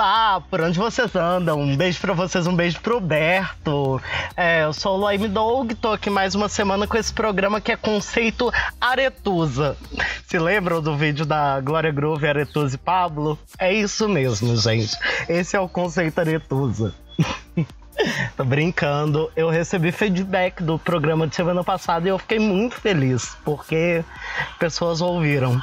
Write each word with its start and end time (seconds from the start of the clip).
Olá, 0.00 0.40
por 0.48 0.62
onde 0.62 0.78
vocês 0.78 1.14
andam? 1.14 1.60
Um 1.60 1.76
beijo 1.76 2.00
pra 2.00 2.14
vocês, 2.14 2.46
um 2.46 2.56
beijo 2.56 2.80
pro 2.80 2.98
Berto. 2.98 4.00
É, 4.34 4.64
eu 4.64 4.72
sou 4.72 4.96
o 4.96 5.00
Laime 5.02 5.28
Dog, 5.28 5.74
tô 5.74 5.92
aqui 5.92 6.08
mais 6.08 6.34
uma 6.34 6.48
semana 6.48 6.86
com 6.86 6.96
esse 6.96 7.12
programa 7.12 7.60
que 7.60 7.70
é 7.70 7.76
conceito 7.76 8.50
Aretusa. 8.80 9.76
Se 10.26 10.38
lembram 10.38 10.80
do 10.80 10.96
vídeo 10.96 11.26
da 11.26 11.60
Glória 11.60 11.92
Groove, 11.92 12.26
Aretusa 12.26 12.76
e 12.76 12.78
Pablo? 12.78 13.38
É 13.58 13.74
isso 13.74 14.08
mesmo, 14.08 14.56
gente. 14.56 14.96
Esse 15.28 15.54
é 15.54 15.60
o 15.60 15.68
conceito 15.68 16.18
Aretusa. 16.18 16.94
Tô 18.38 18.42
brincando. 18.42 19.30
Eu 19.36 19.50
recebi 19.50 19.92
feedback 19.92 20.62
do 20.62 20.78
programa 20.78 21.26
de 21.26 21.36
semana 21.36 21.62
passada 21.62 22.08
e 22.08 22.10
eu 22.10 22.18
fiquei 22.18 22.38
muito 22.38 22.74
feliz, 22.74 23.36
porque 23.44 24.02
pessoas 24.58 25.02
ouviram. 25.02 25.60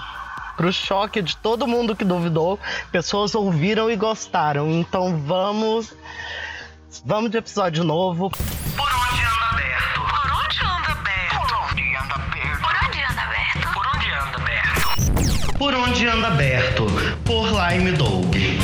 Pro 0.58 0.74
choque 0.74 1.22
de 1.22 1.38
todo 1.38 1.68
mundo 1.68 1.96
que 1.96 2.04
duvidou, 2.04 2.60
pessoas 2.92 3.36
ouviram 3.36 3.92
e 3.92 3.96
gostaram. 3.96 4.72
Então 4.72 5.16
vamos. 5.20 5.94
Vamos 7.06 7.30
de 7.30 7.38
episódio 7.38 7.84
novo. 7.84 8.32
Por 8.32 8.90
onde 8.90 9.22
anda 9.22 9.46
aberto? 9.52 10.02
Por 10.02 10.32
onde 10.44 10.66
anda 10.66 10.92
aberto? 10.92 11.40
Por 11.40 11.56
onde 11.64 11.94
anda 11.96 12.16
aberto? 12.16 12.58
Por 12.64 12.76
onde 12.76 13.02
anda 13.02 13.22
aberto? 13.22 13.68
Por 13.74 13.86
onde 13.94 14.10
anda 14.12 14.38
aberto? 14.38 15.58
Por 15.60 15.74
onde 15.76 16.08
anda 16.08 16.28
aberto? 16.28 16.86
Por 17.24 17.46
Lime 17.52 17.92
Dog. 17.92 18.60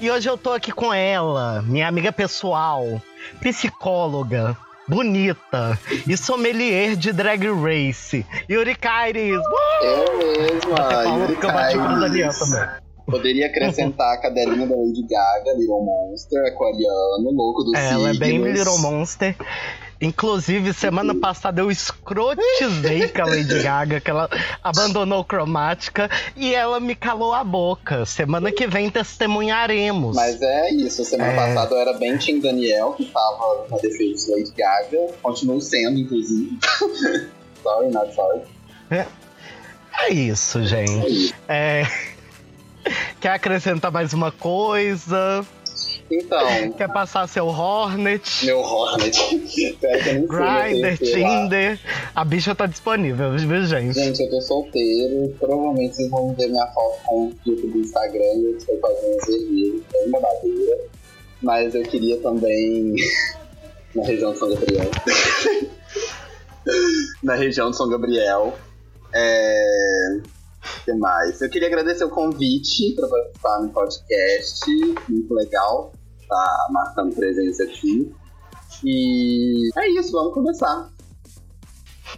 E 0.00 0.10
hoje 0.10 0.30
eu 0.30 0.38
tô 0.38 0.52
aqui 0.52 0.70
com 0.72 0.94
ela, 0.94 1.60
minha 1.62 1.88
amiga 1.88 2.12
pessoal, 2.12 3.02
psicóloga, 3.40 4.56
bonita 4.88 5.78
e 6.06 6.16
sommelier 6.16 6.96
de 6.96 7.12
drag 7.12 7.46
race, 7.48 8.24
Yuri 8.48 8.74
Kaires. 8.74 9.38
Uh! 9.38 9.84
Eu 9.84 10.18
mesma, 10.18 11.18
Yuri 11.18 11.36
que 11.36 11.46
eu 11.46 11.52
Daniel 11.52 12.10
Kaires. 12.10 12.38
também. 12.38 12.68
Poderia 13.06 13.46
acrescentar 13.46 14.14
a 14.14 14.20
cadelinha 14.20 14.66
da 14.66 14.76
Lady 14.76 15.02
Gaga, 15.08 15.56
Little 15.56 15.82
Monster, 15.82 16.44
aquariano, 16.46 17.30
louco 17.32 17.64
do 17.64 17.74
Ela 17.74 18.10
é 18.10 18.14
bem 18.14 18.32
signos. 18.32 18.58
Little 18.58 18.78
Monster. 18.78 19.36
Inclusive, 20.00 20.72
semana 20.72 21.12
passada 21.14 21.60
eu 21.60 21.70
escrotizei 21.70 23.08
com 23.08 23.22
a 23.22 23.24
Lady 23.24 23.58
Gaga, 23.62 24.00
que 24.00 24.08
ela 24.10 24.30
abandonou 24.62 25.24
cromática 25.24 26.08
e 26.36 26.54
ela 26.54 26.78
me 26.78 26.94
calou 26.94 27.34
a 27.34 27.42
boca. 27.42 28.06
Semana 28.06 28.52
que 28.52 28.66
vem 28.66 28.90
testemunharemos. 28.90 30.14
Mas 30.14 30.40
é 30.40 30.70
isso, 30.70 31.04
semana 31.04 31.32
É. 31.32 31.36
passada 31.36 31.74
eu 31.74 31.80
era 31.80 31.92
bem 31.94 32.16
Tim 32.16 32.40
Daniel, 32.40 32.92
que 32.92 33.06
tava 33.06 33.66
na 33.70 33.76
defesa 33.78 34.26
de 34.26 34.32
Lady 34.32 34.52
Gaga. 34.56 35.14
Continuo 35.20 35.60
sendo, 35.60 35.98
inclusive. 35.98 36.58
sorry, 37.62 37.88
not 37.90 38.14
sorry. 38.14 38.40
É 38.90 40.12
isso, 40.12 40.64
gente. 40.64 41.34
É... 41.48 41.84
Quer 43.20 43.30
acrescentar 43.30 43.90
mais 43.90 44.12
uma 44.12 44.30
coisa? 44.30 45.44
Então, 46.10 46.72
Quer 46.72 46.88
passar 46.88 47.28
seu 47.28 47.46
Hornet? 47.46 48.46
meu 48.46 48.60
Hornet. 48.60 49.18
Grinder. 50.26 50.98
Tinder. 50.98 51.80
A 52.14 52.24
bicha 52.24 52.54
tá 52.54 52.66
disponível, 52.66 53.36
viu, 53.36 53.64
gente? 53.66 53.94
Gente, 53.94 54.22
eu 54.22 54.30
tô 54.30 54.40
solteiro. 54.40 55.34
Provavelmente 55.38 55.96
vocês 55.96 56.10
vão 56.10 56.34
ver 56.34 56.48
minha 56.48 56.66
foto 56.68 56.98
com 57.04 57.26
o 57.26 57.32
filtro 57.44 57.68
do 57.68 57.78
Instagram. 57.78 58.24
Eu 58.36 58.56
estou 58.56 58.78
fazendo 58.80 59.26
vermelho, 59.26 59.84
bem 59.92 60.06
uma 60.06 60.20
madeira. 60.20 60.78
Mas 61.42 61.74
eu 61.74 61.82
queria 61.82 62.16
também. 62.20 62.94
na 63.94 64.04
região 64.04 64.32
de 64.32 64.38
São 64.38 64.48
Gabriel. 64.50 64.90
na 67.22 67.34
região 67.34 67.70
de 67.70 67.76
São 67.76 67.88
Gabriel. 67.88 68.58
É. 69.14 70.20
O 70.64 70.84
que 70.84 70.92
mais? 70.94 71.40
Eu 71.40 71.48
queria 71.48 71.68
agradecer 71.68 72.04
o 72.04 72.10
convite 72.10 72.94
para 72.94 73.08
participar 73.08 73.60
no 73.60 73.68
podcast. 73.70 74.64
Muito 75.08 75.34
legal. 75.34 75.92
Tá 76.28 76.66
marcando 76.70 77.14
presença 77.14 77.62
aqui. 77.64 78.12
E 78.84 79.70
é 79.76 79.88
isso, 79.98 80.12
vamos 80.12 80.34
começar. 80.34 80.88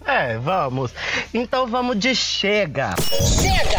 É, 0.04 0.38
vamos. 0.38 0.92
Então 1.32 1.66
vamos 1.66 1.98
de 1.98 2.14
chega. 2.14 2.94
Chega! 2.98 3.78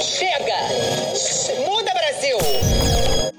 Chega! 0.00 1.66
Muda, 1.66 1.92
Brasil! 1.92 2.71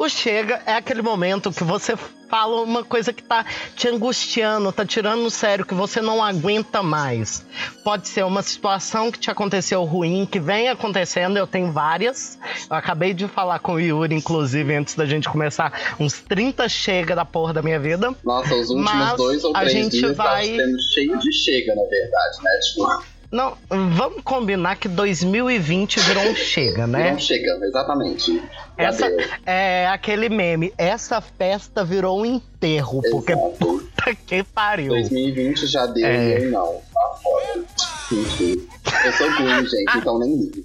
Chega 0.10 0.62
é 0.66 0.74
aquele 0.74 1.02
momento 1.02 1.52
que 1.52 1.64
você 1.64 1.96
fala 2.30 2.62
uma 2.62 2.84
coisa 2.84 3.14
que 3.14 3.22
tá 3.22 3.46
te 3.76 3.88
angustiando, 3.88 4.72
tá 4.72 4.84
tirando 4.84 5.22
no 5.22 5.30
sério, 5.30 5.64
que 5.66 5.74
você 5.76 6.02
não 6.02 6.24
aguenta 6.24 6.82
mais. 6.82 7.46
Pode 7.84 8.08
ser 8.08 8.24
uma 8.26 8.42
situação 8.42 9.12
que 9.12 9.20
te 9.20 9.30
aconteceu 9.30 9.84
ruim, 9.84 10.26
que 10.26 10.40
vem 10.40 10.68
acontecendo, 10.68 11.38
eu 11.38 11.46
tenho 11.46 11.72
várias. 11.72 12.40
Eu 12.70 12.76
acabei 12.76 13.14
de 13.14 13.28
falar 13.28 13.60
com 13.60 13.74
o 13.76 13.80
Yuri, 13.80 14.16
inclusive, 14.16 14.76
antes 14.76 14.96
da 14.96 15.06
gente 15.06 15.30
começar, 15.30 15.96
uns 16.00 16.14
30 16.22 16.68
chega 16.68 17.16
da 17.16 17.24
porra 17.26 17.54
da 17.54 17.62
minha 17.62 17.80
vida. 17.80 18.16
Nossa, 18.24 18.56
os 18.56 18.70
últimos 18.72 18.92
Mas 18.92 19.14
dois 19.18 19.44
ou 19.44 19.56
a 19.56 19.60
três 19.60 19.72
gente 19.74 19.92
dias 20.00 20.18
vai- 20.18 20.48
tava 20.50 20.64
sendo 20.66 20.82
cheio 20.92 21.20
de 21.20 21.32
chega, 21.32 21.76
na 21.76 21.84
verdade, 21.84 22.38
né? 22.44 22.60
Tipo, 22.62 23.13
Não, 23.34 23.58
vamos 23.68 24.22
combinar 24.24 24.76
que 24.76 24.88
2020 24.88 26.00
virou 26.02 26.24
um 26.24 26.36
chega, 26.36 26.86
né? 26.86 27.14
não 27.14 27.20
chega, 27.20 27.60
exatamente. 27.64 28.40
Essa 28.78 29.08
é 29.44 29.88
aquele 29.88 30.30
meme. 30.30 30.72
Essa 30.78 31.20
festa 31.20 31.84
virou 31.84 32.22
um 32.22 32.26
enterro, 32.26 33.02
porque 33.10 33.32
Exato. 33.32 33.56
puta 33.58 34.16
que 34.28 34.44
pariu. 34.44 34.90
2020 34.90 35.66
já 35.66 35.88
deu 35.88 36.06
É. 36.06 36.40
e 36.42 36.44
eu 36.44 36.52
não. 36.52 36.80
Tá 36.94 37.10
foda. 37.24 37.66
Enfim. 38.12 38.68
Eu 39.04 39.12
sou 39.14 39.28
Gwen, 39.36 39.66
gente, 39.66 39.98
então 39.98 40.20
nem 40.20 40.36
ligo. 40.36 40.64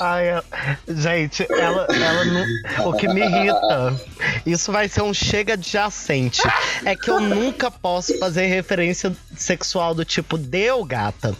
Ai, 0.00 0.42
gente, 0.88 1.46
ela, 1.50 1.86
ela 1.90 2.24
não. 2.24 2.88
O 2.88 2.92
que 2.92 3.08
me 3.08 3.20
irrita, 3.20 4.00
isso 4.44 4.70
vai 4.72 4.88
ser 4.88 5.02
um 5.02 5.14
chega 5.14 5.54
adjacente. 5.54 6.42
É 6.84 6.94
que 6.96 7.10
eu 7.10 7.20
nunca 7.20 7.70
posso 7.70 8.18
fazer 8.18 8.46
referência 8.46 9.14
sexual 9.36 9.94
do 9.94 10.04
tipo 10.04 10.36
deu 10.38 10.84
gata. 10.84 11.34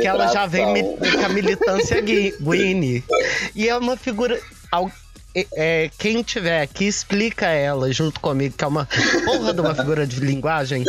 Que 0.00 0.06
ela 0.06 0.28
já 0.32 0.46
vem 0.46 0.72
mi- 0.72 0.82
com 0.82 1.24
a 1.24 1.28
militância 1.28 2.00
gui- 2.00 2.34
Gwynne. 2.40 3.04
E 3.54 3.68
é 3.68 3.76
uma 3.76 3.96
figura. 3.96 4.38
é, 5.54 5.90
quem 5.98 6.22
tiver 6.22 6.62
aqui, 6.62 6.86
explica 6.86 7.46
ela 7.46 7.90
junto 7.92 8.20
comigo, 8.20 8.54
que 8.56 8.64
é 8.64 8.66
uma 8.66 8.88
porra 9.24 9.52
de 9.54 9.60
uma 9.60 9.74
figura 9.74 10.06
de 10.06 10.20
linguagem. 10.20 10.84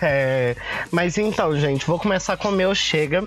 É, 0.00 0.54
mas 0.92 1.18
então, 1.18 1.58
gente, 1.58 1.84
vou 1.86 1.98
começar 1.98 2.36
com 2.36 2.48
o 2.48 2.52
meu 2.52 2.74
chega. 2.74 3.26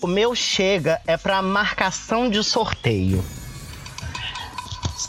O 0.00 0.06
meu 0.06 0.34
chega 0.34 1.00
é 1.06 1.16
pra 1.16 1.42
marcação 1.42 2.28
de 2.28 2.42
sorteio. 2.42 3.24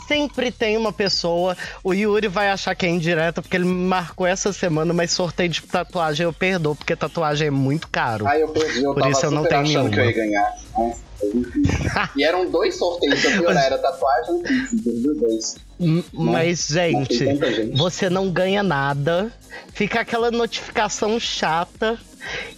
Sempre 0.08 0.50
tem 0.50 0.76
uma 0.76 0.92
pessoa. 0.92 1.56
O 1.82 1.92
Yuri 1.92 2.28
vai 2.28 2.48
achar 2.50 2.74
que 2.74 2.84
é 2.86 2.88
indireta 2.88 3.40
porque 3.40 3.56
ele 3.56 3.64
marcou 3.64 4.26
essa 4.26 4.52
semana, 4.52 4.92
mas 4.92 5.10
sorteio 5.12 5.48
de 5.48 5.62
tatuagem 5.62 6.24
eu 6.24 6.32
perdoo, 6.32 6.74
porque 6.74 6.94
tatuagem 6.96 7.48
é 7.48 7.50
muito 7.50 7.88
caro. 7.88 8.26
Aí 8.26 8.40
eu 8.40 8.48
perdi, 8.48 8.82
eu 8.82 8.94
Por 8.94 9.06
isso 9.08 9.24
eu 9.24 9.30
não 9.30 9.44
tenho 9.44 9.60
achando 9.60 9.90
que 9.90 9.98
eu 10.00 10.04
ia 10.04 10.10
nenhuma. 10.10 10.26
ganhar. 10.26 10.54
Enfim. 10.78 11.11
E 12.16 12.24
eram 12.24 12.50
dois 12.50 12.76
sorteios 12.76 13.20
pra 13.20 13.30
piorar, 13.32 13.64
era 13.64 13.78
tatuagem 13.78 14.42
e 14.86 15.14
dois. 15.14 15.56
M- 15.80 16.04
Mas, 16.12 16.68
gente, 16.68 17.24
você 17.74 18.08
não 18.08 18.30
ganha 18.30 18.62
nada. 18.62 19.32
Fica 19.72 20.00
aquela 20.00 20.30
notificação 20.30 21.18
chata. 21.18 21.98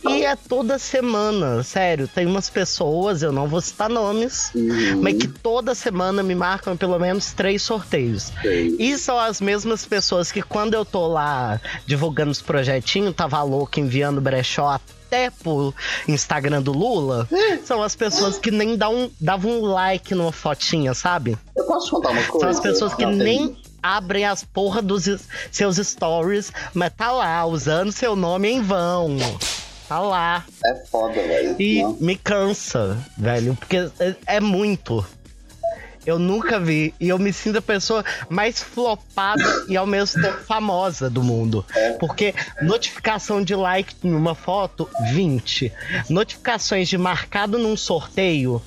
E 0.06 0.24
é 0.26 0.36
toda 0.36 0.78
semana, 0.78 1.62
sério. 1.62 2.06
Tem 2.06 2.26
umas 2.26 2.50
pessoas, 2.50 3.22
eu 3.22 3.32
não 3.32 3.48
vou 3.48 3.62
citar 3.62 3.88
nomes, 3.88 4.50
Uhum. 4.54 5.00
mas 5.00 5.14
que 5.16 5.26
toda 5.26 5.74
semana 5.74 6.22
me 6.22 6.34
marcam 6.34 6.76
pelo 6.76 6.98
menos 6.98 7.32
três 7.32 7.62
sorteios. 7.62 8.30
Sei. 8.42 8.76
E 8.78 8.98
são 8.98 9.18
as 9.18 9.40
mesmas 9.40 9.86
pessoas 9.86 10.30
que 10.30 10.42
quando 10.42 10.74
eu 10.74 10.84
tô 10.84 11.06
lá 11.06 11.58
divulgando 11.86 12.30
os 12.30 12.42
projetinhos, 12.42 13.14
tava 13.14 13.42
louco 13.42 13.80
enviando 13.80 14.20
brechó 14.20 14.78
até 15.14 15.30
pro 15.30 15.72
Instagram 16.08 16.60
do 16.60 16.72
Lula, 16.72 17.28
são 17.64 17.80
as 17.82 17.94
pessoas 17.94 18.36
que 18.36 18.50
nem 18.50 18.76
dão 18.76 19.10
davam 19.20 19.60
um 19.62 19.66
like 19.66 20.12
numa 20.14 20.32
fotinha, 20.32 20.92
sabe? 20.92 21.38
Eu 21.56 21.64
posso 21.64 21.90
contar 21.92 22.10
uma 22.10 22.22
coisa? 22.24 22.40
São 22.40 22.48
as 22.48 22.60
pessoas 22.60 22.94
que 22.94 23.04
tem- 23.06 23.14
nem 23.14 23.56
abrem 23.80 24.24
as 24.24 24.42
porra 24.42 24.82
dos 24.82 25.04
seus 25.52 25.76
stories, 25.76 26.52
mas 26.72 26.92
tá 26.96 27.12
lá, 27.12 27.44
usando 27.46 27.92
seu 27.92 28.16
nome 28.16 28.48
em 28.50 28.60
vão. 28.60 29.16
Tá 29.88 30.00
lá. 30.00 30.44
É 30.64 30.74
foda, 30.86 31.12
velho. 31.14 31.54
E 31.60 31.82
Não. 31.82 31.92
me 32.00 32.16
cansa, 32.16 32.98
velho, 33.16 33.54
porque 33.54 33.76
é, 34.00 34.16
é 34.26 34.40
muito. 34.40 35.04
Eu 36.06 36.18
nunca 36.18 36.60
vi. 36.60 36.94
E 37.00 37.08
eu 37.08 37.18
me 37.18 37.32
sinto 37.32 37.58
a 37.58 37.62
pessoa 37.62 38.04
mais 38.28 38.62
flopada 38.62 39.64
e 39.68 39.76
ao 39.76 39.86
mesmo 39.86 40.22
tempo 40.22 40.38
famosa 40.44 41.08
do 41.08 41.22
mundo. 41.22 41.64
Porque 41.98 42.34
notificação 42.62 43.42
de 43.42 43.54
like 43.54 43.94
em 44.02 44.14
uma 44.14 44.34
foto, 44.34 44.88
20. 45.12 45.72
Notificações 46.08 46.88
de 46.88 46.98
marcado 46.98 47.58
num 47.58 47.76
sorteio, 47.76 48.60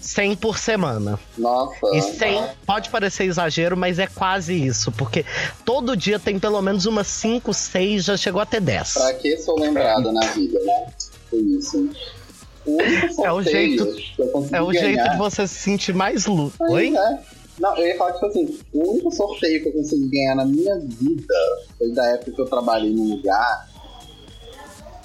100 0.00 0.36
por 0.36 0.58
semana. 0.58 1.18
Nossa. 1.38 1.86
E 1.94 2.02
100 2.02 2.48
pode 2.66 2.90
parecer 2.90 3.24
exagero, 3.24 3.76
mas 3.76 3.98
é 3.98 4.06
quase 4.06 4.54
isso. 4.54 4.90
Porque 4.92 5.24
todo 5.64 5.96
dia 5.96 6.18
tem 6.18 6.38
pelo 6.38 6.60
menos 6.60 6.86
umas 6.86 7.06
5, 7.06 7.54
6, 7.54 8.04
já 8.04 8.16
chegou 8.16 8.40
até 8.40 8.60
10. 8.60 8.94
Pra 8.94 9.14
que 9.14 9.36
sou 9.38 9.58
lembrado 9.58 10.12
na 10.12 10.26
vida, 10.28 10.58
né? 10.60 10.86
Foi 11.30 11.38
isso. 11.38 11.88
O 12.64 12.76
único 12.76 13.12
sorteio 13.14 13.26
É 13.26 13.32
o 13.32 13.42
jeito- 13.42 13.86
que 13.96 14.22
eu 14.22 14.28
consegui 14.28 14.54
É 14.56 14.62
o 14.62 14.66
ganhar... 14.68 14.80
jeito 14.84 15.10
de 15.10 15.16
você 15.18 15.46
se 15.48 15.54
sentir 15.54 15.94
mais 15.94 16.26
luto. 16.26 16.56
Oi? 16.70 16.94
é. 16.96 17.18
Não, 17.60 17.76
eu 17.76 17.86
ia 17.86 17.96
falar, 17.98 18.12
tipo 18.14 18.26
assim, 18.26 18.58
o 18.72 18.92
único 18.92 19.10
sorteio 19.10 19.62
que 19.62 19.68
eu 19.68 19.72
consegui 19.72 20.08
ganhar 20.08 20.34
na 20.36 20.44
minha 20.44 20.78
vida 20.78 21.34
foi 21.78 21.92
da 21.92 22.06
época 22.12 22.32
que 22.32 22.40
eu 22.40 22.46
trabalhei 22.46 22.90
num 22.90 23.16
lugar 23.16 23.68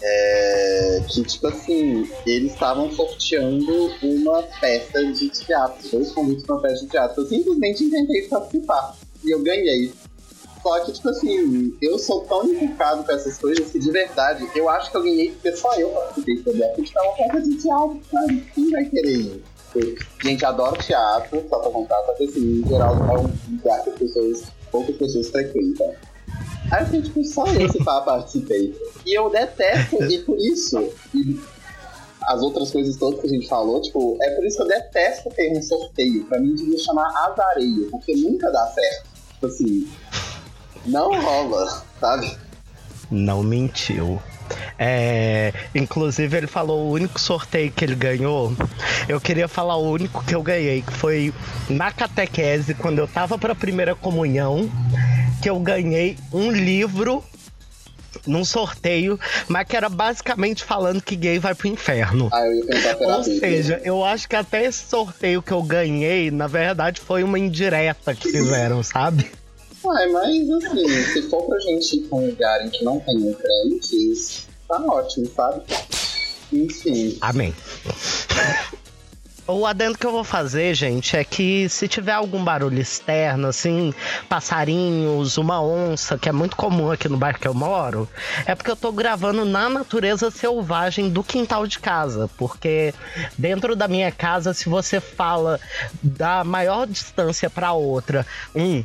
é, 0.02 1.02
que, 1.10 1.24
tipo 1.24 1.48
assim, 1.48 2.08
eles 2.26 2.54
estavam 2.54 2.92
sorteando 2.92 3.92
uma 4.02 4.44
peça 4.62 5.04
de 5.12 5.30
teatro, 5.30 5.90
dois 5.92 6.12
convites 6.12 6.46
pra 6.46 6.56
uma 6.56 6.62
peça 6.62 6.86
de 6.86 6.88
teatro. 6.92 7.22
Eu 7.24 7.28
simplesmente 7.28 7.84
inventei 7.84 8.22
participar 8.28 8.96
e 9.24 9.32
eu 9.34 9.42
ganhei. 9.42 9.92
Só 10.68 10.82
que, 10.82 10.92
tipo 10.92 11.08
assim, 11.08 11.78
eu 11.82 11.98
sou 11.98 12.26
tão 12.26 12.44
inculcado 12.44 13.02
com 13.02 13.12
essas 13.14 13.38
coisas 13.38 13.72
que, 13.72 13.80
de 13.80 13.90
verdade, 13.90 14.46
eu 14.54 14.68
acho 14.68 14.92
que 14.92 14.98
eu 14.98 15.04
ganhei 15.04 15.32
porque 15.32 15.56
só 15.56 15.74
eu 15.76 15.88
participei 15.92 16.44
sobre 16.44 16.62
essa. 16.62 16.76
Porque 16.76 16.94
tá 16.94 17.04
uma 17.04 17.16
peça 17.16 17.50
de 17.50 17.56
teatro, 17.56 18.02
sabe? 18.12 18.52
Quem 18.54 18.72
vai 18.72 18.84
querer 18.84 19.12
ir? 19.12 19.44
Gente, 20.22 20.46
adoro 20.46 20.78
teatro, 20.84 21.42
só 21.50 21.60
pra 21.60 21.72
contar, 21.72 22.04
só 22.06 22.14
que 22.16 22.26
assim, 22.26 22.60
em 22.60 22.68
geral 22.68 22.96
é 22.96 23.18
um 23.18 23.56
lugar 23.56 23.82
que 23.82 23.90
as 23.92 23.96
pessoas, 23.98 24.44
poucas 24.70 24.96
pessoas 24.98 25.30
frequentam. 25.30 25.94
Aí 26.70 26.82
eu 26.82 26.86
fiquei, 26.88 27.02
tipo, 27.04 27.24
só 27.24 27.48
eu 27.48 27.72
se 27.72 27.82
pá, 27.86 28.02
participei. 28.02 28.76
E 29.06 29.18
eu 29.18 29.30
detesto, 29.30 30.04
e 30.12 30.18
por 30.20 30.38
isso, 30.38 30.78
e 31.16 31.40
as 32.24 32.42
outras 32.42 32.72
coisas 32.72 32.98
todas 32.98 33.22
que 33.22 33.28
a 33.28 33.30
gente 33.30 33.48
falou, 33.48 33.82
tipo, 33.82 34.18
é 34.22 34.32
por 34.32 34.46
isso 34.46 34.58
que 34.58 34.64
eu 34.64 34.68
detesto 34.68 35.30
ter 35.30 35.58
um 35.58 35.62
sorteio. 35.62 36.26
Pra 36.26 36.42
mim 36.42 36.54
devia 36.56 36.78
chamar 36.80 37.08
azareio, 37.26 37.90
porque 37.90 38.14
nunca 38.18 38.52
dá 38.52 38.68
certo. 38.68 39.08
Tipo 39.36 39.46
assim, 39.46 39.88
não 40.88 41.22
rola, 41.22 41.84
sabe? 42.00 42.38
Não 43.12 43.44
mentiu. 43.44 44.22
É, 44.80 45.54
inclusive, 45.76 46.38
ele 46.38 46.48
falou 46.48 46.88
o 46.88 46.92
único 46.92 47.20
sorteio 47.20 47.72
que 47.72 47.84
ele 47.84 47.96
ganhou. 47.96 48.54
Eu 49.08 49.20
queria 49.20 49.48
falar 49.48 49.76
o 49.76 49.90
único 49.90 50.24
que 50.24 50.34
eu 50.34 50.42
ganhei, 50.42 50.82
que 50.82 50.94
foi 50.94 51.34
na 51.70 51.92
catequese, 51.92 52.74
quando 52.74 53.00
eu 53.00 53.08
tava 53.08 53.38
pra 53.38 53.54
primeira 53.54 53.96
comunhão, 53.96 54.70
que 55.42 55.50
eu 55.50 55.60
ganhei 55.60 56.18
um 56.32 56.52
livro 56.52 57.24
num 58.26 58.44
sorteio, 58.44 59.20
mas 59.48 59.68
que 59.68 59.76
era 59.76 59.90
basicamente 59.90 60.64
falando 60.64 61.02
que 61.02 61.16
gay 61.16 61.40
vai 61.40 61.54
pro 61.54 61.68
inferno. 61.68 62.30
Era 62.32 63.18
Ou 63.18 63.24
seja, 63.24 63.82
eu 63.84 64.04
acho 64.04 64.28
que 64.28 64.36
até 64.36 64.66
esse 64.66 64.88
sorteio 64.88 65.42
que 65.42 65.52
eu 65.52 65.62
ganhei, 65.62 66.32
na 66.32 66.48
verdade, 66.48 67.00
foi 67.00 67.24
uma 67.24 67.38
indireta 67.38 68.16
que 68.16 68.32
fizeram, 68.32 68.82
sabe? 68.84 69.32
Ué, 69.88 70.08
mas 70.08 70.50
assim, 70.50 70.88
se 71.14 71.22
for 71.30 71.44
pra 71.44 71.58
gente 71.60 71.98
ir 71.98 72.02
pra 72.02 72.18
um 72.18 72.28
lugar 72.28 72.66
em 72.66 72.70
que 72.70 72.84
não 72.84 73.00
tem 73.00 73.34
crentes, 73.34 74.46
tá 74.68 74.82
ótimo, 74.86 75.28
sabe? 75.34 75.62
Enfim. 76.52 77.18
Amém. 77.22 77.54
O 79.48 79.66
adendo 79.66 79.98
que 79.98 80.06
eu 80.06 80.12
vou 80.12 80.26
fazer, 80.26 80.76
gente, 80.76 81.16
é 81.16 81.24
que 81.24 81.70
se 81.70 81.88
tiver 81.88 82.12
algum 82.12 82.44
barulho 82.44 82.82
externo, 82.82 83.48
assim, 83.48 83.94
passarinhos, 84.28 85.38
uma 85.38 85.62
onça, 85.62 86.18
que 86.18 86.28
é 86.28 86.34
muito 86.34 86.58
comum 86.58 86.92
aqui 86.92 87.08
no 87.08 87.16
bairro 87.16 87.40
que 87.40 87.48
eu 87.48 87.54
moro, 87.54 88.10
é 88.46 88.54
porque 88.54 88.70
eu 88.70 88.76
tô 88.76 88.92
gravando 88.92 89.46
na 89.46 89.70
natureza 89.70 90.30
selvagem 90.30 91.10
do 91.10 91.24
quintal 91.24 91.66
de 91.66 91.80
casa. 91.80 92.30
Porque 92.38 92.94
dentro 93.38 93.74
da 93.74 93.88
minha 93.88 94.12
casa, 94.12 94.54
se 94.54 94.68
você 94.68 95.00
fala 95.00 95.62
da 96.04 96.44
maior 96.44 96.86
distância 96.86 97.50
pra 97.50 97.72
outra, 97.72 98.28
um 98.54 98.84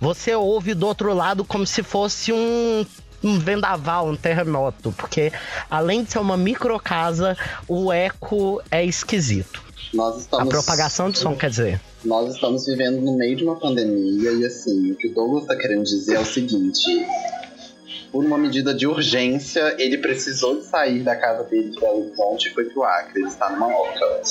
você 0.00 0.34
ouve 0.34 0.74
do 0.74 0.86
outro 0.86 1.12
lado 1.12 1.44
como 1.44 1.66
se 1.66 1.82
fosse 1.82 2.32
um, 2.32 2.86
um 3.22 3.38
vendaval, 3.38 4.08
um 4.08 4.16
terremoto, 4.16 4.92
porque 4.92 5.32
além 5.70 6.02
de 6.02 6.12
ser 6.12 6.18
uma 6.18 6.36
microcasa, 6.36 7.36
o 7.68 7.92
eco 7.92 8.62
é 8.70 8.84
esquisito. 8.84 9.62
Nós 9.92 10.16
A 10.16 10.18
estamos, 10.20 10.48
propagação 10.48 11.10
de 11.10 11.18
som, 11.18 11.34
quer 11.36 11.50
dizer. 11.50 11.80
nós 12.04 12.32
estamos 12.34 12.64
vivendo 12.64 13.00
no 13.00 13.16
meio 13.16 13.36
de 13.36 13.42
uma 13.44 13.56
pandemia 13.56 14.30
e 14.32 14.44
assim, 14.44 14.92
o 14.92 14.94
que 14.94 15.08
o 15.08 15.14
Douglas 15.14 15.46
tá 15.46 15.56
querendo 15.56 15.82
dizer 15.82 16.14
é 16.14 16.20
o 16.20 16.24
seguinte. 16.24 17.06
Por 18.12 18.24
uma 18.24 18.38
medida 18.38 18.72
de 18.74 18.86
urgência, 18.86 19.74
ele 19.78 19.98
precisou 19.98 20.58
de 20.58 20.64
sair 20.66 21.02
da 21.02 21.14
casa 21.14 21.44
dele 21.44 21.70
de 21.70 21.80
Belo 21.80 22.06
Horizonte 22.06 22.48
e 22.48 22.54
foi 22.54 22.64
pro 22.64 22.82
Acre. 22.82 23.20
Ele 23.20 23.28
está 23.28 23.50
numa 23.50 23.68
oca. 23.68 24.22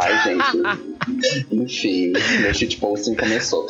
Ai, 0.00 0.24
gente. 0.24 1.48
Enfim, 1.52 2.12
meu 2.40 2.54
shitposting 2.54 3.14
começou. 3.14 3.66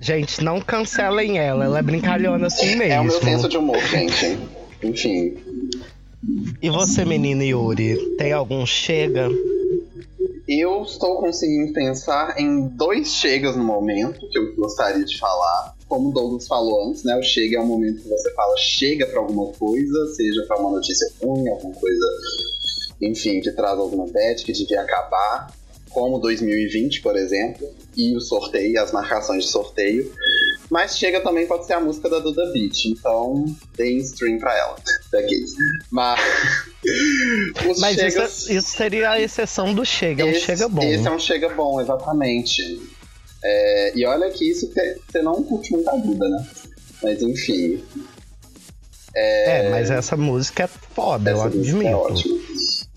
Gente, 0.00 0.42
não 0.42 0.60
cancelem 0.60 1.38
ela, 1.38 1.64
ela 1.64 1.78
é 1.78 1.82
brincalhona 1.82 2.46
assim 2.46 2.76
mesmo. 2.76 2.92
É 2.92 3.00
o 3.00 3.04
meu 3.04 3.20
senso 3.20 3.48
de 3.48 3.56
humor, 3.56 3.80
gente. 3.86 4.38
Enfim. 4.82 5.36
E 6.60 6.70
você, 6.70 7.04
menino 7.04 7.42
Yuri, 7.42 8.16
tem 8.16 8.32
algum 8.32 8.64
chega? 8.66 9.28
Eu 10.46 10.82
estou 10.82 11.20
conseguindo 11.20 11.72
pensar 11.72 12.38
em 12.38 12.68
dois 12.68 13.14
chegas 13.14 13.56
no 13.56 13.64
momento 13.64 14.28
que 14.28 14.38
eu 14.38 14.54
gostaria 14.56 15.04
de 15.04 15.18
falar. 15.18 15.74
Como 15.88 16.10
o 16.10 16.12
Douglas 16.12 16.46
falou 16.46 16.88
antes, 16.88 17.02
né? 17.04 17.16
O 17.16 17.22
chega 17.22 17.58
é 17.58 17.60
o 17.60 17.66
momento 17.66 18.02
que 18.02 18.08
você 18.08 18.32
fala 18.34 18.54
chega 18.58 19.06
pra 19.06 19.20
alguma 19.20 19.52
coisa, 19.52 20.06
seja 20.14 20.44
pra 20.46 20.58
uma 20.58 20.70
notícia 20.70 21.08
ruim, 21.22 21.48
alguma 21.48 21.74
coisa, 21.74 22.06
enfim, 23.00 23.40
que 23.40 23.50
traz 23.52 23.78
alguma 23.78 24.06
bad 24.06 24.44
que 24.44 24.52
devia 24.52 24.80
acabar, 24.80 25.52
como 25.90 26.18
2020, 26.18 27.00
por 27.02 27.16
exemplo, 27.16 27.72
e 27.96 28.16
o 28.16 28.20
sorteio, 28.20 28.80
as 28.82 28.92
marcações 28.92 29.44
de 29.44 29.50
sorteio. 29.50 30.12
Mas 30.70 30.98
chega 30.98 31.20
também 31.20 31.46
pode 31.46 31.66
ser 31.66 31.74
a 31.74 31.80
música 31.80 32.08
da 32.08 32.18
Duda 32.18 32.50
Beat, 32.52 32.86
então 32.86 33.44
deem 33.76 33.98
stream 33.98 34.38
pra 34.38 34.56
ela. 34.58 34.76
Daqui. 35.12 35.44
Mas. 35.90 36.20
Mas 37.78 37.98
isso, 37.98 38.52
isso 38.52 38.68
seria 38.70 39.10
a 39.10 39.20
exceção 39.20 39.72
do 39.72 39.84
chega, 39.84 40.22
é 40.22 40.26
um 40.26 40.34
chega 40.34 40.68
bom. 40.68 40.82
Esse 40.82 41.06
é 41.06 41.10
um 41.10 41.18
chega 41.18 41.48
bom, 41.50 41.80
exatamente. 41.80 42.82
É, 43.42 43.92
e 43.94 44.06
olha 44.06 44.30
que 44.30 44.50
isso 44.50 44.70
você 44.72 45.22
não 45.22 45.42
curte 45.42 45.72
muito 45.72 45.88
a 45.88 45.96
Duda, 45.96 46.28
né? 46.28 46.46
Mas 47.02 47.22
enfim. 47.22 47.84
É, 49.14 49.68
mas 49.70 49.90
essa 49.90 50.16
música 50.16 50.64
é 50.64 50.66
foda, 50.66 51.30
eu 51.30 51.36
essa 51.36 51.44
música 51.44 51.76
admito. 51.76 51.88
é 51.88 51.94
ótima. 51.94 52.40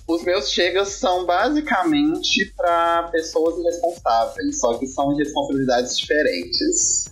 Os 0.07 0.23
meus 0.23 0.49
chegas 0.49 0.87
são 0.89 1.25
basicamente 1.25 2.53
para 2.55 3.09
pessoas 3.11 3.59
irresponsáveis, 3.59 4.57
só 4.57 4.77
que 4.77 4.87
são 4.87 5.11
irresponsabilidades 5.13 5.97
diferentes. 5.97 7.09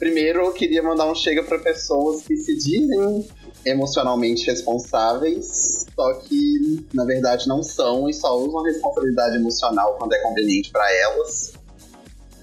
Primeiro, 0.00 0.40
eu 0.40 0.52
queria 0.52 0.82
mandar 0.82 1.10
um 1.10 1.14
chega 1.14 1.44
para 1.44 1.60
pessoas 1.60 2.22
que 2.22 2.36
se 2.36 2.56
dizem 2.56 3.28
emocionalmente 3.64 4.46
responsáveis, 4.46 5.86
só 5.94 6.14
que 6.14 6.86
na 6.92 7.04
verdade 7.04 7.46
não 7.46 7.62
são 7.62 8.08
e 8.08 8.14
só 8.14 8.36
usam 8.36 8.62
responsabilidade 8.64 9.36
emocional 9.36 9.94
quando 9.96 10.12
é 10.12 10.18
conveniente 10.18 10.70
para 10.72 10.92
elas. 10.92 11.52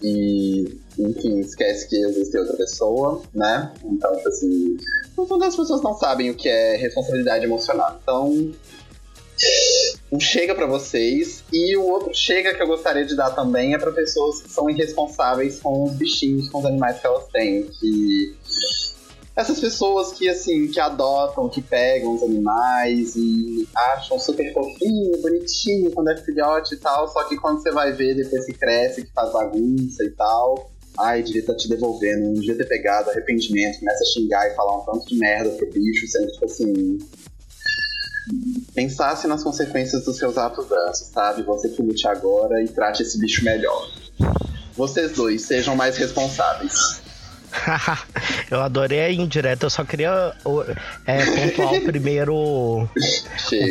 E, 0.02 0.78
enfim, 0.98 1.40
esquece 1.40 1.90
que 1.90 1.98
existe 1.98 2.38
outra 2.38 2.56
pessoa, 2.56 3.22
né? 3.34 3.74
Então, 3.84 4.16
tipo 4.16 4.30
assim, 4.30 4.78
no 5.18 5.26
fundo 5.26 5.44
as 5.44 5.56
pessoas 5.56 5.82
não 5.82 5.98
sabem 5.98 6.30
o 6.30 6.36
que 6.36 6.48
é 6.48 6.78
responsabilidade 6.78 7.44
emocional. 7.44 8.00
Então, 8.02 8.52
um 10.16 10.20
chega 10.20 10.56
pra 10.56 10.66
vocês 10.66 11.44
e 11.52 11.76
o 11.76 11.84
outro 11.84 12.14
chega 12.14 12.54
que 12.54 12.64
eu 12.64 12.68
gostaria 12.68 13.06
de 13.06 13.16
dar 13.16 13.32
também 13.32 13.74
é 13.74 13.78
pra 13.78 13.92
pessoas 13.92 14.42
que 14.42 14.50
são 14.50 14.70
irresponsáveis 14.70 15.60
com 15.60 15.84
os 15.84 15.94
bichinhos, 15.94 16.50
com 16.50 16.60
os 16.60 16.66
animais 16.66 17.00
que 17.00 17.06
elas 17.06 17.28
têm, 17.28 17.64
que 17.64 18.36
essas 19.36 19.60
pessoas 19.60 20.14
que 20.14 20.30
assim, 20.30 20.68
que 20.68 20.80
adotam, 20.80 21.50
que 21.50 21.62
pegam 21.62 22.16
os 22.16 22.24
animais 22.24 23.16
e 23.18 23.68
acham 23.76 24.18
super 24.18 24.54
fofinho, 24.54 25.22
bonitinho 25.22 25.92
quando 25.92 26.10
é 26.10 26.18
filhote 26.18 26.76
e 26.76 26.78
tal, 26.78 27.08
só 27.10 27.26
que 27.26 27.36
quando 27.36 27.62
você 27.62 27.72
vai 27.72 27.92
ver 27.92 28.16
depois 28.16 28.46
que 28.46 28.54
cresce, 28.54 29.04
que 29.04 29.12
faz 29.12 29.34
bagunça 29.34 30.04
e 30.06 30.12
tal, 30.12 30.72
ai, 30.98 31.22
devia 31.22 31.42
estar 31.42 31.56
te 31.56 31.68
devolvendo, 31.68 32.28
não 32.28 32.34
devia 32.36 32.56
ter 32.56 32.68
pegado, 32.68 33.10
arrependimento, 33.10 33.80
começa 33.80 34.04
a 34.04 34.08
xingar 34.08 34.48
e 34.48 34.56
falar 34.56 34.78
um 34.78 34.86
tanto 34.86 35.06
de 35.08 35.18
merda 35.18 35.50
pro 35.50 35.70
bicho, 35.70 36.08
sendo 36.08 36.32
tipo 36.32 36.46
assim, 36.46 36.98
pensasse 38.74 39.28
nas 39.28 39.44
consequências 39.44 40.04
dos 40.06 40.18
seus 40.18 40.38
atos 40.38 40.66
antes, 40.72 41.10
sabe? 41.14 41.44
Você 41.44 41.70
que 41.70 41.82
lute 41.82 42.08
agora 42.08 42.62
e 42.64 42.68
trate 42.68 43.04
esse 43.04 43.20
bicho 43.20 43.44
melhor. 43.44 43.90
Vocês 44.76 45.12
dois, 45.14 45.44
sejam 45.44 45.76
mais 45.76 45.98
responsáveis. 45.98 47.02
eu 48.52 48.60
adorei 48.62 49.00
a 49.00 49.12
indireta, 49.12 49.66
eu 49.66 49.70
só 49.70 49.86
queria 49.86 50.34
é, 51.06 51.26
pontuar 51.26 51.74
o 51.74 51.82
primeiro. 51.86 52.36
o 52.36 52.90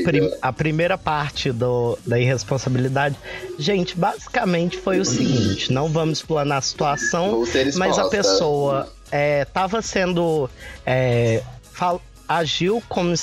prim- 0.04 0.30
a 0.40 0.52
primeira 0.52 0.96
parte 0.96 1.52
do, 1.52 1.99
da 2.06 2.18
irresponsabilidade. 2.18 3.14
Gente, 3.58 3.94
basicamente 3.94 4.78
foi 4.78 5.00
o 5.00 5.04
seguinte: 5.04 5.70
não 5.70 5.88
vamos 5.88 6.18
explanar 6.20 6.58
a 6.58 6.62
situação, 6.62 7.44
mas 7.76 7.99
a 7.99 8.08
pessoa 8.08 8.88
é, 9.12 9.44
tava 9.44 9.82
sendo. 9.82 10.49
é, 10.87 11.42
fal- 11.73 12.00
agiu 12.28 12.82
como 12.88 13.14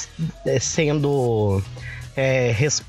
é, 0.46 0.60
sendo. 0.60 1.62
é, 2.16 2.52
res- 2.52 2.84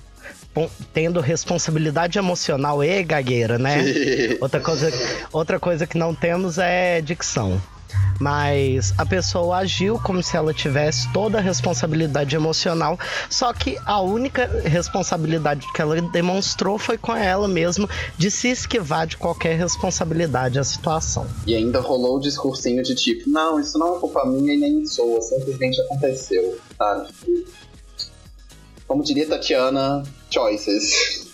pon- 0.55 0.71
tendo 0.93 1.21
responsabilidade 1.21 2.19
emocional 2.19 2.83
e 2.85 3.03
gagueira, 3.03 3.59
né? 3.59 3.77
Outra 4.41 4.61
coisa, 4.61 4.91
outra 5.33 5.59
coisa 5.61 5.87
que 5.87 5.97
não 5.97 6.15
temos 6.15 6.59
é 6.59 7.01
dicção. 7.01 7.61
Mas 8.21 8.95
a 8.97 9.05
pessoa 9.05 9.59
agiu 9.59 9.99
como 9.99 10.23
se 10.23 10.37
ela 10.37 10.55
tivesse 10.55 11.13
toda 11.13 11.39
a 11.39 11.41
responsabilidade 11.41 12.37
emocional, 12.37 12.99
só 13.29 13.53
que 13.53 13.77
a 13.85 14.01
única 14.01 14.47
responsabilidade 14.65 15.67
que 15.73 15.83
ela 15.83 16.01
demonstrou 16.01 16.79
foi 16.79 16.97
com 16.97 17.15
ela 17.17 17.49
mesma 17.49 17.89
de 18.17 18.31
se 18.31 18.49
esquivar 18.49 19.07
de 19.07 19.17
qualquer 19.17 19.59
responsabilidade 19.59 20.59
à 20.59 20.65
situação. 20.65 21.27
E 21.47 21.57
ainda 21.57 21.81
rolou 21.81 22.17
o 22.17 22.21
discursinho 22.21 22.83
de 22.83 22.95
tipo, 22.95 23.29
não, 23.29 23.59
isso 23.59 23.79
não 23.79 23.97
é 23.97 23.99
culpa 23.99 24.25
minha 24.25 24.55
e 24.55 24.57
nem 24.57 24.87
sua, 24.87 25.21
simplesmente 25.21 25.81
aconteceu, 25.81 26.59
sabe? 26.79 27.09
Como 28.87 29.03
diria 29.03 29.27
Tatiana, 29.27 30.03
choices. 30.31 31.33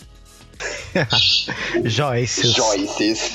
Joyce. 1.85 2.53
Choices. 2.53 3.31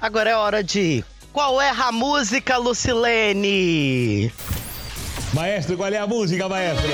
Agora 0.00 0.30
é 0.30 0.36
hora 0.36 0.62
de. 0.62 1.04
Qual 1.38 1.62
é 1.62 1.70
a 1.70 1.92
música, 1.92 2.56
Lucilene? 2.56 4.32
Maestro, 5.32 5.76
qual 5.76 5.88
é 5.88 5.96
a 5.96 6.04
música, 6.04 6.48
maestro? 6.48 6.88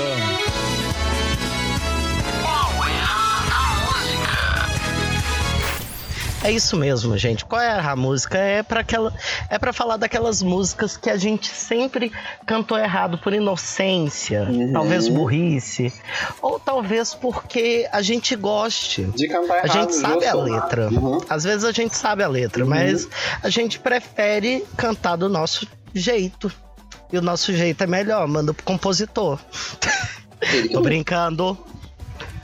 É 6.45 6.51
isso 6.51 6.77
mesmo, 6.77 7.17
gente. 7.17 7.43
Qual 7.43 7.59
é 7.59 7.79
a 7.79 7.95
música? 7.95 8.37
É 8.37 8.61
para 8.61 8.81
aquela, 8.81 9.11
é 9.49 9.57
para 9.57 9.73
falar 9.73 9.97
daquelas 9.97 10.43
músicas 10.43 10.95
que 10.95 11.09
a 11.09 11.17
gente 11.17 11.47
sempre 11.47 12.11
cantou 12.45 12.77
errado 12.77 13.17
por 13.17 13.33
inocência, 13.33 14.43
Uhum. 14.43 14.71
talvez 14.71 15.07
burrice, 15.07 15.91
ou 16.41 16.59
talvez 16.59 17.15
porque 17.15 17.87
a 17.91 18.01
gente 18.03 18.35
goste. 18.35 19.05
De 19.15 19.27
cantar 19.27 19.55
A 19.55 19.57
errado, 19.65 19.71
gente 19.73 19.95
sabe 19.95 20.25
a 20.27 20.35
letra. 20.35 20.89
Uhum. 20.89 21.17
Às 21.27 21.43
vezes 21.43 21.63
a 21.63 21.71
gente 21.71 21.97
sabe 21.97 22.21
a 22.23 22.27
letra, 22.27 22.63
mas 22.63 23.07
a 23.41 23.49
gente 23.49 23.79
prefere 23.79 24.63
cantar 24.77 25.15
do 25.15 25.27
nosso 25.27 25.67
jeito. 25.93 26.51
E 27.11 27.17
o 27.17 27.21
nosso 27.21 27.53
jeito 27.53 27.83
é 27.83 27.87
melhor, 27.87 28.27
manda 28.27 28.53
pro 28.53 28.63
compositor. 28.63 29.39
Tô 30.71 30.81
brincando. 30.81 31.57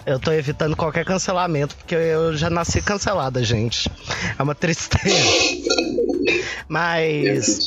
Eu 0.06 0.20
tô 0.20 0.32
evitando 0.32 0.76
qualquer 0.76 1.06
cancelamento, 1.06 1.76
porque 1.76 1.96
eu 1.96 2.36
já 2.36 2.50
nasci 2.50 2.82
cancelada, 2.82 3.44
gente. 3.44 3.90
É 4.38 4.42
uma 4.42 4.56
tristeza. 4.56 5.16
Mas 6.68 7.60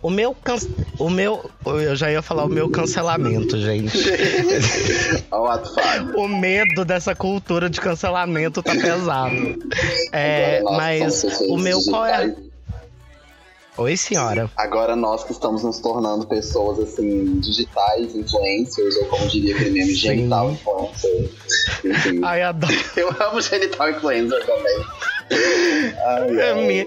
o 0.00 0.10
meu 0.10 0.34
can... 0.34 0.56
o 0.98 1.10
meu 1.10 1.50
eu 1.66 1.94
já 1.94 2.10
ia 2.10 2.22
falar 2.22 2.44
o 2.44 2.48
meu 2.48 2.68
cancelamento, 2.68 3.60
gente. 3.60 3.98
O 6.16 6.28
medo 6.28 6.84
dessa 6.84 7.14
cultura 7.14 7.68
de 7.68 7.80
cancelamento 7.80 8.62
tá 8.62 8.72
pesado. 8.72 9.58
É, 10.12 10.62
mas 10.62 11.24
o 11.48 11.58
meu 11.58 11.82
qual 11.84 12.06
é? 12.06 12.34
Oi, 13.76 13.96
senhora. 13.96 14.48
Agora 14.56 14.94
nós 14.94 15.24
que 15.24 15.32
estamos 15.32 15.64
nos 15.64 15.80
tornando 15.80 16.24
pessoas 16.26 16.78
assim, 16.78 17.40
digitais, 17.40 18.14
influencers, 18.14 18.96
ou 18.98 19.06
como 19.06 19.26
diria 19.26 19.54
aquele 19.54 19.70
meme, 19.70 19.94
genital 19.94 20.52
influencer. 20.52 21.30
Enfim. 21.84 22.20
Ai, 22.22 22.42
adoro. 22.42 22.72
Eu 22.96 23.08
amo 23.20 23.40
genital 23.40 23.90
influencer 23.90 24.46
também. 24.46 24.84
Ai, 26.06 26.86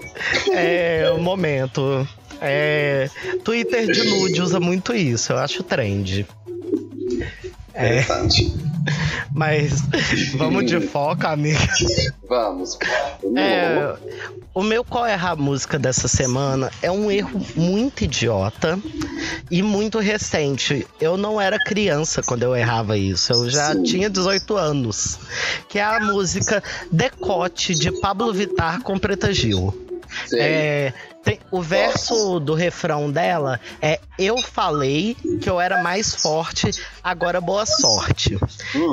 É, 0.50 1.02
é 1.02 1.10
o 1.10 1.18
momento. 1.18 2.08
É, 2.40 3.10
Twitter 3.44 3.90
de 3.90 4.04
nude 4.04 4.40
usa 4.40 4.58
muito 4.58 4.94
isso, 4.94 5.32
eu 5.32 5.38
acho 5.38 5.62
trend. 5.62 6.26
É, 7.74 8.00
Interessante. 8.00 8.67
Mas 9.32 9.82
vamos 10.36 10.66
de 10.66 10.80
foco, 10.80 11.26
amiga. 11.26 11.58
Vamos. 12.28 12.78
É, 13.36 13.96
o 14.54 14.62
meu 14.62 14.84
qual 14.84 15.06
é 15.06 15.14
a 15.14 15.36
música 15.36 15.78
dessa 15.78 16.08
semana 16.08 16.70
é 16.82 16.90
um 16.90 17.10
erro 17.10 17.40
muito 17.54 18.04
idiota 18.04 18.78
e 19.50 19.62
muito 19.62 19.98
recente. 19.98 20.86
Eu 21.00 21.16
não 21.16 21.40
era 21.40 21.58
criança 21.58 22.22
quando 22.22 22.42
eu 22.42 22.56
errava 22.56 22.96
isso, 22.96 23.32
eu 23.32 23.48
já 23.48 23.72
Sim. 23.72 23.82
tinha 23.82 24.10
18 24.10 24.56
anos. 24.56 25.18
Que 25.68 25.78
é 25.78 25.84
a 25.84 26.00
música 26.00 26.62
Decote 26.90 27.74
de 27.74 27.92
Pablo 28.00 28.32
Vittar 28.32 28.82
com 28.82 28.98
Preta 28.98 29.32
Gil. 29.32 29.72
É, 30.34 30.92
tem- 31.28 31.40
o 31.50 31.60
verso 31.62 32.38
do 32.40 32.54
refrão 32.54 33.10
dela 33.10 33.60
é 33.82 34.00
Eu 34.18 34.40
falei 34.42 35.14
que 35.40 35.48
eu 35.48 35.60
era 35.60 35.80
mais 35.82 36.12
forte, 36.14 36.70
agora 37.04 37.40
boa 37.40 37.64
sorte. 37.66 38.36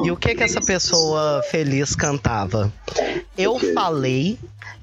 E 0.04 0.12
o 0.12 0.18
que 0.18 0.36
que 0.36 0.44
essa 0.44 0.62
pessoa 0.62 1.42
feliz 1.50 1.96
cantava? 1.96 2.72
Eu 3.38 3.58
falei 3.74 4.38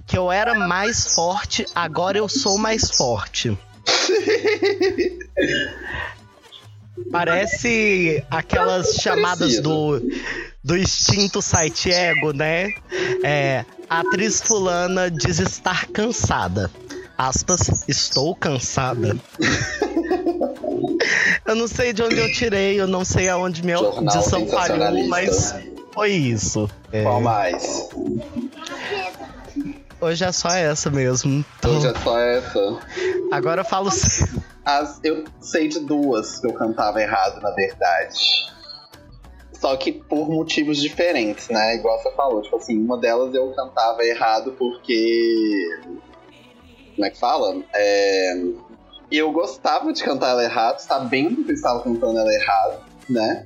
que 0.06 0.16
eu 0.18 0.32
era 0.32 0.54
mais 0.54 1.14
forte, 1.14 1.64
agora 1.74 2.18
eu 2.18 2.28
sou 2.28 2.58
mais 2.58 2.90
forte. 2.90 3.56
Parece 7.10 8.22
aquelas 8.30 8.94
chamadas 8.96 9.60
do, 9.60 10.00
do 10.62 10.76
extinto 10.76 11.40
site 11.42 11.90
ego, 11.90 12.32
né? 12.32 12.68
É, 13.24 13.64
a 13.88 14.00
atriz 14.00 14.40
fulana 14.40 15.10
diz 15.10 15.38
estar 15.38 15.86
cansada. 15.86 16.70
Aspas, 17.22 17.84
estou 17.86 18.34
cansada. 18.34 19.16
eu 21.46 21.54
não 21.54 21.68
sei 21.68 21.92
de 21.92 22.02
onde 22.02 22.18
eu 22.18 22.32
tirei, 22.32 22.80
eu 22.80 22.88
não 22.88 23.04
sei 23.04 23.28
aonde 23.28 23.62
minha 23.62 23.76
Jornal 23.76 24.12
audição 24.12 24.44
falhou, 24.48 25.06
mas 25.06 25.30
sensacionalista. 25.30 25.84
foi 25.94 26.10
isso. 26.10 26.68
É, 26.90 27.04
Qual 27.04 27.20
mais? 27.20 27.88
hoje 30.00 30.24
é 30.24 30.32
só 30.32 30.48
essa 30.48 30.90
mesmo. 30.90 31.44
Então, 31.58 31.76
Hoje 31.76 31.86
é 31.86 31.94
só 32.00 32.18
essa. 32.18 32.80
Agora 33.30 33.60
eu 33.60 33.64
falo. 33.64 33.88
As, 34.64 34.98
eu 35.04 35.22
sei 35.40 35.68
de 35.68 35.78
duas 35.78 36.40
que 36.40 36.48
eu 36.48 36.54
cantava 36.54 37.00
errado, 37.00 37.40
na 37.40 37.52
verdade. 37.52 38.18
Só 39.52 39.76
que 39.76 39.92
por 39.92 40.28
motivos 40.28 40.78
diferentes, 40.78 41.48
né? 41.50 41.76
Igual 41.76 42.02
você 42.02 42.10
falou, 42.16 42.42
tipo 42.42 42.56
assim, 42.56 42.84
uma 42.84 42.98
delas 42.98 43.32
eu 43.32 43.52
cantava 43.52 44.02
errado 44.02 44.56
porque. 44.58 45.68
Como 47.02 47.08
é 47.08 47.10
que 47.10 47.18
fala? 47.18 47.60
É, 47.74 48.32
Eu 49.10 49.32
gostava 49.32 49.92
de 49.92 50.04
cantar 50.04 50.30
ela 50.30 50.44
errado, 50.44 50.78
sabendo 50.78 51.42
que 51.42 51.50
eu 51.50 51.54
estava 51.54 51.82
cantando 51.82 52.16
ela 52.16 52.32
errado, 52.32 52.84
né? 53.10 53.44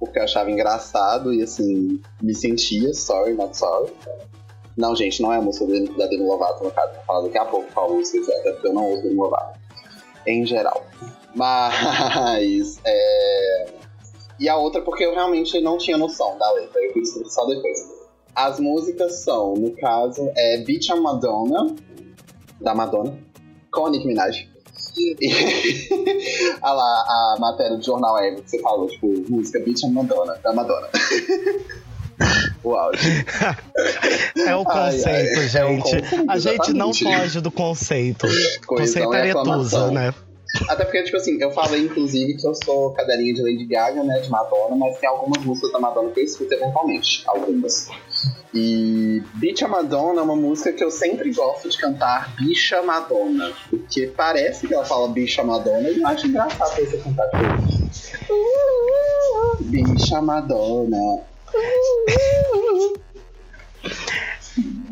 Porque 0.00 0.18
eu 0.18 0.24
achava 0.24 0.50
engraçado 0.50 1.32
e 1.32 1.40
assim, 1.40 2.00
me 2.20 2.34
sentia 2.34 2.92
sorry, 2.92 3.34
not 3.34 3.56
sorry. 3.56 3.92
Não, 4.76 4.96
gente, 4.96 5.22
não 5.22 5.32
é 5.32 5.36
a 5.36 5.40
música 5.40 5.64
da 5.96 6.06
Demi 6.06 6.24
Lovato, 6.24 6.64
no 6.64 6.72
caso. 6.72 6.92
Vou 6.94 7.04
falar 7.04 7.20
daqui 7.20 7.38
a 7.38 7.44
pouco 7.44 7.72
qual 7.72 7.94
música 7.94 8.32
é, 8.32 8.40
até 8.40 8.52
porque 8.54 8.66
eu 8.66 8.74
não 8.74 8.84
ouço 8.84 9.02
Demi 9.04 9.14
Lovato 9.14 9.60
em 10.26 10.44
geral. 10.44 10.84
Mas. 11.36 12.80
É... 12.84 13.66
E 14.40 14.48
a 14.48 14.56
outra 14.56 14.82
porque 14.82 15.04
eu 15.04 15.14
realmente 15.14 15.60
não 15.60 15.78
tinha 15.78 15.96
noção 15.96 16.36
da 16.36 16.50
letra, 16.52 16.80
eu 16.80 16.92
fui 16.92 17.04
só 17.04 17.46
depois. 17.46 17.78
As 18.34 18.58
músicas 18.58 19.20
são, 19.20 19.54
no 19.54 19.70
caso, 19.76 20.30
é 20.36 20.58
Beach 20.58 20.92
on 20.92 21.00
Madonna, 21.00 21.76
da 22.60 22.74
Madonna, 22.74 23.18
com 23.70 23.86
a 23.86 23.90
Nicki 23.90 24.06
Minaj. 24.06 24.48
E 24.98 25.16
a 26.60 26.72
lá, 26.72 26.84
a 26.84 27.36
matéria 27.38 27.76
do 27.76 27.84
jornal 27.84 28.18
Ego 28.18 28.42
que 28.42 28.50
você 28.50 28.60
falou, 28.60 28.88
tipo, 28.88 29.06
música 29.28 29.60
Beach 29.60 29.84
on 29.86 29.90
Madonna, 29.90 30.34
da 30.42 30.52
Madonna. 30.52 30.88
o 32.64 32.74
áudio. 32.74 33.00
É 34.36 34.56
o 34.56 34.64
Ai, 34.68 34.92
conceito, 34.92 35.38
ai, 35.38 35.44
é 35.44 35.64
o 35.64 35.68
gente. 35.68 35.82
conceito, 35.82 36.30
a 36.30 36.38
gente 36.38 36.72
não 36.72 36.92
foge 36.92 37.40
do 37.40 37.50
conceito. 37.50 38.26
Coesão 38.66 39.04
conceito 39.04 39.14
é 39.14 39.20
aretusa, 39.20 39.90
né? 39.90 40.14
Até 40.68 40.84
porque, 40.84 41.02
tipo 41.02 41.16
assim, 41.16 41.40
eu 41.40 41.50
falei, 41.50 41.82
inclusive, 41.82 42.34
que 42.34 42.46
eu 42.46 42.54
sou 42.54 42.92
cadelinha 42.92 43.34
de 43.34 43.42
Lady 43.42 43.66
Gaga, 43.66 44.02
né, 44.02 44.20
de 44.20 44.30
Madonna, 44.30 44.76
mas 44.76 44.98
tem 44.98 45.08
algumas 45.08 45.44
músicas 45.44 45.72
da 45.72 45.78
Madonna 45.78 46.10
que 46.10 46.20
eu 46.20 46.24
escuto 46.24 46.54
eventualmente, 46.54 47.22
algumas. 47.26 47.88
E 48.54 49.22
Bicha 49.34 49.68
Madonna 49.68 50.20
é 50.20 50.24
uma 50.24 50.34
música 50.34 50.72
que 50.72 50.82
eu 50.82 50.90
sempre 50.90 51.32
gosto 51.32 51.68
de 51.68 51.76
cantar 51.76 52.34
Bicha 52.36 52.80
Madonna, 52.82 53.52
porque 53.68 54.06
parece 54.06 54.66
que 54.66 54.72
ela 54.74 54.86
fala 54.86 55.08
Bicha 55.08 55.44
Madonna 55.44 55.90
e 55.90 56.00
eu 56.00 56.06
acho 56.06 56.26
engraçado 56.26 56.74
você 56.76 56.96
cantar 56.96 57.28
tipo, 57.28 58.32
"Uh, 58.32 59.64
Bicha 59.64 60.22
Madonna. 60.22 61.20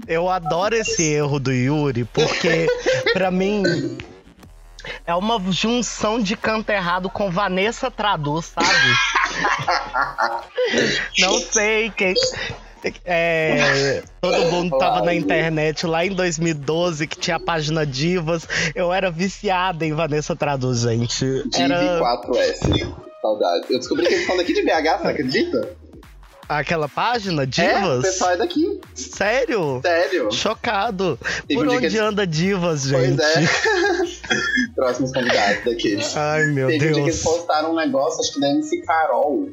Eu 0.06 0.28
adoro 0.28 0.76
esse 0.76 1.02
erro 1.02 1.40
do 1.40 1.52
Yuri, 1.52 2.04
porque 2.04 2.66
pra 3.12 3.30
mim 3.30 3.62
é 5.06 5.14
uma 5.14 5.40
junção 5.52 6.20
de 6.20 6.36
canto 6.36 6.70
errado 6.70 7.10
com 7.10 7.30
Vanessa 7.30 7.90
Traduz, 7.90 8.52
sabe? 8.54 8.68
Não 11.18 11.38
sei 11.38 11.90
quem. 11.90 12.14
É, 13.04 14.02
todo 14.20 14.46
mundo 14.46 14.78
tava 14.78 15.02
na 15.02 15.14
internet 15.14 15.86
lá 15.86 16.06
em 16.06 16.14
2012 16.14 17.06
que 17.06 17.18
tinha 17.18 17.36
a 17.36 17.40
página 17.40 17.84
Divas. 17.84 18.46
Eu 18.74 18.92
era 18.92 19.10
viciada 19.10 19.84
em 19.84 19.92
Vanessa 19.92 20.36
Traduz, 20.36 20.80
gente. 20.80 21.24
Div 21.48 21.72
Era. 21.72 22.00
4S. 22.00 22.94
Saudade. 23.20 23.66
Eu 23.70 23.78
descobri 23.78 24.06
que 24.06 24.14
eles 24.14 24.26
são 24.26 24.36
daqui 24.36 24.52
de 24.52 24.62
BH, 24.62 25.00
você 25.00 25.08
acredita? 25.08 25.76
Aquela 26.48 26.88
página, 26.88 27.42
É, 27.42 27.44
o 27.44 27.46
Divas? 27.48 28.02
pessoal 28.02 28.30
é 28.32 28.36
daqui. 28.36 28.80
Sério? 28.94 29.80
Sério. 29.82 30.30
Chocado. 30.32 31.18
Teve 31.48 31.54
Por 31.60 31.68
um 31.68 31.76
onde 31.76 31.88
que 31.88 31.98
anda 31.98 32.26
Divas, 32.26 32.82
gente? 32.82 33.16
Pois 33.16 33.36
é. 33.36 34.70
Próximos 34.74 35.12
convidados 35.12 35.64
daqueles. 35.64 36.16
Ai, 36.16 36.46
meu 36.46 36.68
Teve 36.68 36.76
um 36.76 36.92
dia 36.92 36.94
que 37.02 37.08
eles 37.10 37.22
Deus. 37.22 37.36
postaram 37.36 37.72
um 37.72 37.76
negócio, 37.76 38.20
acho 38.20 38.32
que 38.34 38.40
da 38.40 38.48
MC 38.50 38.80
Carol. 38.82 39.48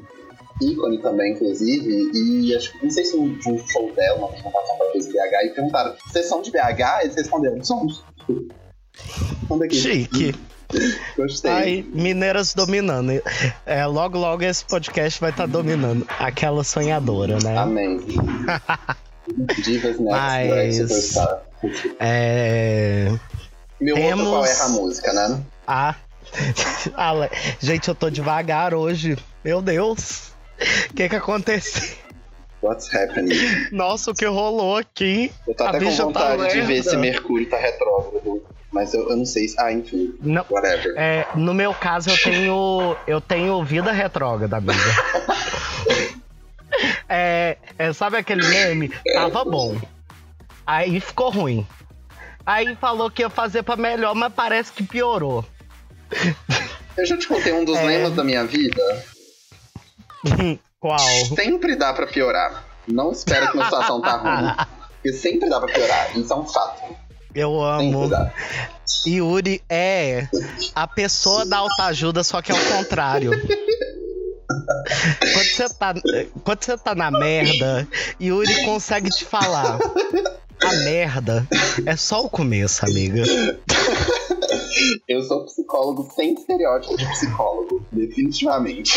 ícone 0.62 1.02
também, 1.02 1.34
inclusive, 1.34 2.12
e 2.14 2.56
acho 2.56 2.72
que 2.74 2.84
não 2.86 2.92
sei 2.92 3.06
se 3.06 3.16
um, 3.18 3.38
um 3.48 3.68
show 3.68 3.92
dela, 3.96 4.18
uma 4.20 4.28
apresentação 4.28 4.78
pra 4.78 4.92
fez 4.92 5.08
BH, 5.08 5.46
e 5.46 5.50
perguntaram: 5.56 5.96
vocês 6.08 6.28
são 6.28 6.42
de 6.42 6.52
BH? 6.52 7.02
Eles 7.04 7.16
responderam: 7.16 7.64
somos. 7.64 8.04
São 9.48 9.58
daqui. 9.58 9.76
Chique. 9.76 10.36
Gostei. 11.18 11.51
Ai, 11.51 11.86
Mineiras 11.94 12.53
dominando. 12.53 13.22
É, 13.65 13.86
logo, 13.86 14.18
logo 14.18 14.44
esse 14.44 14.65
podcast 14.65 15.20
vai 15.22 15.30
estar 15.32 15.48
dominando. 15.48 16.06
Aquela 16.20 16.63
sonhadora, 16.63 17.38
né? 17.44 17.58
Amém. 17.58 18.00
Divas 19.63 19.98
Next 20.00 20.10
Mas- 20.10 20.77
Superstar. 20.77 21.42
É. 22.00 23.12
Meu 23.80 23.96
Temos- 23.96 24.27
outro 24.27 24.32
qual 24.32 24.46
é 24.46 24.62
a 24.62 24.70
música, 24.70 25.13
né? 25.13 25.42
Ah. 25.68 25.96
Ale- 26.96 27.30
Gente, 27.60 27.88
eu 27.88 27.96
tô 27.96 28.10
devagar 28.10 28.74
hoje. 28.74 29.18
Meu 29.44 29.62
Deus. 29.62 30.32
O 30.89 30.94
que 30.94 31.10
que 31.10 31.15
aconteceu? 31.15 31.98
What's 32.62 32.94
happening? 32.96 33.36
Nossa, 33.74 34.12
o 34.12 34.13
que 34.13 34.25
rolou 34.25 34.77
aqui? 34.77 35.32
Eu 35.46 35.53
tô 35.53 35.63
A 35.65 35.70
até 35.70 35.80
com 35.80 35.86
tá 35.98 36.03
vontade 36.03 36.53
de 36.53 36.62
ver 36.62 36.82
se 36.84 36.96
Mercúrio 36.96 37.50
tá 37.50 37.58
retrógrado. 37.58 38.43
Mas 38.74 38.94
eu, 38.94 39.08
eu 39.10 39.15
não 39.15 39.25
sei 39.25 39.48
se. 39.48 39.56
Ah, 39.62 39.72
enfim. 39.72 40.13
Não. 40.20 40.44
Whatever. 40.50 40.94
É, 40.98 41.27
no 41.36 41.53
meu 41.53 41.74
caso, 41.74 42.10
eu 42.10 42.18
tenho. 42.18 42.96
Eu 43.08 43.22
tenho 43.22 43.63
vida 43.63 43.92
retrógrada, 43.92 44.58
amiga. 44.58 44.74
É, 47.08 47.58
é, 47.77 47.94
sabe 47.94 48.18
aquele 48.18 48.44
meme? 48.48 48.92
Tava 49.13 49.46
bom. 49.46 49.80
Aí 50.65 51.00
ficou 51.00 51.30
ruim. 51.30 51.68
Aí 52.44 52.75
falou 52.75 53.12
que 53.12 53.22
ia 53.22 53.30
fazer 53.30 53.62
pra 53.62 53.75
melhor, 53.75 54.15
mas 54.15 54.34
parece 54.34 54.72
que 54.72 54.84
piorou. 54.84 55.46
Eu 56.98 57.06
já 57.06 57.15
te 57.15 57.27
contei 57.27 57.53
um 57.53 57.63
dos 57.63 57.77
É. 57.77 57.84
lemas 57.86 58.13
da 58.13 58.24
minha 58.24 58.44
vida. 58.44 58.82
Qual? 60.80 60.98
Sempre 61.00 61.75
dá 61.75 61.94
pra 61.94 62.08
piorar. 62.08 62.65
Não 62.88 63.12
espera 63.12 63.48
que 63.48 63.56
uma 63.56 63.65
situação 63.65 64.01
tá 64.01 64.18
ruim. 64.18 64.65
Porque 65.03 65.13
sempre 65.13 65.50
dá 65.50 65.60
pra 65.60 65.72
piorar. 65.72 66.18
Isso 66.18 66.34
é 66.34 66.36
um 66.36 66.46
fato. 66.46 66.96
Eu 67.36 67.63
amo. 67.63 68.10
Yuri 69.08 69.62
é 69.70 70.28
a 70.75 70.88
pessoa 70.88 71.46
da 71.46 71.58
autoajuda, 71.58 72.24
só 72.24 72.42
que 72.42 72.52
é 72.52 72.56
o 72.56 72.66
contrário. 72.78 73.32
Quando 75.34 75.46
você 75.46 75.70
tá, 75.70 75.94
quando 76.44 76.63
você 76.63 76.78
tá 76.78 76.94
na 76.94 77.10
merda, 77.10 77.88
Yuri 78.22 78.66
consegue 78.66 79.10
te 79.10 79.25
falar. 79.25 79.80
A 80.63 80.74
merda 80.84 81.48
é 81.86 81.96
só 81.96 82.24
o 82.24 82.30
começo, 82.30 82.86
amiga. 82.86 83.24
Eu 85.08 85.22
sou 85.24 85.46
psicólogo 85.46 86.10
sem 86.15 86.34
estereótipo 86.34 86.98
de 86.98 87.06
psicólogo. 87.12 87.86
Definitivamente. 87.92 88.92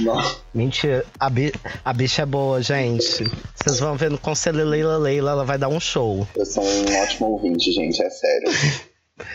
Não. 0.00 0.20
Mentira, 0.54 1.04
a, 1.18 1.28
bi- 1.28 1.52
a 1.84 1.92
bicha 1.92 2.22
é 2.22 2.26
boa, 2.26 2.62
gente. 2.62 3.24
Vocês 3.54 3.80
vão 3.80 3.96
ver 3.96 4.10
no 4.10 4.18
Conselho 4.18 4.64
Leila 4.64 4.96
Leila, 4.96 5.32
ela 5.32 5.44
vai 5.44 5.58
dar 5.58 5.68
um 5.68 5.80
show. 5.80 6.26
Eu 6.36 6.46
sou 6.46 6.62
um 6.64 7.02
ótimo 7.02 7.26
ouvinte, 7.32 7.72
gente. 7.72 8.02
É 8.02 8.08
sério. 8.10 8.48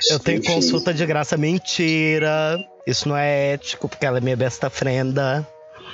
Eu 0.09 0.19
tenho 0.19 0.39
Enfim. 0.39 0.53
consulta 0.53 0.93
de 0.93 1.05
graça, 1.05 1.35
mentira. 1.35 2.57
Isso 2.87 3.07
não 3.09 3.17
é 3.17 3.53
ético, 3.53 3.89
porque 3.89 4.05
ela 4.05 4.17
é 4.17 4.21
minha 4.21 4.35
besta 4.37 4.69
frenda. 4.69 5.45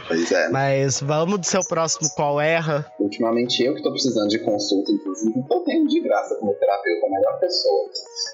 Pois 0.09 0.31
é. 0.31 0.49
Mas 0.49 0.99
vamos 0.99 1.39
do 1.39 1.45
seu 1.45 1.61
próximo 1.63 2.09
qual 2.15 2.41
erra. 2.41 2.91
Ultimamente 2.99 3.63
eu 3.63 3.75
que 3.75 3.83
tô 3.83 3.91
precisando 3.91 4.27
de 4.27 4.39
consulta, 4.39 4.91
inclusive, 4.91 5.39
eu 5.39 5.59
tenho 5.59 5.87
de 5.87 6.01
graça 6.01 6.35
como 6.37 6.51
terapeuta, 6.55 7.05
a 7.05 7.09
melhor 7.11 7.39
pessoa. 7.39 7.89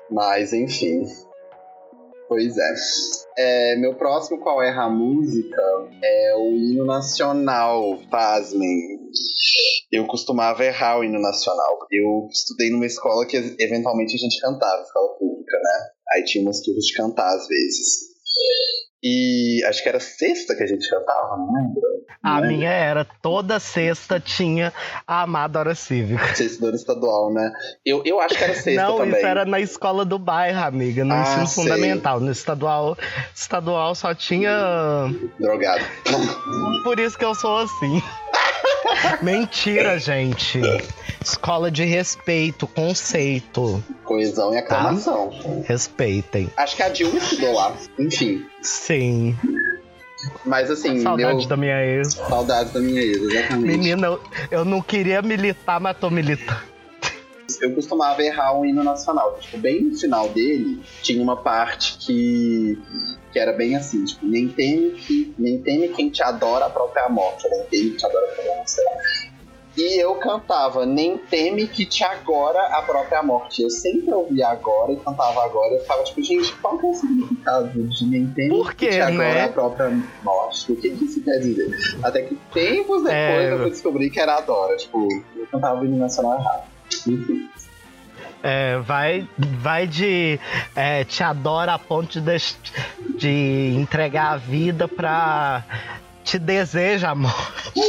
Mas, 0.10 0.54
enfim. 0.54 1.04
Pois 2.30 2.58
é. 2.58 2.74
É, 3.38 3.76
Meu 3.76 3.96
próximo 3.96 4.40
Qual 4.40 4.64
Erra 4.64 4.86
a 4.86 4.90
Música 4.90 5.62
é 6.02 6.36
o 6.38 6.56
hino 6.56 6.86
nacional, 6.86 8.00
pasmem. 8.10 8.80
Eu 9.92 10.08
costumava 10.08 10.64
errar 10.64 11.00
o 11.00 11.04
hino 11.04 11.22
nacional. 11.22 11.78
Eu 11.92 12.28
estudei 12.32 12.72
numa 12.72 12.86
escola 12.86 13.26
que 13.26 13.36
eventualmente 13.60 14.16
a 14.16 14.18
gente 14.18 14.40
cantava, 14.40 14.82
escola 14.82 15.14
pública, 15.20 15.58
né? 15.58 15.90
Aí 16.14 16.24
tinha 16.24 16.44
umas 16.44 16.62
turmas 16.62 16.86
de 16.86 16.94
cantar 16.94 17.36
às 17.36 17.48
vezes. 17.48 18.16
E 19.08 19.64
acho 19.66 19.84
que 19.84 19.90
era 19.90 20.00
sexta 20.00 20.56
que 20.56 20.64
a 20.64 20.66
gente 20.66 20.90
cantava, 20.90 21.38
não 21.38 21.54
lembro. 21.54 21.82
A 22.24 22.40
Não 22.42 22.46
é? 22.46 22.48
minha 22.48 22.72
era 22.72 23.06
toda 23.22 23.60
sexta 23.60 24.20
tinha 24.20 24.74
a 25.06 25.22
amada 25.22 25.60
hora 25.60 25.76
cívica. 25.76 26.34
Sexta 26.34 26.70
estadual, 26.70 27.32
né? 27.32 27.52
Eu, 27.86 28.02
eu 28.04 28.20
acho 28.20 28.36
que 28.36 28.44
era 28.44 28.56
sexta 28.56 28.82
Não, 28.82 28.98
também. 28.98 29.16
isso 29.18 29.26
era 29.28 29.46
na 29.46 29.60
escola 29.60 30.04
do 30.04 30.18
bairro, 30.18 30.60
amiga, 30.64 31.06
no 31.06 31.14
Ah, 31.14 31.22
ensino 31.22 31.46
sei. 31.48 31.64
fundamental. 31.66 32.20
No 32.20 32.32
estadual, 32.32 32.98
estadual 33.36 33.94
só 33.94 34.16
tinha. 34.16 34.50
Drogado. 35.40 35.86
Por 36.84 37.00
isso 37.00 37.16
que 37.16 37.26
eu 37.26 37.36
sou 37.36 37.60
assim. 37.60 38.02
Mentira, 39.22 39.98
gente. 40.00 40.62
Escola 41.24 41.72
de 41.72 41.84
respeito, 41.84 42.68
conceito. 42.68 43.84
Coesão 44.04 44.54
e 44.54 44.58
aclamação. 44.58 45.32
Respeitem. 45.66 46.50
Acho 46.58 46.76
que 46.76 46.84
a 46.84 46.90
Dilma 46.90 47.18
estudou 47.18 47.54
lá. 47.54 47.74
Enfim. 47.98 48.46
Sim. 48.62 49.36
Mas 50.46 50.70
assim, 50.70 51.02
Saudade 51.02 51.38
meu... 51.38 51.48
da 51.48 51.58
minha 51.58 51.84
ex. 51.84 52.14
Saudades 52.14 52.74
da 52.74 52.80
minha 52.80 53.02
ex, 53.02 53.18
exatamente. 53.18 53.66
Menina, 53.66 54.08
eu, 54.08 54.22
eu 54.52 54.66
não 54.66 54.82
queria 54.82 55.22
militar, 55.22 55.80
mas 55.80 55.98
tô 55.98 56.10
militando. 56.10 56.75
Eu 57.62 57.74
costumava 57.74 58.22
errar 58.24 58.58
um 58.58 58.66
hino 58.66 58.84
nacional. 58.84 59.38
Tipo, 59.40 59.58
bem 59.58 59.84
no 59.84 59.98
final 59.98 60.30
dele, 60.30 60.82
tinha 61.02 61.22
uma 61.22 61.38
parte 61.38 61.98
que, 62.00 62.78
que 63.32 63.40
era 63.40 63.54
bem 63.54 63.76
assim, 63.76 64.04
tipo, 64.06 64.26
nem 64.26 64.48
teme, 64.48 64.92
que, 64.92 65.34
nem 65.38 65.62
teme 65.62 65.90
quem 65.90 66.10
te 66.10 66.24
adora 66.24 66.66
a 66.66 66.70
própria 66.70 67.10
morte, 67.10 67.48
nem 67.50 67.64
teme 67.66 67.92
que 67.92 67.98
te 67.98 68.06
adora 68.06 68.26
a 68.26 68.34
própria 68.34 68.56
morte. 68.56 69.36
E 69.78 70.02
eu 70.02 70.16
cantava, 70.16 70.86
nem 70.86 71.18
teme 71.18 71.68
que 71.68 71.86
te 71.86 72.02
agora 72.02 72.62
a 72.78 72.82
própria 72.82 73.22
morte. 73.22 73.62
Eu 73.62 73.70
sempre 73.70 74.14
ouvia 74.14 74.48
agora 74.48 74.94
e 74.94 74.96
cantava 74.96 75.44
agora. 75.44 75.74
Eu 75.74 75.82
ficava 75.82 76.02
tipo, 76.04 76.24
gente, 76.24 76.54
qual 76.62 76.78
que 76.78 76.86
é 76.86 76.90
o 76.90 76.94
significado 76.94 77.84
de 77.84 78.06
nem 78.06 78.26
teme 78.28 78.64
que 78.74 78.88
te 78.88 79.02
agora 79.02 79.34
né? 79.34 79.44
a 79.44 79.50
própria 79.50 79.90
morte? 80.24 80.72
O 80.72 80.78
que, 80.78 80.92
que 80.92 81.04
isso 81.04 81.22
quer 81.22 81.40
dizer? 81.40 81.70
Até 82.02 82.22
que 82.22 82.36
tempos 82.54 83.04
depois 83.04 83.10
É. 83.10 83.52
eu 83.52 83.70
descobri 83.70 84.10
que 84.10 84.20
era 84.20 84.38
adora. 84.38 84.78
Tipo, 84.78 85.10
eu 85.36 85.46
cantava 85.48 85.82
o 85.82 85.86
hino 85.86 85.98
nacional 85.98 86.40
errado. 86.40 86.75
É, 88.44 88.78
vai, 88.78 89.28
vai 89.38 89.88
de 89.88 90.40
é, 90.76 91.04
te 91.04 91.24
adora 91.24 91.74
a 91.74 91.80
ponto 91.80 92.22
de, 92.22 92.38
de 93.18 93.74
entregar 93.76 94.34
a 94.34 94.38
vida 94.38 94.88
pra 94.88 95.64
te 96.24 96.38
deseja 96.38 97.10
a 97.10 97.16
morte. 97.16 97.82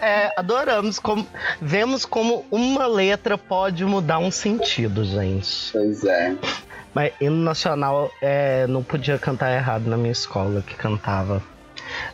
É, 0.00 0.32
adoramos 0.36 0.98
como 0.98 1.26
vemos 1.60 2.06
como 2.06 2.46
uma 2.50 2.86
letra 2.86 3.36
pode 3.36 3.84
mudar 3.84 4.18
um 4.18 4.30
sentido, 4.30 5.04
gente. 5.04 5.72
Pois 5.72 6.04
é. 6.04 6.34
Mas 6.94 7.12
hino 7.20 7.36
nacional 7.36 8.10
é, 8.20 8.66
não 8.66 8.82
podia 8.82 9.18
cantar 9.18 9.52
errado 9.52 9.84
na 9.86 9.96
minha 9.96 10.12
escola 10.12 10.62
que 10.62 10.74
cantava. 10.74 11.42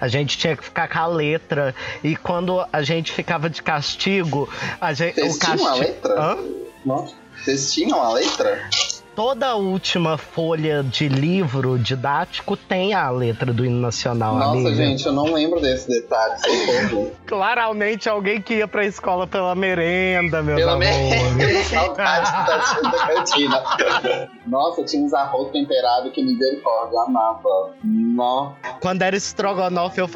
A 0.01 0.09
gente 0.09 0.37
tinha 0.38 0.57
que 0.57 0.64
ficar 0.64 0.88
com 0.88 0.99
a 0.99 1.07
letra 1.07 1.75
e 2.03 2.16
quando 2.16 2.64
a 2.72 2.83
gente 2.83 3.12
ficava 3.12 3.49
de 3.51 3.62
castigo, 3.62 4.49
a 4.81 4.92
gente, 4.92 5.14
Vocês 5.14 5.37
o 5.37 5.38
tinham 5.38 5.51
castigo. 5.59 5.68
a 5.68 5.75
letra? 5.75 6.20
Hã? 6.20 6.38
Nossa. 6.85 7.14
Vocês 7.44 7.72
tinham 7.72 8.01
a 8.01 8.12
letra? 8.12 8.68
Toda 9.16 9.55
última 9.57 10.18
folha 10.18 10.83
de 10.83 11.09
livro 11.09 11.79
didático 11.79 12.55
tem 12.55 12.92
a 12.92 13.09
letra 13.09 13.50
do 13.50 13.64
hino 13.64 13.81
nacional, 13.81 14.35
Nossa, 14.37 14.50
amiga. 14.50 14.74
gente, 14.74 15.07
eu 15.07 15.12
não 15.14 15.33
lembro 15.33 15.59
desse 15.59 15.88
detalhe. 15.88 16.35
Claramente 17.24 18.11
alguém 18.11 18.42
que 18.42 18.57
ia 18.57 18.68
pra 18.68 18.85
escola 18.85 19.26
pela 19.26 19.55
merenda, 19.55 20.42
meu 20.42 20.57
Pelo 20.57 20.72
amor. 20.72 20.81
menos 20.83 21.64
saudade 21.66 22.31
da 22.83 23.07
cantina. 23.07 23.62
Nossa, 24.46 24.85
tinha 24.85 25.02
uns 25.02 25.14
arroz 25.14 25.50
temperado 25.50 26.11
que 26.11 26.22
misericórdia, 26.22 27.00
amava. 27.00 27.72
Nossa. 27.83 28.55
Quando 28.81 29.00
era 29.00 29.16
estrogonofe, 29.16 29.98
eu, 29.98 30.11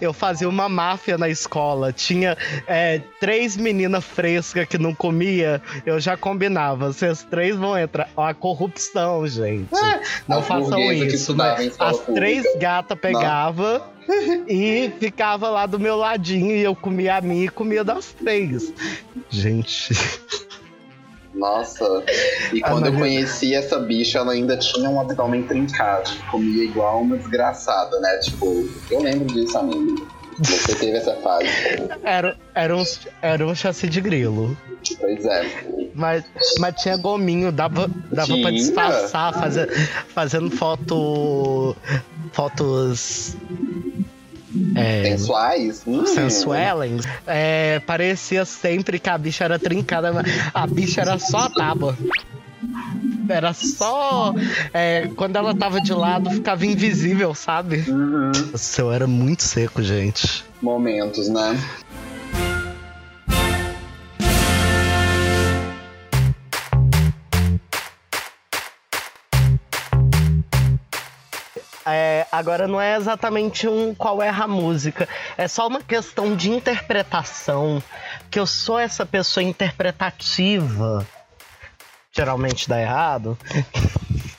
eu 0.00 0.12
fazia 0.12 0.48
uma 0.48 0.68
máfia 0.68 1.16
na 1.16 1.28
escola. 1.28 1.92
Tinha 1.92 2.36
é, 2.66 3.00
três 3.20 3.56
meninas 3.56 4.04
frescas 4.04 4.66
que 4.66 4.76
não 4.76 4.92
comia, 4.92 5.62
eu 5.86 6.00
já 6.00 6.16
combinava. 6.16 6.92
Vocês 6.92 7.22
três 7.22 7.54
vão 7.56 7.78
entrar. 7.78 8.08
Ó, 8.16 8.24
a 8.24 8.34
corrupção, 8.40 9.26
gente. 9.28 9.68
não 10.26 10.38
as 10.40 10.46
façam 10.46 10.80
isso. 10.92 11.32
escola 11.32 11.66
as 11.78 11.98
três 12.00 12.44
gatas 12.58 12.98
pegavam 12.98 13.82
e 14.48 14.90
ficava 14.98 15.48
lá 15.50 15.66
do 15.66 15.78
meu 15.78 15.96
ladinho 15.96 16.50
e 16.56 16.62
eu 16.62 16.74
comia 16.74 17.16
a 17.16 17.20
minha 17.20 17.44
e 17.44 17.48
comia 17.48 17.84
das 17.84 18.06
três. 18.12 18.72
Gente. 19.28 19.94
Nossa. 21.34 22.02
E 22.52 22.60
Ah, 22.64 22.70
quando 22.70 22.86
eu 22.86 22.92
mas- 22.92 23.00
conheci 23.02 23.54
essa 23.54 23.78
bicha, 23.78 24.18
ela 24.18 24.32
ainda 24.32 24.56
tinha 24.56 24.90
um 24.90 25.00
abdômen 25.00 25.44
trincado. 25.44 26.10
Comia 26.30 26.64
igual 26.64 27.02
uma 27.02 27.16
desgraçada, 27.16 27.98
né? 28.00 28.18
Tipo, 28.18 28.68
eu 28.90 29.00
lembro 29.00 29.26
disso, 29.32 29.56
amigo. 29.56 30.08
Você 30.40 30.74
teve 30.74 30.96
essa 30.96 31.14
fase. 31.16 31.46
Era, 32.02 32.36
era, 32.54 32.74
um, 32.76 32.82
era 33.20 33.46
um 33.46 33.54
chassi 33.54 33.88
de 33.88 34.00
grilo. 34.00 34.56
Pois 34.98 35.24
é. 35.24 35.42
Mas, 36.00 36.24
mas 36.58 36.74
tinha 36.80 36.96
gominho, 36.96 37.52
dava, 37.52 37.90
dava 38.10 38.38
pra 38.38 38.50
disfarçar, 38.50 39.34
fazer, 39.34 39.70
fazendo 40.14 40.50
foto. 40.50 41.76
fotos. 42.32 43.36
É, 44.74 45.02
Sensuais? 45.04 45.82
Hum. 45.86 46.06
sensuelens. 46.06 47.04
É, 47.26 47.80
parecia 47.80 48.46
sempre 48.46 48.98
que 48.98 49.10
a 49.10 49.18
bicha 49.18 49.44
era 49.44 49.58
trincada, 49.58 50.10
mas 50.10 50.26
a 50.54 50.66
bicha 50.66 51.02
era 51.02 51.18
só 51.18 51.40
a 51.40 51.50
tábua. 51.50 51.96
Era 53.28 53.52
só. 53.52 54.34
é, 54.72 55.08
quando 55.16 55.36
ela 55.36 55.54
tava 55.54 55.82
de 55.82 55.92
lado, 55.92 56.30
ficava 56.30 56.64
invisível, 56.64 57.34
sabe? 57.34 57.84
Uhum. 57.86 58.32
O 58.54 58.58
céu 58.58 58.90
era 58.90 59.06
muito 59.06 59.42
seco, 59.42 59.82
gente. 59.82 60.44
Momentos, 60.62 61.28
né? 61.28 61.56
É, 71.94 72.26
agora 72.30 72.66
não 72.68 72.80
é 72.80 72.96
exatamente 72.96 73.66
um 73.68 73.94
qual 73.94 74.22
é 74.22 74.28
a 74.28 74.46
música, 74.46 75.08
é 75.36 75.46
só 75.48 75.66
uma 75.66 75.80
questão 75.80 76.34
de 76.34 76.50
interpretação. 76.50 77.82
Que 78.30 78.38
eu 78.38 78.46
sou 78.46 78.78
essa 78.78 79.04
pessoa 79.04 79.42
interpretativa. 79.44 81.06
Geralmente 82.12 82.68
dá 82.68 82.80
errado. 82.80 83.38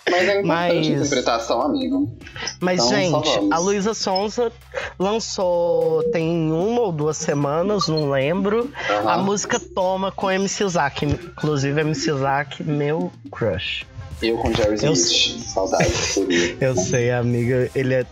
Mas 0.09 0.27
é 0.27 0.39
importante 0.41 0.45
Mas- 0.47 0.87
interpretação, 0.87 1.61
amigo. 1.61 2.17
Mas, 2.59 2.79
Então, 2.83 3.23
gente, 3.23 3.53
a 3.53 3.57
Luísa 3.59 3.93
Sonza 3.93 4.51
lançou 4.99 6.03
tem 6.11 6.51
uma 6.51 6.81
ou 6.81 6.91
duas 6.91 7.15
semanas, 7.17 7.87
não 7.87 8.09
lembro. 8.09 8.69
Aham. 8.89 9.09
A 9.09 9.17
música 9.19 9.57
Toma 9.59 10.11
com 10.11 10.29
MC 10.29 10.67
Zack. 10.67 11.05
Inclusive, 11.05 11.79
MC 11.79 12.11
Zack, 12.17 12.61
meu 12.63 13.11
crush. 13.31 13.85
Eu 14.21 14.37
com 14.37 14.53
Jerry 14.53 14.77
Eu- 14.83 14.93
Smith. 14.93 15.43
Saudades. 15.47 16.15
Eu 16.61 16.75
sei, 16.75 17.11
amiga. 17.11 17.69
Ele 17.75 17.93
é. 17.95 18.05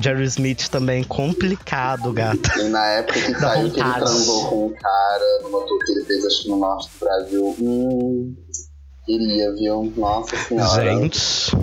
Jerry 0.00 0.24
Smith 0.24 0.68
também 0.68 1.04
complicado, 1.04 2.12
gata. 2.12 2.58
E 2.60 2.68
na 2.68 2.84
época 2.86 3.20
que 3.20 3.32
Dá 3.32 3.38
saiu 3.40 3.70
que 3.70 3.80
ele 3.80 3.92
transou 3.94 4.48
com 4.48 4.66
um 4.66 4.72
cara 4.74 5.40
numa 5.42 5.60
tour 5.66 5.78
que 5.84 5.92
ele 5.92 6.04
fez, 6.04 6.24
acho 6.26 6.42
que 6.42 6.48
no 6.48 6.56
norte 6.58 6.88
do 6.92 7.04
Brasil. 7.04 7.56
Hum. 7.60 8.34
Queria, 9.04 9.52
viu? 9.54 9.92
Nossa 9.96 10.36
senhora. 10.36 10.82
Gente. 10.82 11.56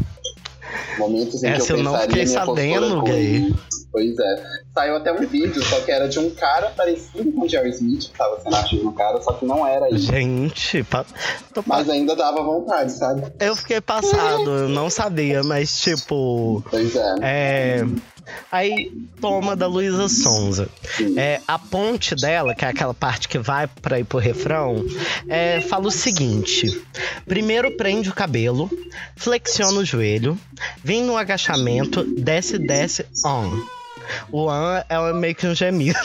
Momentos 1.00 1.44
em 1.44 1.48
Essa 1.50 1.68
que 1.68 1.72
eu 1.74 1.78
eu 1.78 1.84
não 1.84 2.00
fiquei 2.00 2.28
sabendo, 2.28 3.02
gay. 3.04 3.54
Pois 3.92 4.20
é. 4.20 4.44
Saiu 4.78 4.96
até 4.98 5.12
um 5.12 5.26
vídeo, 5.26 5.64
só 5.66 5.80
que 5.80 5.92
era 5.92 6.08
de 6.08 6.20
um 6.20 6.30
cara 6.30 6.70
parecido 6.78 7.32
com 7.32 7.46
o 7.46 7.50
Jerry 7.50 7.72
Smith, 7.72 8.12
que 8.12 8.16
tava 8.18 8.40
sendo 8.42 8.56
ativo 8.56 8.84
no 8.84 8.94
cara, 8.94 9.20
só 9.24 9.34
que 9.34 9.44
não 9.44 9.66
era 9.66 9.88
ele. 9.88 9.98
Gente, 9.98 10.84
pa- 10.84 11.04
Mas 11.66 11.90
ainda 11.90 12.16
dava 12.16 12.44
vontade, 12.44 12.92
sabe? 12.92 13.24
eu 13.40 13.56
fiquei 13.56 13.82
passado, 13.82 14.48
eu 14.52 14.70
não 14.70 14.88
sabia, 14.88 15.42
mas 15.42 15.80
tipo. 15.80 16.64
Pois 16.70 16.96
é. 16.96 17.16
É. 17.24 17.86
Aí, 18.52 18.92
toma 19.20 19.56
da 19.56 19.66
Luísa 19.68 20.08
Sonza. 20.10 20.70
É, 21.16 21.40
a 21.48 21.58
ponte 21.58 22.14
dela, 22.14 22.54
que 22.54 22.64
é 22.66 22.68
aquela 22.68 22.94
parte 22.94 23.28
que 23.28 23.40
vai 23.40 23.68
pra 23.82 24.00
ir 24.00 24.04
pro 24.04 24.20
refrão, 24.20 24.86
é, 25.28 25.60
fala 25.62 25.88
o 25.88 25.92
seguinte: 25.92 26.80
primeiro 27.26 27.72
prende 27.78 28.10
o 28.10 28.14
cabelo, 28.14 28.70
flexiona 29.16 29.80
o 29.80 29.86
joelho, 29.86 30.38
vem 30.84 31.02
no 31.04 31.18
agachamento, 31.18 32.04
desce, 32.04 32.60
desce, 32.60 33.06
on. 33.26 33.60
O 34.32 34.48
on 34.48 34.82
é 34.90 35.14
meio 35.14 35.36
que 35.36 35.48
um 35.48 35.56
gemido. 35.56 36.00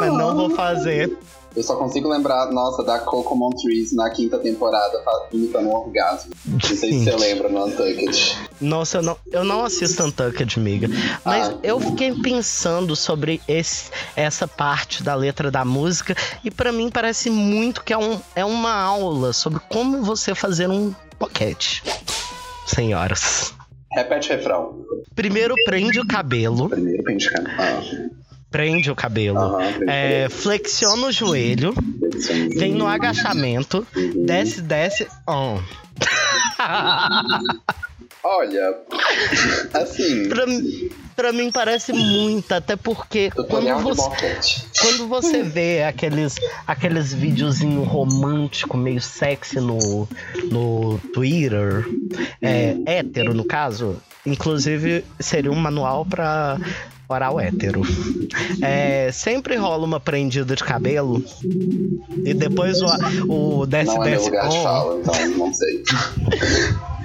Mas 0.00 0.12
não 0.12 0.34
vou 0.36 0.50
fazer. 0.50 1.16
Eu 1.56 1.62
só 1.62 1.74
consigo 1.76 2.06
lembrar, 2.10 2.52
nossa, 2.52 2.82
da 2.82 2.98
Coco 2.98 3.34
Montrese 3.34 3.96
na 3.96 4.10
quinta 4.10 4.38
temporada, 4.38 5.02
imitando 5.32 5.68
um 5.68 5.74
orgasmo. 5.74 6.30
Não 6.44 6.60
sei 6.60 6.76
se 6.92 7.04
você 7.04 7.16
lembra 7.16 7.48
no 7.48 7.64
Untucked. 7.64 8.36
Nossa, 8.60 8.98
eu 8.98 9.02
não, 9.02 9.16
eu 9.32 9.42
não 9.42 9.64
assisto 9.64 10.04
Untucked, 10.04 10.60
amiga. 10.60 10.86
Mas 11.24 11.48
Ah. 11.48 11.54
eu 11.62 11.80
fiquei 11.80 12.12
pensando 12.12 12.94
sobre 12.94 13.40
esse, 13.48 13.90
essa 14.14 14.46
parte 14.46 15.02
da 15.02 15.14
letra 15.14 15.50
da 15.50 15.64
música 15.64 16.14
e 16.44 16.50
pra 16.50 16.70
mim 16.70 16.90
parece 16.90 17.30
muito 17.30 17.82
que 17.82 17.94
é, 17.94 17.96
um, 17.96 18.20
é 18.34 18.44
uma 18.44 18.74
aula 18.74 19.32
sobre 19.32 19.58
como 19.70 20.02
você 20.02 20.34
fazer 20.34 20.68
um 20.68 20.94
boquete. 21.18 21.82
Senhoras. 22.66 23.54
Repete 23.96 24.30
o 24.30 24.36
refrão. 24.36 24.84
Primeiro 25.14 25.54
prende 25.64 25.98
o 25.98 26.06
cabelo. 26.06 26.68
Primeiro 26.68 27.02
pente 27.02 27.30
cana. 27.30 27.50
Ah, 27.58 27.82
Prende 28.50 28.90
o 28.90 28.94
cabelo. 28.94 29.56
prende 29.56 29.90
É, 29.90 30.28
flexiona 30.28 31.06
o 31.06 31.12
joelho. 31.12 31.72
cabelo. 31.72 32.58
Vem 32.58 32.74
no 32.74 32.86
agachamento. 32.86 33.86
Desce, 34.26 34.60
desce, 34.60 35.08
on. 35.26 35.58
Olha, 38.22 38.76
assim, 39.74 40.28
pra, 40.28 40.44
pra 41.16 41.32
mim 41.32 41.50
parece 41.50 41.92
muito, 41.92 42.52
até 42.52 42.76
porque 42.76 43.30
quando 43.30 43.64
de 43.64 43.82
você. 43.82 44.38
Quando 44.80 45.08
você 45.08 45.42
vê 45.44 45.82
aqueles, 45.82 46.36
aqueles 46.66 47.12
videozinho 47.12 47.82
romântico, 47.82 48.76
meio 48.76 49.00
sexy 49.00 49.58
no, 49.60 50.06
no 50.50 50.98
Twitter, 51.14 51.86
é, 52.42 52.76
hétero 52.86 53.32
no 53.32 53.44
caso, 53.44 53.96
inclusive 54.24 55.04
seria 55.18 55.50
um 55.50 55.56
manual 55.56 56.04
pra 56.04 56.58
oral 57.08 57.40
hétero. 57.40 57.82
É, 58.60 59.10
sempre 59.12 59.56
rola 59.56 59.84
uma 59.84 60.00
prendida 60.00 60.54
de 60.54 60.62
cabelo 60.64 61.24
e 62.24 62.34
depois 62.34 62.80
o, 62.82 62.86
o 63.62 63.66
desce, 63.66 63.94
Não 63.94 64.04
é 64.04 64.10
desce 64.10 64.24
lugar 64.26 64.48
de 64.48 64.56
on. 64.56 64.62
fala, 64.62 64.98
então 65.00 65.28
não 65.38 65.54
sei. 65.54 65.82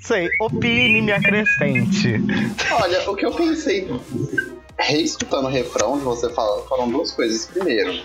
Sei, 0.00 0.28
opine, 0.40 1.02
me 1.02 1.12
acrescente. 1.12 2.20
Olha, 2.72 3.10
o 3.10 3.16
que 3.16 3.24
eu 3.24 3.32
pensei, 3.32 3.88
reescutando 4.78 5.46
o 5.46 5.50
refrão 5.50 5.98
de 5.98 6.04
você 6.04 6.28
falar, 6.30 6.62
foram 6.62 6.90
duas 6.90 7.12
coisas. 7.12 7.46
Primeiro, 7.46 8.02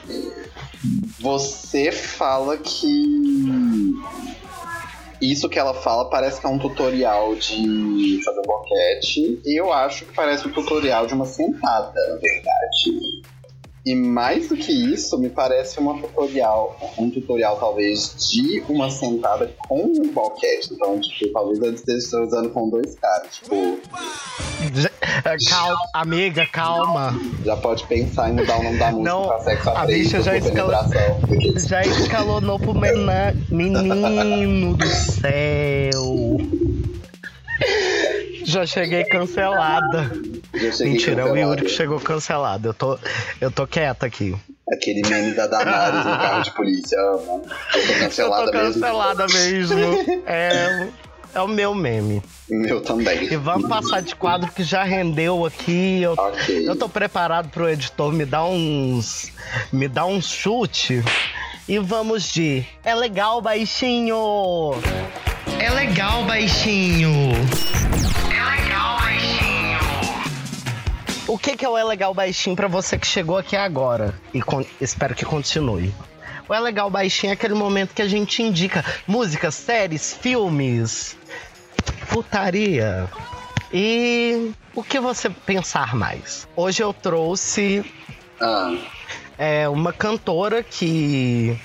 você 1.20 1.92
fala 1.92 2.58
que 2.58 3.94
isso 5.22 5.50
que 5.50 5.60
ela 5.60 5.74
fala 5.74 6.10
parece 6.10 6.40
que 6.40 6.46
é 6.46 6.50
um 6.50 6.60
tutorial 6.60 7.36
de 7.36 8.22
fazer 8.24 8.42
boquete. 8.44 9.42
E 9.46 9.60
eu 9.60 9.72
acho 9.74 10.06
que 10.06 10.14
parece 10.14 10.48
um 10.48 10.52
tutorial 10.52 11.06
de 11.06 11.14
uma 11.14 11.26
sentada, 11.26 12.00
na 12.08 12.16
verdade. 12.16 13.22
E 13.86 13.96
mais 13.96 14.50
do 14.50 14.58
que 14.58 14.72
isso, 14.72 15.18
me 15.18 15.30
parece 15.30 15.80
uma 15.80 16.00
tutorial, 16.00 16.78
um 16.98 17.10
tutorial 17.10 17.58
talvez 17.58 18.14
de 18.30 18.62
uma 18.68 18.90
sentada 18.90 19.54
com 19.68 19.84
um 19.84 20.12
boquete. 20.14 20.74
Então, 20.74 21.00
tipo, 21.00 21.32
talvez 21.32 21.60
ela 21.60 21.74
esteja 21.74 22.22
usando 22.22 22.50
com 22.50 22.70
dois 22.70 22.96
caras. 22.96 23.28
Tipo, 23.36 23.80
Calma, 25.50 25.78
amiga, 25.94 26.46
calma. 26.48 27.14
já 27.44 27.56
pode 27.58 27.84
pensar 27.86 28.30
em 28.30 28.34
mudar 28.34 28.60
o 28.60 28.64
nome 28.64 28.78
da 28.78 28.92
música 28.92 29.10
Não, 29.10 29.28
pra 29.28 29.40
sexo 29.40 29.70
a 29.70 29.86
bicha 29.86 30.22
já 30.22 30.32
penetração. 30.32 31.20
Já 31.68 31.82
escalonou 31.84 32.60
pro 32.60 32.74
mena... 32.74 33.34
menino 33.50 34.76
do 34.76 34.88
céu. 34.88 36.38
Já 38.46 38.66
cheguei 38.66 39.04
cancelada. 39.06 40.12
Já 40.54 40.72
cheguei 40.72 40.94
Mentira, 40.94 41.22
é 41.22 41.26
o. 41.26 41.36
Yuri 41.36 41.64
que 41.64 41.70
chegou 41.70 42.00
cancelado. 42.00 42.70
Eu 42.70 42.74
tô, 42.74 42.98
eu 43.40 43.52
tô 43.52 43.68
quieta 43.68 44.06
aqui. 44.06 44.36
Aquele 44.72 45.02
meme 45.08 45.34
da 45.34 45.46
Damares 45.48 46.06
no 46.06 46.12
carro 46.18 46.44
de 46.44 46.52
polícia. 46.56 46.98
Amo. 47.00 47.44
Eu 47.74 47.82
tô 47.82 47.92
Eu 47.94 48.00
cancelada 48.00 48.52
tô 48.52 48.58
mesmo. 48.58 48.74
cancelada 48.74 49.26
mesmo. 49.28 50.24
É, 50.26 50.88
é 51.36 51.42
o 51.42 51.48
meu 51.48 51.76
meme. 51.76 52.22
Meu 52.50 52.82
também. 52.82 53.24
E 53.32 53.36
vamos 53.36 53.68
passar 53.70 54.02
de 54.02 54.16
quadro 54.16 54.52
que 54.52 54.64
já 54.64 54.84
rendeu 54.84 55.46
aqui. 55.46 56.02
Eu, 56.02 56.14
Ok. 56.14 56.68
eu 56.68 56.76
tô 56.76 56.88
preparado 56.90 57.50
pro 57.50 57.70
editor 57.70 58.12
me 58.12 58.26
dar 58.26 58.46
uns. 58.46 59.32
me 59.72 59.88
dar 59.88 60.06
um 60.06 60.22
chute. 60.22 61.04
E 61.68 61.78
vamos 61.78 62.32
de. 62.32 62.66
É 62.84 62.96
legal, 62.96 63.42
baixinho! 63.42 64.72
É 66.20 66.22
legal, 66.22 66.26
baixinho! 66.26 67.32
É 68.30 68.62
legal, 68.62 68.98
baixinho. 69.00 69.80
O 71.28 71.38
que, 71.38 71.56
que 71.56 71.64
é 71.64 71.70
o 71.70 71.78
É 71.78 71.84
Legal 71.84 72.14
Baixinho 72.14 72.56
pra 72.58 72.68
você 72.68 72.98
que 72.98 73.08
chegou 73.08 73.38
aqui 73.38 73.56
agora? 73.56 74.14
E 74.34 74.42
con- 74.42 74.66
espero 74.82 75.16
que 75.16 75.24
continue. 75.24 75.94
O 76.48 76.54
É 76.54 76.60
Legal 76.60 76.90
Baixinho 76.90 77.30
é 77.32 77.34
aquele 77.36 77.54
momento 77.54 77.94
que 77.94 78.02
a 78.02 78.08
gente 78.08 78.44
indica 78.44 78.84
músicas, 79.08 79.56
séries, 79.56 80.14
filmes, 80.14 81.16
putaria. 82.10 83.08
E 83.72 84.52
o 84.76 84.84
que 84.84 85.00
você 85.00 85.30
pensar 85.30 85.96
mais? 85.96 86.48
Hoje 86.56 86.84
eu 86.84 86.92
trouxe 86.92 87.86
Ah, 88.42 88.76
é, 89.38 89.70
uma 89.70 89.94
cantora 89.94 90.64
que 90.64 91.58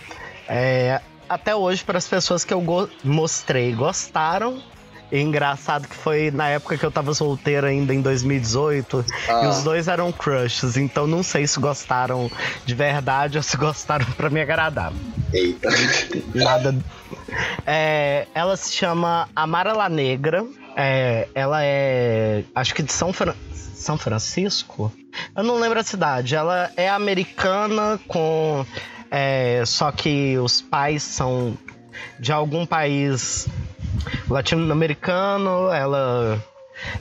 é, 0.46 1.00
até 1.28 1.54
hoje 1.54 1.82
para 1.84 1.98
as 1.98 2.06
pessoas 2.08 2.44
que 2.44 2.52
eu 2.54 2.60
go- 2.60 2.88
mostrei 3.02 3.72
gostaram. 3.72 4.62
E 5.12 5.20
engraçado 5.20 5.86
que 5.86 5.94
foi 5.94 6.30
na 6.32 6.48
época 6.48 6.76
que 6.76 6.84
eu 6.84 6.90
tava 6.90 7.14
solteiro 7.14 7.66
ainda, 7.66 7.94
em 7.94 8.00
2018. 8.00 9.04
Ah. 9.28 9.44
E 9.44 9.46
os 9.46 9.62
dois 9.62 9.86
eram 9.86 10.10
crushes. 10.10 10.76
Então 10.76 11.06
não 11.06 11.22
sei 11.22 11.46
se 11.46 11.60
gostaram 11.60 12.28
de 12.64 12.74
verdade 12.74 13.36
ou 13.38 13.42
se 13.42 13.56
gostaram 13.56 14.06
pra 14.16 14.28
me 14.30 14.40
agradar. 14.40 14.92
Eita. 15.32 15.68
Nada. 16.34 16.74
É, 17.66 18.26
ela 18.34 18.56
se 18.56 18.72
chama 18.72 19.28
Amara 19.36 19.72
La 19.72 19.88
Negra. 19.88 20.44
É, 20.76 21.28
ela 21.34 21.58
é. 21.62 22.42
Acho 22.54 22.74
que 22.74 22.82
de 22.82 22.92
São, 22.92 23.12
Fran- 23.12 23.34
São 23.52 23.96
Francisco? 23.96 24.90
Eu 25.36 25.44
não 25.44 25.56
lembro 25.60 25.78
a 25.78 25.84
cidade. 25.84 26.34
Ela 26.34 26.70
é 26.76 26.88
americana 26.88 28.00
com. 28.08 28.66
É, 29.16 29.64
só 29.64 29.92
que 29.92 30.36
os 30.38 30.60
pais 30.60 31.04
são 31.04 31.56
de 32.18 32.32
algum 32.32 32.66
país 32.66 33.46
latino-americano. 34.28 35.72
Ela. 35.72 36.42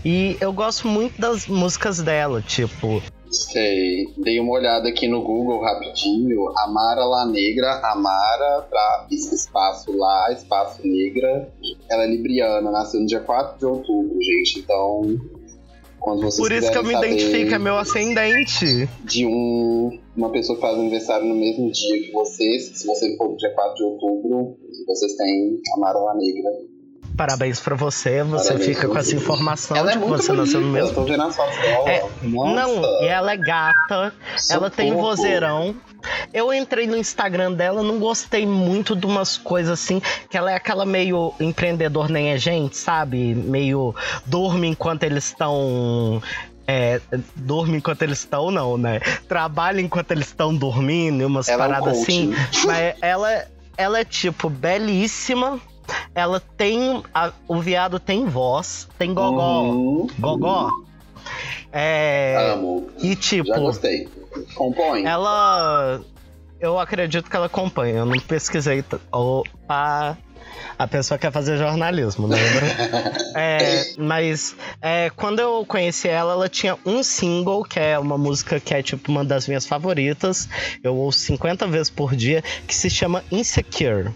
E 0.06 0.38
eu 0.40 0.54
gosto 0.54 0.88
muito 0.88 1.20
das 1.20 1.48
músicas 1.48 2.04
dela, 2.04 2.40
tipo. 2.40 3.02
Sei. 3.32 4.14
Dei 4.18 4.40
uma 4.40 4.52
olhada 4.52 4.90
aqui 4.90 5.08
no 5.08 5.24
Google 5.24 5.64
rapidinho. 5.64 6.56
Amara 6.60 7.04
La 7.04 7.26
Negra, 7.26 7.82
Amara, 7.84 8.68
pra 8.70 9.08
espaço 9.10 9.98
lá, 9.98 10.32
espaço 10.32 10.82
negra. 10.86 11.52
Ela 11.90 12.04
é 12.04 12.08
libriana, 12.08 12.70
nasceu 12.70 13.00
no 13.00 13.08
dia 13.08 13.22
4 13.22 13.58
de 13.58 13.66
outubro, 13.66 14.22
gente. 14.22 14.60
Então, 14.60 15.02
Por 16.04 16.52
isso 16.52 16.72
que 16.72 16.78
eu 16.78 16.84
me 16.84 16.94
identifico, 16.94 17.54
é 17.54 17.60
meu 17.60 17.78
ascendente. 17.78 18.90
de 19.06 19.26
um, 19.26 19.98
uma 20.16 20.32
pessoa 20.32 20.58
que 20.58 20.62
faz 20.62 20.78
aniversário 20.78 21.26
no 21.26 21.36
mesmo 21.36 21.72
dia 21.72 22.04
que 22.04 22.12
vocês, 22.12 22.78
se 22.78 22.86
você 22.86 23.16
for 23.16 23.30
no 23.30 23.38
dia 23.38 23.54
4 23.54 23.76
de 23.76 23.84
outubro, 23.84 24.58
vocês 24.86 25.16
têm 25.16 25.60
Amara 25.78 25.98
La 26.00 26.16
Negra. 26.16 26.50
Parabéns 27.16 27.60
pra 27.60 27.76
você, 27.76 28.24
você 28.24 28.48
Parabéns 28.48 28.66
fica 28.66 28.88
com 28.88 28.98
essa 28.98 29.16
informação 29.16 29.78
Ela 29.78 29.92
é 29.92 29.94
de 29.94 30.00
que 30.00 30.08
muito 30.08 30.24
você 30.24 30.34
nasceu 30.34 30.62
no 30.62 30.68
bonita, 30.68 30.84
mesmo 30.84 30.90
eu 30.90 31.06
tô 31.06 31.12
vendo 31.12 31.24
as 31.24 31.36
fotos 31.36 31.58
dela. 31.60 31.90
É, 31.90 32.04
Não, 32.24 32.84
e 33.04 33.08
ela 33.08 33.32
é 33.34 33.38
gata, 33.38 34.14
ela 34.50 34.70
tem 34.70 34.90
socorro. 34.90 35.08
vozeirão. 35.08 35.76
Eu 36.34 36.52
entrei 36.54 36.88
no 36.88 36.98
Instagram 36.98 37.54
dela, 37.54 37.84
não 37.84 38.00
gostei 38.00 38.46
muito 38.46 38.96
de 38.96 39.06
umas 39.06 39.38
coisas 39.38 39.80
assim, 39.80 40.02
que 40.30 40.38
ela 40.38 40.52
é 40.52 40.56
aquela 40.56 40.86
meio 40.86 41.34
empreendedor 41.40 42.10
nem 42.10 42.32
é 42.32 42.38
gente, 42.38 42.76
sabe? 42.76 43.36
Meio 43.36 43.96
dorme 44.26 44.68
enquanto 44.68 45.04
eles 45.04 45.26
estão. 45.26 46.22
É, 46.68 47.00
dorme 47.36 47.78
enquanto 47.78 48.02
eles 48.02 48.20
estão, 48.20 48.50
não, 48.50 48.78
né? 48.78 49.00
Trabalha 49.28 49.80
enquanto 49.82 50.12
eles 50.12 50.28
estão 50.28 50.54
dormindo, 50.56 51.26
umas 51.28 51.48
Ela 51.48 51.66
é 51.66 51.68
um 51.68 51.70
paradas 51.72 52.02
assim. 52.02 52.34
Mas 52.66 52.96
ela, 53.02 53.46
ela 53.78 54.00
é, 54.00 54.04
tipo, 54.04 54.50
belíssima. 54.50 55.60
Ela 56.16 56.40
tem. 56.40 57.04
a- 57.14 57.32
o 57.48 57.60
viado 57.60 58.00
tem 58.00 58.26
voz, 58.26 58.88
tem 58.98 59.14
gogó. 59.14 59.62
Uhum. 59.64 60.08
Gogó. 60.20 60.70
É. 61.72 62.52
Amo. 62.54 62.90
E 63.00 63.16
tipo, 63.16 63.48
Já 63.50 63.60
gostei. 63.60 64.08
Compõe. 64.56 65.06
ela. 65.06 66.02
Eu 66.60 66.80
acredito 66.80 67.30
que 67.30 67.36
ela 67.36 67.48
acompanha. 67.48 67.96
Eu 67.98 68.06
não 68.06 68.18
pesquisei. 68.20 68.84
Opa! 69.12 70.18
A 70.78 70.88
pessoa 70.88 71.18
quer 71.18 71.32
fazer 71.32 71.58
jornalismo, 71.58 72.26
lembra? 72.28 72.66
é, 73.36 73.94
mas 73.98 74.56
é, 74.82 75.10
quando 75.16 75.40
eu 75.40 75.66
conheci 75.66 76.08
ela, 76.08 76.34
ela 76.34 76.50
tinha 76.50 76.78
um 76.86 77.04
single, 77.04 77.64
que 77.64 77.80
é 77.80 77.98
uma 78.00 78.18
música 78.18 78.60
que 78.60 78.74
é 78.74 78.82
tipo 78.82 79.12
uma 79.12 79.24
das 79.26 79.48
minhas 79.48 79.66
favoritas. 79.66 80.48
Eu 80.84 80.96
ouço 80.96 81.20
50 81.20 81.68
vezes 81.68 81.90
por 81.90 82.16
dia, 82.16 82.42
que 82.68 82.74
se 82.74 82.90
chama 82.90 83.24
Insecure. 83.32 84.12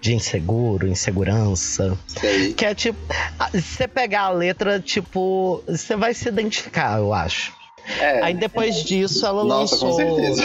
De 0.00 0.14
inseguro, 0.14 0.88
insegurança. 0.88 1.96
Sei. 2.06 2.54
Que 2.54 2.64
é 2.64 2.74
tipo. 2.74 2.98
Se 3.52 3.60
você 3.60 3.88
pegar 3.88 4.22
a 4.22 4.30
letra, 4.30 4.80
tipo. 4.80 5.62
Você 5.66 5.94
vai 5.96 6.14
se 6.14 6.28
identificar, 6.28 6.98
eu 6.98 7.12
acho. 7.12 7.52
É. 7.98 8.22
Aí 8.22 8.34
depois 8.34 8.84
disso 8.84 9.26
ela 9.26 9.44
Nossa, 9.44 9.84
lançou 9.84 9.90
com 9.90 9.96
certeza. 9.96 10.42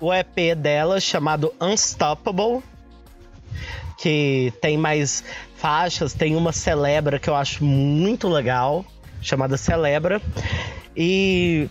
o, 0.00 0.06
o 0.06 0.14
EP 0.14 0.56
dela 0.56 1.00
chamado 1.00 1.52
Unstoppable. 1.60 2.62
Que 3.98 4.52
tem 4.62 4.78
mais 4.78 5.22
faixas, 5.56 6.14
tem 6.14 6.34
uma 6.34 6.52
Celebra 6.52 7.18
que 7.18 7.28
eu 7.28 7.36
acho 7.36 7.62
muito 7.62 8.28
legal, 8.28 8.82
chamada 9.20 9.58
Celebra. 9.58 10.22
E 10.96 11.68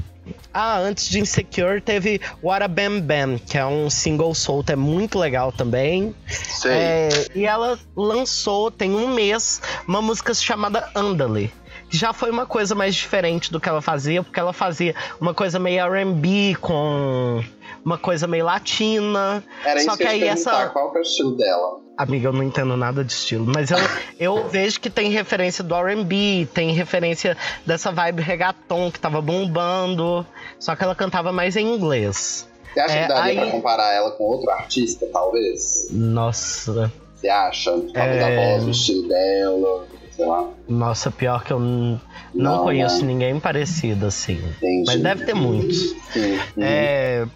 ah, 0.54 0.78
antes 0.80 1.10
de 1.10 1.20
Insecure 1.20 1.82
teve 1.82 2.22
What 2.44 2.64
a 2.64 2.68
Bam 2.68 3.00
Bam, 3.02 3.38
que 3.38 3.58
é 3.58 3.66
um 3.66 3.90
single 3.90 4.34
solto, 4.34 4.72
é 4.72 4.76
muito 4.76 5.18
legal 5.20 5.52
também. 5.52 6.16
Sei. 6.28 6.72
É, 6.72 7.10
e 7.36 7.46
ela 7.46 7.78
lançou, 7.96 8.72
tem 8.72 8.94
um 8.94 9.14
mês, 9.14 9.62
uma 9.88 10.02
música 10.02 10.34
chamada 10.34 10.90
Andale. 10.96 11.54
Que 11.90 11.98
já 11.98 12.14
foi 12.14 12.30
uma 12.30 12.46
coisa 12.46 12.76
mais 12.76 12.94
diferente 12.94 13.52
do 13.52 13.60
que 13.60 13.68
ela 13.68 13.82
fazia, 13.82 14.22
porque 14.22 14.40
ela 14.40 14.54
fazia 14.54 14.94
uma 15.20 15.34
coisa 15.34 15.58
meio 15.58 15.84
RB 15.88 16.56
com 16.62 17.44
uma 17.84 17.98
coisa 17.98 18.28
meio 18.28 18.46
latina. 18.46 19.44
Era 19.64 19.80
Só 19.82 19.94
isso 19.94 19.98
que, 19.98 20.04
aí 20.04 20.24
essa. 20.24 20.70
qual 20.70 20.92
que 20.92 20.98
é 20.98 21.02
o 21.02 21.04
estilo 21.04 21.36
dela? 21.36 21.89
Amiga, 22.00 22.30
eu 22.30 22.34
não 22.34 22.44
entendo 22.44 22.78
nada 22.78 23.04
de 23.04 23.12
estilo, 23.12 23.46
mas 23.54 23.70
eu, 23.72 23.78
eu 24.18 24.48
vejo 24.48 24.80
que 24.80 24.90
tem 24.90 25.12
referência 25.12 25.62
do 25.62 25.76
RB, 25.76 26.48
tem 26.54 26.72
referência 26.72 27.36
dessa 27.66 27.92
vibe 27.92 28.22
reggaeton 28.22 28.90
que 28.90 28.98
tava 28.98 29.20
bombando. 29.22 30.26
Só 30.58 30.78
que 30.78 30.84
ela 30.86 30.96
cantava 30.96 31.34
mais 31.34 31.58
em 31.58 31.68
inglês. 31.76 32.48
Você 32.74 32.80
acha 32.80 32.94
É, 32.96 33.02
que 33.02 33.08
daria 33.10 33.32
aí- 33.32 33.38
pra 33.38 33.52
comparar 33.52 33.94
ela 33.94 34.12
com 34.12 34.24
outro 34.24 34.50
artista, 34.50 35.06
talvez? 35.12 35.88
Nossa. 35.92 36.90
Você 37.16 37.28
acha? 37.28 37.72
Talvez 37.72 37.94
É. 38.22 38.24
a 38.24 38.54
voz, 38.54 38.64
o 38.68 38.70
estilo 38.70 39.06
dela, 39.10 39.86
sei 40.16 40.26
lá. 40.26 40.48
Nossa, 40.70 41.12
pior 41.12 41.44
que 41.44 41.52
eu 41.52 41.60
não, 41.60 42.00
Não, 42.34 42.64
conheço 42.64 43.02
né? 43.02 43.08
ninguém 43.12 43.38
parecido 43.42 44.06
assim. 44.06 44.36
Entendi. 44.56 44.84
Mas 44.88 45.02
deve 45.02 45.26
ter 45.26 45.34
muitos. 45.34 45.90
Sim. 46.14 46.40
Uhum. 46.56 47.30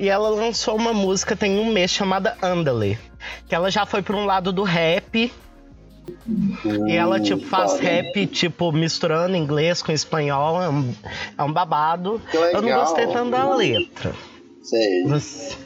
E 0.00 0.08
ela 0.08 0.30
lançou 0.30 0.76
uma 0.76 0.94
música 0.94 1.36
tem 1.36 1.58
um 1.58 1.70
mês 1.70 1.90
chamada 1.90 2.34
Andale. 2.42 2.98
Que 3.46 3.54
ela 3.54 3.70
já 3.70 3.84
foi 3.84 4.00
pra 4.00 4.16
um 4.16 4.24
lado 4.24 4.50
do 4.50 4.62
rap. 4.62 5.30
E 6.86 6.92
ela, 6.96 7.18
Hum, 7.18 7.22
tipo, 7.22 7.44
faz 7.44 7.78
rap, 7.78 8.26
tipo, 8.28 8.72
misturando 8.72 9.36
inglês 9.36 9.82
com 9.82 9.92
espanhol. 9.92 10.62
É 10.62 10.70
um, 10.70 10.94
é 11.36 11.42
um 11.42 11.52
babado. 11.52 12.18
Eu 12.32 12.62
não 12.62 12.72
gostei 12.72 13.08
tanto 13.08 13.30
da 13.30 13.54
letra. 13.54 14.14
Sei. 14.62 15.04
Mas, 15.04 15.58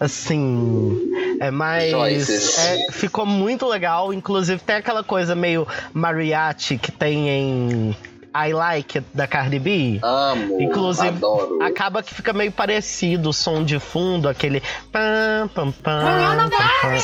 assim, 0.00 0.98
é 1.38 1.50
mais. 1.50 2.56
É, 2.58 2.90
ficou 2.90 3.26
muito 3.26 3.66
legal. 3.66 4.14
Inclusive, 4.14 4.62
tem 4.62 4.76
aquela 4.76 5.04
coisa 5.04 5.34
meio 5.34 5.68
mariachi 5.92 6.78
que 6.78 6.90
tem 6.90 7.28
em 7.28 7.96
I 8.34 8.52
Like 8.52 8.98
It, 8.98 9.08
da 9.14 9.26
Cardi 9.26 9.58
B. 9.58 10.00
Amo. 10.02 10.60
Inclusive, 10.60 11.08
adoro. 11.08 11.62
acaba 11.62 12.02
que 12.02 12.14
fica 12.14 12.32
meio 12.32 12.52
parecido 12.52 13.30
o 13.30 13.32
som 13.32 13.64
de 13.64 13.78
fundo, 13.78 14.28
aquele. 14.28 14.62
Pam, 14.92 15.48
pam, 15.54 15.72
pam, 15.72 16.02
pam, 16.42 16.60
pam. 16.82 16.98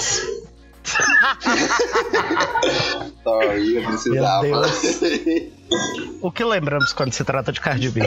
Sorry, 3.25 3.77
eu 3.77 3.85
precisava. 3.85 4.47
O 6.21 6.31
que 6.31 6.45
lembramos 6.45 6.93
quando 6.93 7.13
se 7.13 7.25
trata 7.25 7.51
de 7.53 7.61
Cardi 7.61 7.89
B? 7.89 8.01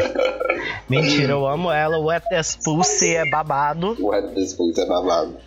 Mentira, 0.88 1.34
eu 1.34 1.47
amo 1.47 1.71
ela. 1.71 1.97
Wet 1.99 2.34
Ass 2.34 2.58
Pussy 2.63 3.15
é 3.15 3.30
babado. 3.30 3.97
o 3.99 4.12
Red 4.12 4.34
Disputa 4.36 4.82
é 4.82 4.86
babado. 4.86 5.38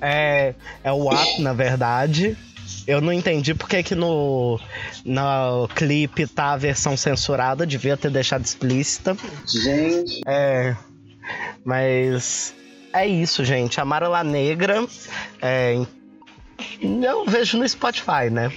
É, 0.00 0.54
é 0.82 0.92
o 0.92 1.08
ato, 1.10 1.40
na 1.40 1.52
verdade. 1.52 2.36
Eu 2.86 3.00
não 3.00 3.12
entendi 3.12 3.54
porque 3.54 3.82
que 3.82 3.94
no, 3.94 4.58
no 5.04 5.68
clipe 5.74 6.26
tá 6.26 6.52
a 6.52 6.56
versão 6.56 6.96
censurada, 6.96 7.66
devia 7.66 7.96
ter 7.96 8.10
deixado 8.10 8.44
explícita. 8.44 9.16
Gente, 9.46 10.20
É. 10.26 10.76
Mas 11.64 12.54
é 12.92 13.06
isso, 13.06 13.44
gente. 13.44 13.80
Amara 13.80 14.08
La 14.08 14.24
Negra. 14.24 14.84
É, 15.40 15.80
eu 16.80 17.24
vejo 17.24 17.58
no 17.58 17.68
Spotify, 17.68 18.30
né? 18.30 18.52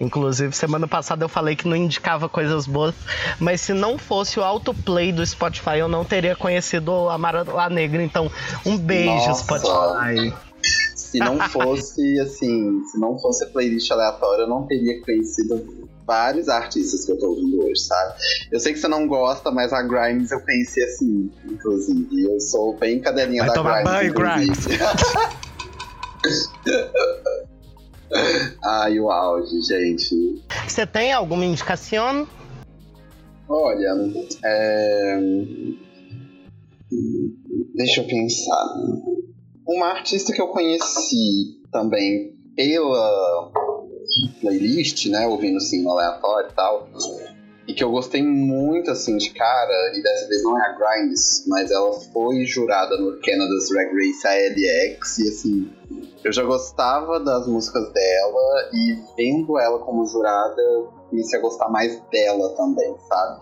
Inclusive, 0.00 0.56
semana 0.56 0.88
passada 0.88 1.24
eu 1.24 1.28
falei 1.28 1.54
que 1.54 1.68
não 1.68 1.76
indicava 1.76 2.26
coisas 2.26 2.66
boas, 2.66 2.94
mas 3.38 3.60
se 3.60 3.74
não 3.74 3.98
fosse 3.98 4.40
o 4.40 4.42
autoplay 4.42 5.12
do 5.12 5.24
Spotify, 5.24 5.78
eu 5.78 5.88
não 5.88 6.06
teria 6.06 6.34
conhecido 6.34 7.10
a 7.10 7.14
Amara 7.14 7.44
La 7.44 7.68
Negra. 7.68 8.02
Então, 8.02 8.30
um 8.64 8.78
beijo, 8.78 9.28
Nossa. 9.28 9.42
Spotify. 9.42 10.34
Se 11.10 11.18
não 11.18 11.38
fosse 11.50 12.20
assim, 12.20 12.84
se 12.84 12.98
não 12.98 13.18
fosse 13.18 13.44
a 13.44 13.48
playlist 13.48 13.90
aleatória, 13.90 14.42
eu 14.42 14.48
não 14.48 14.66
teria 14.66 15.02
conhecido 15.02 15.88
vários 16.06 16.48
artistas 16.48 17.04
que 17.04 17.12
eu 17.12 17.18
tô 17.18 17.30
ouvindo 17.30 17.64
hoje, 17.64 17.82
sabe? 17.82 18.14
Eu 18.50 18.60
sei 18.60 18.72
que 18.72 18.78
você 18.78 18.88
não 18.88 19.06
gosta, 19.06 19.50
mas 19.50 19.72
a 19.72 19.82
Grimes 19.82 20.30
eu 20.30 20.40
conheci 20.40 20.82
assim, 20.82 21.30
inclusive. 21.44 22.22
Eu 22.24 22.40
sou 22.40 22.76
bem 22.78 23.00
cadelinha 23.00 23.42
Vai 23.42 23.48
da 23.48 23.54
tomar 23.54 23.82
Grimes. 23.82 23.92
banho, 23.92 24.44
inclusive. 24.44 24.78
Ai, 28.64 28.98
o 28.98 29.10
auge, 29.10 29.62
gente. 29.62 30.42
Você 30.66 30.84
tem 30.86 31.12
alguma 31.12 31.44
indicação? 31.44 32.26
Olha, 33.48 33.96
é... 34.44 35.20
deixa 37.74 38.00
eu 38.00 38.06
pensar. 38.06 38.66
Uma 39.70 39.86
artista 39.86 40.32
que 40.32 40.42
eu 40.42 40.48
conheci 40.48 41.62
também 41.70 42.34
pela 42.56 43.52
playlist, 44.40 45.06
né? 45.06 45.28
Ouvindo 45.28 45.58
assim 45.58 45.88
aleatório 45.88 46.50
e 46.50 46.54
tal. 46.54 46.88
E 47.68 47.72
que 47.72 47.84
eu 47.84 47.90
gostei 47.92 48.20
muito, 48.20 48.90
assim, 48.90 49.16
de 49.16 49.30
cara, 49.30 49.96
e 49.96 50.02
dessa 50.02 50.26
vez 50.26 50.42
não 50.42 50.58
é 50.60 50.66
a 50.66 50.72
Grimes, 50.72 51.44
mas 51.46 51.70
ela 51.70 51.92
foi 52.12 52.44
jurada 52.44 52.96
no 52.96 53.20
Canada's 53.20 53.68
Drag 53.68 53.94
Race 53.94 54.26
ALX, 54.26 55.18
e 55.18 55.28
assim, 55.28 55.70
eu 56.24 56.32
já 56.32 56.42
gostava 56.42 57.20
das 57.20 57.46
músicas 57.46 57.92
dela, 57.92 58.70
e 58.72 58.98
vendo 59.16 59.56
ela 59.56 59.78
como 59.78 60.04
jurada, 60.04 60.60
comecei 61.08 61.38
a 61.38 61.42
gostar 61.42 61.68
mais 61.68 62.02
dela 62.10 62.48
também, 62.56 62.92
sabe? 63.08 63.38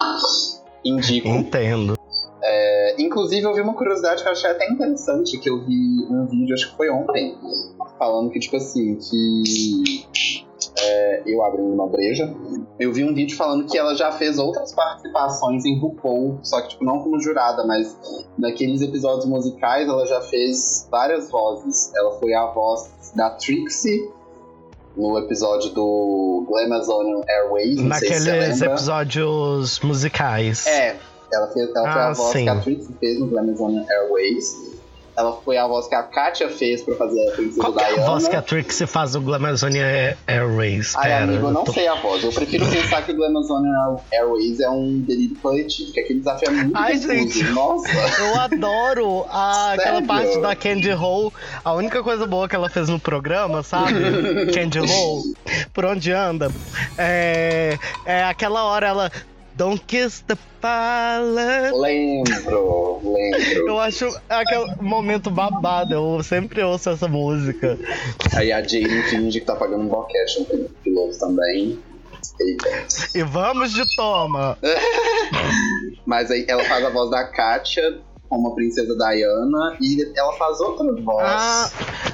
Indico. 0.84 1.28
Entendo. 1.28 1.96
É, 2.42 2.94
inclusive, 3.02 3.44
eu 3.44 3.54
vi 3.54 3.60
uma 3.60 3.74
curiosidade 3.74 4.22
que 4.22 4.28
eu 4.28 4.32
achei 4.32 4.50
até 4.50 4.70
interessante, 4.70 5.38
que 5.38 5.50
eu 5.50 5.64
vi 5.64 6.06
um 6.10 6.26
vídeo, 6.26 6.54
acho 6.54 6.70
que 6.70 6.76
foi 6.76 6.88
ontem, 6.90 7.36
falando 7.98 8.30
que, 8.30 8.38
tipo 8.38 8.56
assim, 8.56 8.96
que 8.96 10.06
é, 10.80 11.22
eu 11.26 11.44
abro 11.44 11.62
uma 11.62 11.88
breja. 11.88 12.32
Eu 12.78 12.92
vi 12.92 13.04
um 13.04 13.12
vídeo 13.14 13.36
falando 13.36 13.66
que 13.66 13.76
ela 13.76 13.94
já 13.94 14.12
fez 14.12 14.38
outras 14.38 14.72
participações 14.72 15.64
em 15.64 15.78
RuPaul, 15.78 16.38
só 16.42 16.60
que 16.62 16.68
tipo, 16.70 16.84
não 16.84 17.00
como 17.00 17.20
jurada, 17.20 17.66
mas 17.66 17.96
naqueles 18.38 18.80
episódios 18.82 19.26
musicais 19.26 19.88
ela 19.88 20.06
já 20.06 20.20
fez 20.20 20.86
várias 20.90 21.30
vozes. 21.30 21.92
Ela 21.94 22.12
foi 22.18 22.32
a 22.34 22.46
voz 22.46 23.12
da 23.14 23.30
Trixie 23.30 24.08
no 24.96 25.18
episódio 25.18 25.70
do 25.70 26.44
Glamazonian 26.48 27.20
Airways, 27.28 27.76
se 27.76 27.84
Naqueles 27.84 28.24
lembra. 28.24 28.66
episódios 28.66 29.80
musicais. 29.80 30.66
É, 30.66 30.96
ela, 31.32 31.46
fez, 31.48 31.68
ela 31.74 31.92
foi 31.92 32.00
Ah, 32.02 32.08
a 32.08 32.12
voz 32.12 32.32
sim. 32.32 32.44
que 32.44 32.48
a 32.50 32.56
Trixie 32.56 32.94
fez 33.00 33.20
no 33.20 33.26
Glamazonian 33.26 33.84
Airways. 33.88 34.68
Ela 35.16 35.32
foi 35.32 35.56
a 35.58 35.66
voz 35.66 35.88
que 35.88 35.96
a 35.96 36.02
Katia 36.04 36.48
fez 36.48 36.80
pra 36.82 36.94
fazer 36.94 37.20
a 37.28 37.32
Princesa 37.32 37.60
Qual 37.60 37.72
que 37.72 37.80
é 37.80 37.86
a 37.86 37.88
Diana. 37.88 38.06
voz 38.06 38.28
que 38.28 38.36
a 38.36 38.40
Trixie 38.42 38.86
faz 38.86 39.10
do 39.14 39.20
Glamazonia 39.20 40.16
Airways? 40.28 40.94
Ai, 40.94 41.08
Pera, 41.08 41.24
amigo, 41.24 41.46
eu 41.48 41.50
não 41.50 41.64
tô- 41.64 41.72
sei 41.72 41.88
a 41.88 41.96
voz. 41.96 42.22
Eu 42.22 42.30
prefiro 42.30 42.64
pensar 42.70 43.02
que 43.04 43.10
o 43.10 43.16
Glamazonian 43.16 43.96
Airways 44.12 44.60
é 44.60 44.70
um 44.70 45.00
delírio 45.00 45.34
coletivo, 45.42 45.92
que 45.92 45.98
aquele 45.98 46.20
desafio 46.20 46.48
é 46.50 46.52
muito 46.52 46.76
Ai, 46.76 46.92
confuso. 46.92 47.12
gente. 47.12 47.42
Nossa. 47.50 47.88
Eu 48.20 48.36
adoro 48.40 49.26
a- 49.28 49.72
aquela 49.72 50.02
parte 50.02 50.40
da 50.40 50.54
Candy 50.54 50.92
Hole. 50.92 51.32
A 51.64 51.72
única 51.74 52.00
coisa 52.04 52.24
boa 52.24 52.48
que 52.48 52.54
ela 52.54 52.68
fez 52.70 52.88
no 52.88 53.00
programa, 53.00 53.64
sabe? 53.64 53.92
Candy 54.54 54.78
Hole. 54.78 55.34
Por 55.74 55.84
onde 55.84 56.12
anda. 56.12 56.48
É, 56.96 57.76
é 58.06 58.22
aquela 58.22 58.62
hora 58.62 58.86
ela. 58.86 59.10
Don't 59.58 59.84
kiss 59.88 60.22
the 60.28 60.36
pilot. 60.62 61.76
Lembro, 61.76 63.00
lembro. 63.02 63.66
Eu 63.66 63.80
acho 63.80 64.08
aquele 64.28 64.72
momento 64.80 65.32
babado. 65.32 65.94
Eu 65.94 66.22
sempre 66.22 66.62
ouço 66.62 66.90
essa 66.90 67.08
música. 67.08 67.76
Aí 68.36 68.52
a 68.52 68.62
Jane 68.62 69.02
finge 69.10 69.40
que 69.40 69.46
tá 69.46 69.56
pagando 69.56 69.82
um 69.82 69.88
boquete 69.88 70.46
no 70.48 70.68
piloto 70.68 71.18
também. 71.18 71.76
Eita. 72.40 72.68
E 73.16 73.22
vamos 73.24 73.72
de 73.72 73.82
toma. 73.96 74.56
Mas 76.06 76.30
aí 76.30 76.44
ela 76.46 76.62
faz 76.62 76.84
a 76.84 76.90
voz 76.90 77.10
da 77.10 77.24
Katia 77.24 78.00
como 78.28 78.48
a 78.48 78.54
princesa 78.54 78.94
Diana 78.94 79.76
e 79.80 80.12
ela 80.16 80.32
faz 80.34 80.60
outra 80.60 80.92
voz. 81.02 81.24
Ah, 81.26 81.70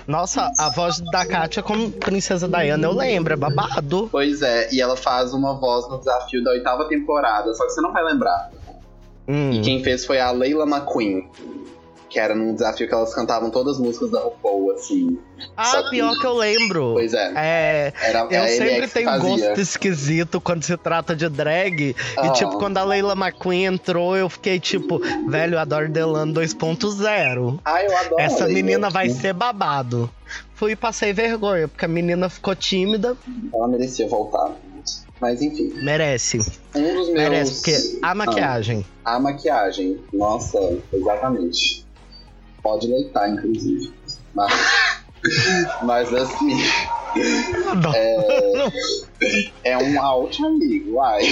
nossa, 0.07 0.51
a 0.59 0.71
voz 0.71 1.01
da 1.13 1.27
Katia 1.27 1.63
como 1.63 1.91
Princesa 1.91 2.49
Diana, 2.49 2.87
eu 2.87 2.93
lembro, 2.93 3.33
é 3.33 3.37
babado. 3.37 4.09
Pois 4.11 4.43
é, 4.43 4.73
e 4.73 4.81
ela 4.81 4.97
faz 4.97 5.33
uma 5.33 5.55
voz 5.59 5.89
no 5.89 5.99
desafio 5.99 6.43
da 6.45 6.53
oitava 6.53 6.85
temporada, 6.87 7.53
só 7.55 7.65
que 7.67 7.73
você 7.73 7.81
não 7.81 7.93
vai 7.93 8.05
lembrar. 8.05 8.51
Hum. 9.27 9.53
E 9.53 9.61
quem 9.61 9.83
fez 9.83 10.05
foi 10.05 10.21
a 10.21 10.31
Leila 10.31 10.65
McQueen. 10.65 11.29
Que 12.15 12.21
era 12.21 12.33
num 12.33 12.55
desafio 12.55 12.87
que 12.87 12.95
elas 12.95 13.13
cantavam 13.13 13.51
todas 13.51 13.75
as 13.75 13.81
músicas 13.83 14.09
da 14.13 14.21
RuPaul, 14.21 14.71
assim. 14.71 15.19
Ah, 15.57 15.83
que- 15.83 15.91
pior 15.91 16.17
que 16.17 16.25
eu 16.25 16.35
lembro. 16.35 16.93
Pois 16.93 17.13
é. 17.13 17.33
É, 17.35 17.93
Era 18.01 18.29
eu 18.31 18.47
sempre 18.57 18.87
tenho 18.87 19.11
fazia. 19.11 19.29
gosto 19.49 19.61
esquisito 19.61 20.41
quando 20.41 20.63
se 20.63 20.77
trata 20.77 21.17
de 21.17 21.29
drag. 21.29 21.97
Ah. 22.17 22.29
E, 22.29 22.33
tipo, 22.35 22.57
quando 22.57 22.79
a 22.79 22.85
Leila 22.85 23.15
McQueen 23.17 23.65
entrou, 23.65 24.17
eu 24.17 24.29
fiquei 24.29 24.61
tipo, 24.61 25.01
velho, 25.29 25.55
eu 25.55 25.59
adoro 25.59 25.89
Delano 25.89 26.33
2.0. 26.33 27.59
Ah, 27.65 27.83
eu 27.83 27.97
adoro. 27.99 28.21
Essa 28.21 28.47
menina 28.47 28.89
vai 28.91 29.11
ser 29.11 29.33
babado. 29.33 30.09
Fui 30.55 30.71
e 30.71 30.77
passei 30.77 31.13
vergonha, 31.13 31.67
porque 31.67 31.85
a 31.85 31.89
menina 31.89 32.29
ficou 32.29 32.55
tímida. 32.55 33.17
Ela 33.53 33.67
merecia 33.67 34.07
voltar. 34.09 34.53
Mas 35.21 35.43
enfim, 35.43 35.73
Merece. 35.83 36.39
um 36.77 36.83
dos 36.95 37.09
meus. 37.09 37.13
Merece, 37.13 37.55
porque 37.55 37.99
a 38.03 38.15
maquiagem. 38.15 38.87
Ah, 39.05 39.17
a 39.17 39.21
maquiagem. 39.21 39.99
Nossa, 40.13 40.59
exatamente. 40.93 41.84
Pode 42.65 42.89
leitar, 42.89 43.29
inclusive. 43.29 43.93
Mas, 44.35 44.53
mas 45.83 46.13
assim, 46.15 46.59
Adoro. 47.71 47.95
é 49.63 49.79
um 49.79 50.03
out, 50.03 50.43
amigo. 50.45 50.95
Uai. 50.95 51.23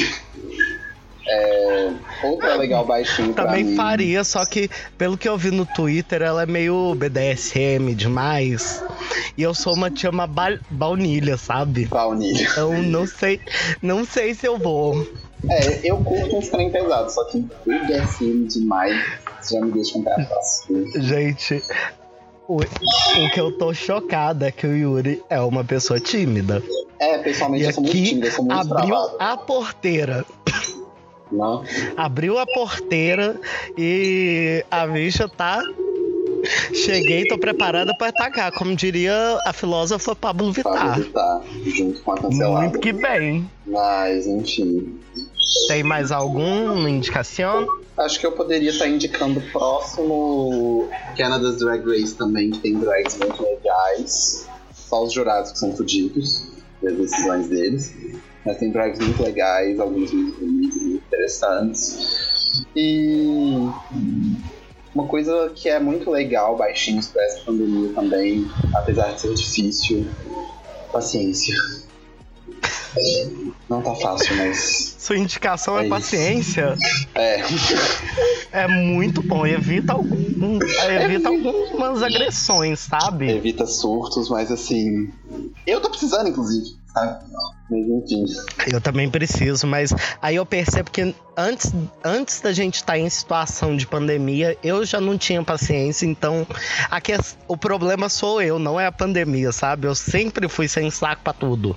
É, 1.25 1.93
outra 2.25 2.57
legal 2.57 2.85
baixinho 2.85 3.33
Também 3.33 3.63
mim. 3.65 3.77
faria, 3.77 4.25
só 4.25 4.45
que 4.45 4.69
pelo 4.99 5.17
que 5.17 5.29
eu 5.29 5.39
vi 5.39 5.51
no 5.53 5.65
Twitter, 5.65 6.21
ela 6.21 6.43
é 6.43 6.47
meio 6.47 6.95
BDSM 6.97 7.95
demais. 7.95 8.83
E 9.39 9.43
eu 9.43 9.55
sou 9.55 9.75
uma 9.75 9.91
tia 9.91 10.11
uma 10.11 10.27
ba- 10.27 10.59
baunilha, 10.69 11.37
sabe? 11.39 11.87
Baunilha. 11.87 12.43
Então 12.43 12.83
não 12.83 13.07
sei, 13.07 13.41
não 13.81 14.05
sei 14.05 14.35
se 14.35 14.47
eu 14.47 14.59
vou. 14.59 15.07
É, 15.49 15.81
eu 15.91 15.99
curto 15.99 16.37
uns 16.37 16.49
trem 16.49 16.71
pesados, 16.71 17.15
só 17.15 17.25
que 17.25 17.39
BDSM 17.67 18.47
demais 18.49 19.22
já 19.51 19.61
me 19.61 19.71
deixa 19.73 19.99
um. 19.99 20.05
Gente, 21.03 21.63
o, 22.49 22.57
o 22.57 23.31
que 23.33 23.41
eu 23.41 23.53
tô 23.59 23.73
chocada 23.75 24.49
é 24.49 24.51
que 24.51 24.67
o 24.67 24.77
Yuri 24.77 25.23
é 25.29 25.41
uma 25.41 25.65
pessoa 25.65 25.99
tímida. 26.01 26.63
É, 26.99 27.19
pessoalmente 27.19 27.65
E 27.65 27.67
eu 27.67 27.73
sou 27.73 27.83
muito 27.83 27.97
aqui 27.97 28.05
tímido, 28.05 28.27
eu 28.27 28.33
sou 28.33 28.45
muito 28.45 28.73
abriu 28.73 28.95
travado. 28.95 29.17
a 29.19 29.37
porteira. 29.37 30.25
Não? 31.31 31.65
Abriu 31.97 32.39
a 32.39 32.47
porteira 32.47 33.41
e 33.79 34.65
a 34.71 34.87
bicha 34.87 35.29
tá. 35.29 35.63
Cheguei, 36.75 37.25
tô 37.27 37.39
preparada 37.39 37.97
pra 37.97 38.09
atacar, 38.09 38.51
como 38.53 38.75
diria 38.75 39.39
a 39.47 39.53
filósofa 39.53 40.15
Pablo 40.15 40.53
Vittar. 40.53 40.97
visitar, 40.99 41.41
junto 41.65 42.01
com 42.03 42.13
a 42.13 42.17
cancelada. 42.19 42.61
Muito 42.61 42.81
que 42.81 42.93
bem. 42.93 43.49
Mas, 43.65 44.27
enfim. 44.27 44.99
Tem 45.69 45.83
mais 45.85 46.11
alguma 46.11 46.91
indicação? 46.91 47.67
Acho 47.97 48.19
que 48.19 48.27
eu 48.27 48.33
poderia 48.33 48.71
estar 48.71 48.89
indicando 48.89 49.39
o 49.39 49.53
próximo 49.53 50.89
Canada's 51.17 51.59
Drag 51.59 51.85
Race 51.87 52.15
também, 52.15 52.51
que 52.51 52.59
tem 52.59 52.79
drags 52.79 53.19
muito 53.19 53.43
legais. 53.43 54.49
Só 54.73 55.05
os 55.05 55.13
jurados 55.13 55.53
que 55.53 55.59
são 55.59 55.77
fodidos, 55.77 56.49
as 56.85 56.95
decisões 56.95 57.49
deles. 57.49 57.95
Mas 58.45 58.59
tem 58.59 58.73
drags 58.73 58.99
muito 58.99 59.23
legais, 59.23 59.79
alguns 59.79 60.11
muito 60.13 60.41
bonitos, 60.41 60.83
muito 60.83 61.05
interessantes. 61.07 62.65
E 62.75 63.69
uma 64.95 65.07
coisa 65.07 65.51
que 65.55 65.69
é 65.69 65.79
muito 65.79 66.11
legal, 66.11 66.57
baixinhos 66.57 67.09
para 67.09 67.23
essa 67.25 67.41
pandemia 67.45 67.93
também, 67.95 68.47
apesar 68.75 69.13
de 69.13 69.21
ser 69.21 69.35
difícil, 69.35 70.07
paciência. 70.91 71.55
Não 73.73 73.81
tá 73.81 73.95
fácil, 73.95 74.37
mas. 74.37 74.97
Sua 75.01 75.17
indicação 75.17 75.79
é, 75.79 75.87
É 75.87 75.89
paciência. 75.89 76.77
É. 77.15 77.43
É 78.53 78.69
muito 78.69 79.23
bom. 79.23 79.47
Evita, 79.47 79.95
algum, 79.95 80.59
evita 81.03 81.31
algumas 81.31 82.03
agressões, 82.03 82.81
sabe? 82.81 83.31
evita 83.31 83.67
surtos, 83.67 84.29
mas 84.29 84.53
assim. 84.53 85.11
Eu 85.67 85.81
tô 85.81 85.89
precisando, 85.89 86.29
inclusive, 86.29 86.67
sabe? 86.93 87.25
Mas 87.71 87.87
enfim. 87.89 88.25
Eu 88.71 88.79
também 88.79 89.09
preciso, 89.09 89.67
mas 89.67 89.95
aí 90.21 90.37
eu 90.37 90.45
percebo 90.45 90.91
que 90.91 91.15
antes, 91.35 91.73
antes 92.05 92.43
da 92.43 92.53
gente 92.53 92.75
estar 92.75 92.99
em 92.99 93.09
situação 93.09 93.75
de 93.75 93.87
pandemia, 93.87 94.59
eu 94.63 94.85
já 94.85 95.01
não 95.01 95.17
tinha 95.17 95.43
paciência, 95.43 96.05
então 96.05 96.47
a 96.91 97.01
o 97.49 97.57
problema 97.57 98.11
sou 98.11 98.43
eu, 98.43 98.59
não 98.59 98.79
é 98.79 98.85
a 98.85 98.93
pandemia, 98.93 99.51
sabe? 99.51 99.87
Eu 99.87 99.95
sempre 99.95 100.47
fui 100.47 100.69
sem 100.69 100.91
saco 100.91 101.23
pra 101.25 101.33
tudo. 101.33 101.75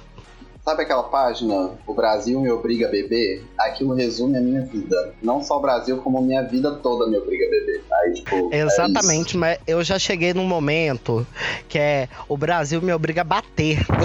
Sabe 0.66 0.82
aquela 0.82 1.04
página, 1.04 1.70
O 1.86 1.94
Brasil 1.94 2.42
me 2.42 2.50
obriga 2.50 2.88
a 2.88 2.90
beber? 2.90 3.46
Aquilo 3.56 3.94
resume 3.94 4.36
a 4.36 4.42
minha 4.42 4.66
vida. 4.66 5.14
Não 5.22 5.44
só 5.44 5.58
o 5.58 5.62
Brasil, 5.62 5.98
como 5.98 6.18
a 6.18 6.22
minha 6.24 6.42
vida 6.42 6.72
toda 6.72 7.08
me 7.08 7.16
obriga 7.16 7.46
a 7.46 7.50
beber. 7.52 7.84
Aí, 7.94 8.14
tipo. 8.16 8.50
é 8.52 8.62
Exatamente, 8.62 9.38
mas 9.38 9.60
eu 9.68 9.84
já 9.84 10.00
cheguei 10.00 10.34
num 10.34 10.48
momento 10.48 11.26
que 11.70 11.78
é 11.78 12.10
o 12.28 12.36
Brasil 12.36 12.82
me 12.82 12.92
obriga 12.92 13.22
a 13.22 13.24
bater. 13.24 13.86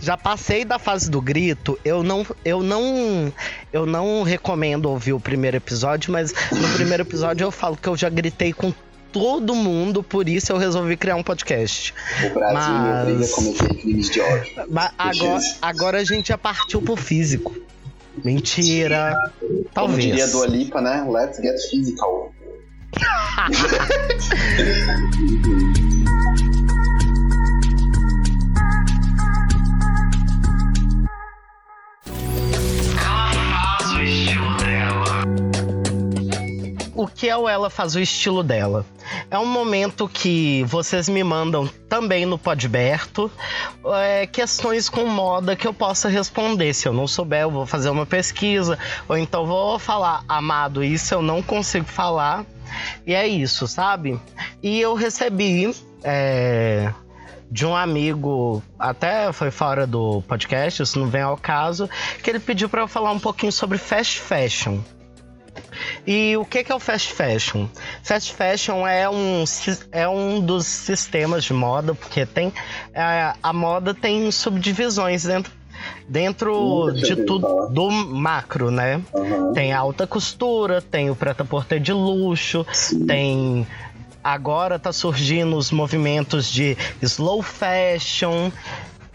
já 0.00 0.16
passei 0.16 0.64
da 0.64 0.78
fase 0.78 1.10
do 1.10 1.20
grito. 1.20 1.78
Eu 1.84 2.02
não, 2.02 2.26
eu 2.44 2.62
não, 2.62 3.32
eu 3.72 3.86
não 3.86 4.22
recomendo 4.22 4.86
ouvir 4.86 5.12
o 5.12 5.20
primeiro 5.20 5.56
episódio, 5.56 6.12
mas 6.12 6.32
no 6.50 6.68
primeiro 6.74 7.04
episódio 7.04 7.44
eu 7.44 7.50
falo 7.50 7.76
que 7.76 7.88
eu 7.88 7.96
já 7.96 8.08
gritei 8.08 8.52
com 8.52 8.72
todo 9.18 9.54
mundo, 9.54 10.02
por 10.02 10.28
isso 10.28 10.52
eu 10.52 10.58
resolvi 10.58 10.94
criar 10.94 11.16
um 11.16 11.22
podcast. 11.22 11.94
O 12.26 12.34
Brasil 12.34 12.72
me 12.74 12.78
Mas- 12.80 13.02
obriga 13.02 13.24
a 13.24 13.28
cometer 13.34 13.74
crimes 13.80 14.10
de 14.10 14.20
ódio. 14.20 14.52
Mas 14.68 14.90
agora, 14.98 15.40
agora 15.62 15.98
a 16.00 16.04
gente 16.04 16.28
já 16.28 16.36
partiu 16.36 16.82
pro 16.82 16.96
físico. 16.96 17.56
Mentira. 18.22 19.14
Como 19.40 19.64
Talvez. 19.72 20.04
diria 20.04 20.24
a 20.24 20.28
Dua 20.28 20.46
Lipa, 20.46 20.82
né? 20.82 21.02
Let's 21.08 21.40
get 21.40 21.56
physical. 21.70 22.34
que 37.06 37.28
é 37.28 37.36
o 37.36 37.48
Ela 37.48 37.70
Faz 37.70 37.94
o 37.94 38.00
Estilo 38.00 38.42
Dela. 38.42 38.84
É 39.30 39.38
um 39.38 39.46
momento 39.46 40.08
que 40.08 40.64
vocês 40.64 41.08
me 41.08 41.22
mandam 41.22 41.68
também 41.88 42.26
no 42.26 42.38
Podberto 42.38 43.30
é, 43.94 44.26
questões 44.26 44.88
com 44.88 45.06
moda 45.06 45.54
que 45.54 45.66
eu 45.66 45.72
possa 45.72 46.08
responder. 46.08 46.72
Se 46.74 46.88
eu 46.88 46.92
não 46.92 47.06
souber, 47.06 47.42
eu 47.42 47.50
vou 47.50 47.66
fazer 47.66 47.90
uma 47.90 48.06
pesquisa, 48.06 48.78
ou 49.08 49.16
então 49.16 49.46
vou 49.46 49.78
falar, 49.78 50.24
amado, 50.28 50.82
isso 50.82 51.14
eu 51.14 51.22
não 51.22 51.42
consigo 51.42 51.86
falar. 51.86 52.44
E 53.06 53.14
é 53.14 53.26
isso, 53.26 53.66
sabe? 53.66 54.20
E 54.62 54.80
eu 54.80 54.94
recebi. 54.94 55.74
É, 56.02 56.92
de 57.50 57.64
um 57.64 57.76
amigo, 57.76 58.62
até 58.78 59.32
foi 59.32 59.50
fora 59.50 59.86
do 59.86 60.20
podcast, 60.22 60.82
isso 60.82 60.98
não 60.98 61.06
vem 61.06 61.22
ao 61.22 61.36
caso, 61.36 61.88
que 62.22 62.28
ele 62.28 62.40
pediu 62.40 62.68
para 62.68 62.82
eu 62.82 62.88
falar 62.88 63.12
um 63.12 63.20
pouquinho 63.20 63.52
sobre 63.52 63.78
fast 63.78 64.20
fashion. 64.20 64.80
E 66.06 66.36
o 66.36 66.44
que 66.44 66.64
é 66.70 66.74
o 66.74 66.80
fast 66.80 67.12
fashion? 67.12 67.66
Fast 68.02 68.32
fashion 68.32 68.86
é 68.86 69.08
um, 69.08 69.44
é 69.92 70.08
um 70.08 70.40
dos 70.40 70.66
sistemas 70.66 71.44
de 71.44 71.52
moda, 71.52 71.94
porque 71.94 72.24
tem 72.24 72.52
é, 72.94 73.32
a 73.42 73.52
moda 73.52 73.94
tem 73.94 74.30
subdivisões 74.30 75.24
dentro 75.24 75.52
dentro 76.08 76.92
de 76.92 77.16
tudo 77.24 77.68
do 77.68 77.90
macro, 77.90 78.70
né? 78.70 79.00
Uhum. 79.12 79.52
Tem 79.52 79.72
alta 79.72 80.06
costura, 80.06 80.80
tem 80.80 81.10
o 81.10 81.16
preta-porter 81.16 81.80
de 81.80 81.92
luxo, 81.92 82.66
Sim. 82.72 83.06
tem 83.06 83.66
agora 84.22 84.78
tá 84.78 84.92
surgindo 84.92 85.56
os 85.56 85.70
movimentos 85.70 86.50
de 86.50 86.76
slow 87.00 87.42
fashion, 87.42 88.50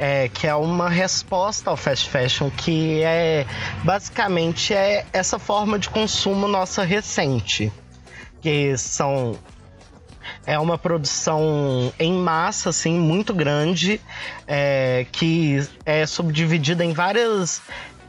é, 0.01 0.27
que 0.29 0.47
é 0.47 0.55
uma 0.55 0.89
resposta 0.89 1.69
ao 1.69 1.77
fast 1.77 2.09
fashion, 2.09 2.49
que 2.49 3.03
é 3.03 3.45
basicamente 3.83 4.73
é 4.73 5.05
essa 5.13 5.37
forma 5.37 5.77
de 5.77 5.91
consumo 5.91 6.47
nossa 6.47 6.83
recente, 6.83 7.71
que 8.41 8.75
são 8.77 9.37
é 10.45 10.57
uma 10.57 10.75
produção 10.75 11.93
em 11.99 12.13
massa, 12.13 12.69
assim, 12.69 12.99
muito 12.99 13.31
grande, 13.31 14.01
é, 14.47 15.05
que 15.11 15.59
é 15.85 16.05
subdividida 16.07 16.83
em 16.83 16.93
várias 16.93 17.61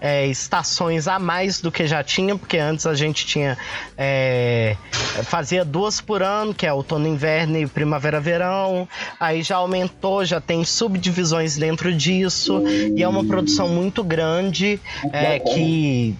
é, 0.02 0.26
estações 0.26 1.06
a 1.06 1.20
mais 1.20 1.60
do 1.60 1.70
que 1.70 1.86
já 1.86 2.02
tinha, 2.02 2.36
porque 2.36 2.58
antes 2.58 2.86
a 2.86 2.94
gente 2.94 3.24
tinha. 3.24 3.56
É, 3.96 4.76
fazia 5.22 5.64
duas 5.64 6.00
por 6.00 6.24
ano, 6.24 6.52
que 6.52 6.66
é 6.66 6.72
outono, 6.72 7.06
inverno 7.06 7.56
e 7.56 7.68
primavera-verão. 7.68 8.88
Aí 9.20 9.42
já 9.42 9.56
aumentou, 9.56 10.24
já 10.24 10.40
tem 10.40 10.64
subdivisões 10.64 11.56
dentro 11.56 11.94
disso. 11.94 12.64
E 12.66 13.00
é 13.00 13.06
uma 13.06 13.24
produção 13.24 13.68
muito 13.68 14.02
grande 14.02 14.80
é, 15.12 15.38
que. 15.38 16.16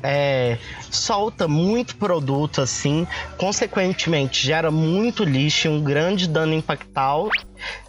É, 0.00 0.58
solta 0.92 1.48
muito 1.48 1.96
produto 1.96 2.60
assim, 2.60 3.04
consequentemente 3.36 4.46
gera 4.46 4.70
muito 4.70 5.24
lixo, 5.24 5.66
e 5.66 5.70
um 5.72 5.82
grande 5.82 6.28
dano 6.28 6.54
impactal, 6.54 7.28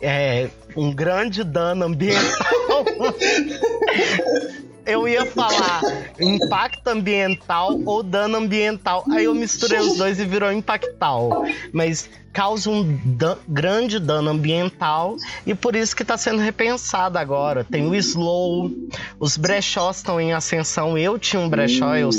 é, 0.01 0.49
um 0.75 0.91
grande 0.91 1.43
dano 1.43 1.85
ambiental. 1.85 2.83
eu 4.89 5.07
ia 5.07 5.25
falar 5.25 5.81
impacto 6.19 6.87
ambiental 6.87 7.79
ou 7.85 8.03
dano 8.03 8.37
ambiental. 8.37 9.05
Aí 9.11 9.25
eu 9.25 9.35
misturei 9.35 9.79
os 9.79 9.97
dois 9.97 10.19
e 10.19 10.25
virou 10.25 10.51
impactal. 10.51 11.45
Mas 11.71 12.09
causa 12.31 12.69
um 12.69 12.99
dan 13.03 13.37
grande 13.47 13.99
dano 13.99 14.29
ambiental 14.29 15.15
e 15.45 15.55
por 15.55 15.75
isso 15.75 15.95
que 15.95 16.03
está 16.03 16.17
sendo 16.17 16.39
repensado 16.39 17.17
agora. 17.17 17.63
Tem 17.63 17.85
o 17.87 17.95
slow, 17.95 18.71
os 19.19 19.35
brechós 19.35 19.97
estão 19.97 20.21
em 20.21 20.31
ascensão. 20.33 20.97
Eu 20.97 21.17
tinha 21.17 21.39
um 21.39 21.49
brechó, 21.49 21.95
eu, 21.95 22.09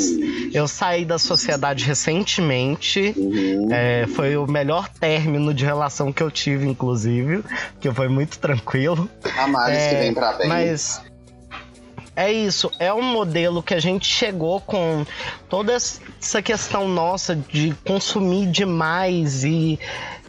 eu 0.52 0.66
saí 0.66 1.04
da 1.04 1.18
sociedade 1.18 1.84
recentemente. 1.84 3.14
É, 3.70 4.06
foi 4.08 4.36
o 4.36 4.46
melhor 4.46 4.88
término 4.88 5.54
de 5.54 5.64
relação 5.64 6.12
que 6.12 6.22
eu 6.22 6.30
tive, 6.30 6.66
inclusive, 6.66 7.42
que 7.80 7.90
foi 7.92 8.08
muito 8.08 8.38
tranquilo. 8.38 9.08
A 9.38 9.46
Maris 9.46 9.78
que 9.78 9.94
É, 9.94 10.00
vem 10.00 10.14
pra 10.14 10.32
bem. 10.32 10.48
Mas 10.48 11.00
é 12.16 12.32
isso, 12.32 12.70
é 12.78 12.92
um 12.92 13.02
modelo 13.02 13.62
que 13.62 13.74
a 13.74 13.80
gente 13.80 14.06
chegou 14.06 14.60
com 14.60 15.06
toda 15.48 15.72
essa 15.72 16.42
questão 16.42 16.88
nossa 16.88 17.34
de 17.36 17.74
consumir 17.84 18.46
demais 18.50 19.44
e 19.44 19.78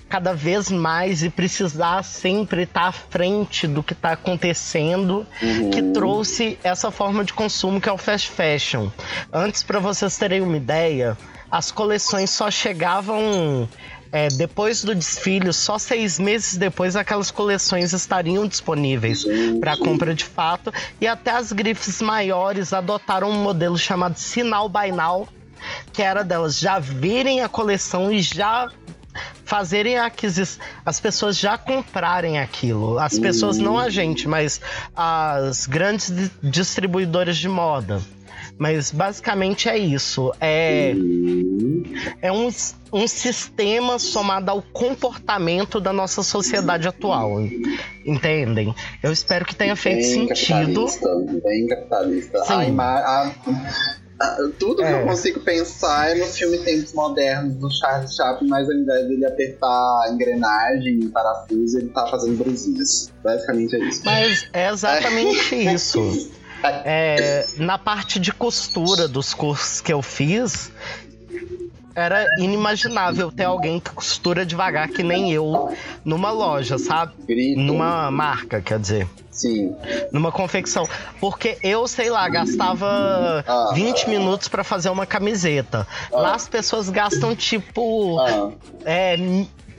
cada 0.07 0.33
vez 0.33 0.69
mais 0.69 1.23
e 1.23 1.29
precisar 1.29 2.03
sempre 2.03 2.63
estar 2.63 2.87
à 2.87 2.91
frente 2.91 3.65
do 3.65 3.81
que 3.81 3.93
está 3.93 4.11
acontecendo, 4.11 5.25
que 5.71 5.81
trouxe 5.93 6.59
essa 6.63 6.91
forma 6.91 7.23
de 7.23 7.31
consumo 7.31 7.79
que 7.79 7.87
é 7.87 7.91
o 7.93 7.97
fast 7.97 8.29
fashion. 8.29 8.89
Antes, 9.31 9.63
para 9.63 9.79
vocês 9.79 10.17
terem 10.17 10.41
uma 10.41 10.57
ideia, 10.57 11.17
as 11.49 11.71
coleções 11.71 12.29
só 12.29 12.51
chegavam 12.51 13.69
é, 14.11 14.27
depois 14.27 14.83
do 14.83 14.93
desfile, 14.93 15.53
só 15.53 15.77
seis 15.77 16.19
meses 16.19 16.57
depois, 16.57 16.95
aquelas 16.95 17.31
coleções 17.31 17.93
estariam 17.93 18.45
disponíveis 18.47 19.23
para 19.59 19.77
compra 19.77 20.13
de 20.13 20.25
fato. 20.25 20.73
E 20.99 21.07
até 21.07 21.31
as 21.31 21.51
grifes 21.51 22.01
maiores 22.01 22.73
adotaram 22.73 23.29
um 23.29 23.41
modelo 23.43 23.77
chamado 23.77 24.17
Sinal 24.17 24.69
Now, 24.93 25.27
que 25.93 26.01
era 26.01 26.23
delas 26.23 26.59
já 26.59 26.77
verem 26.79 27.41
a 27.41 27.47
coleção 27.47 28.11
e 28.11 28.21
já 28.21 28.69
fazerem 29.45 29.97
a 29.97 30.05
aquisição, 30.05 30.63
as 30.85 30.99
pessoas 30.99 31.37
já 31.37 31.57
comprarem 31.57 32.39
aquilo. 32.39 32.97
As 32.97 33.19
pessoas, 33.19 33.57
não 33.57 33.77
a 33.77 33.89
gente, 33.89 34.27
mas 34.27 34.61
as 34.95 35.65
grandes 35.65 36.09
di- 36.09 36.31
distribuidoras 36.41 37.37
de 37.37 37.49
moda. 37.49 38.01
Mas 38.57 38.91
basicamente 38.91 39.67
é 39.67 39.77
isso. 39.77 40.31
É, 40.39 40.93
é 42.21 42.31
um, 42.31 42.49
um 42.93 43.07
sistema 43.07 43.97
somado 43.99 44.51
ao 44.51 44.61
comportamento 44.61 45.79
da 45.79 45.91
nossa 45.93 46.23
sociedade 46.23 46.87
atual. 46.87 47.41
Entendem? 48.05 48.73
Eu 49.03 49.11
espero 49.11 49.45
que 49.45 49.55
tenha 49.55 49.75
feito 49.75 49.97
Bem 50.01 50.27
sentido. 50.35 50.85
capitalista, 50.87 51.39
bem 51.43 51.67
capitalista. 51.67 52.43
Sim. 52.45 52.53
A 52.53 52.65
ima- 52.65 52.99
a- 52.99 53.31
a- 54.19 54.37
tudo 54.59 54.77
que 54.77 54.83
É. 54.87 55.01
eu 55.01 55.07
consigo 55.07 55.39
pensar 55.41 56.11
é 56.11 56.15
no 56.15 56.25
filme 56.27 56.57
Tempos 56.59 56.93
Modernos 56.93 57.55
do 57.55 57.69
Charles 57.71 58.15
Chaplin, 58.15 58.47
mas 58.49 58.67
ao 58.69 58.75
invés 58.75 59.07
dele 59.07 59.25
apertar 59.25 59.67
a 59.67 60.11
engrenagem 60.13 60.99
e 61.01 61.07
parafuso, 61.09 61.77
ele 61.79 61.89
tá 61.89 62.07
fazendo 62.07 62.37
brusinhas. 62.43 63.11
Basicamente 63.23 63.75
é 63.75 63.79
isso. 63.79 64.01
Mas 64.05 64.47
é 64.53 64.69
exatamente 64.69 65.55
isso. 65.73 66.31
É, 66.63 67.47
na 67.57 67.79
parte 67.79 68.19
de 68.19 68.31
costura 68.31 69.07
dos 69.07 69.33
cursos 69.33 69.81
que 69.81 69.91
eu 69.91 70.01
fiz, 70.03 70.71
era 71.95 72.25
inimaginável 72.37 73.31
ter 73.31 73.43
alguém 73.45 73.79
que 73.79 73.89
costura 73.91 74.45
devagar 74.45 74.87
que 74.89 75.03
nem 75.03 75.31
eu 75.31 75.73
numa 76.05 76.31
loja, 76.31 76.77
sabe? 76.77 77.13
Grito. 77.27 77.59
Numa 77.59 78.09
marca, 78.11 78.61
quer 78.61 78.79
dizer. 78.79 79.07
Sim. 79.31 79.75
Numa 80.11 80.31
confecção. 80.31 80.87
Porque 81.19 81.57
eu, 81.63 81.87
sei 81.87 82.09
lá, 82.09 82.27
gastava 82.29 83.43
Ah. 83.47 83.71
20 83.73 84.09
minutos 84.09 84.47
pra 84.47 84.63
fazer 84.63 84.89
uma 84.89 85.05
camiseta. 85.05 85.87
Lá 86.11 86.35
as 86.35 86.47
pessoas 86.47 86.89
gastam 86.89 87.35
tipo. 87.35 88.19
Ah, 88.19 88.51
É, 88.85 89.15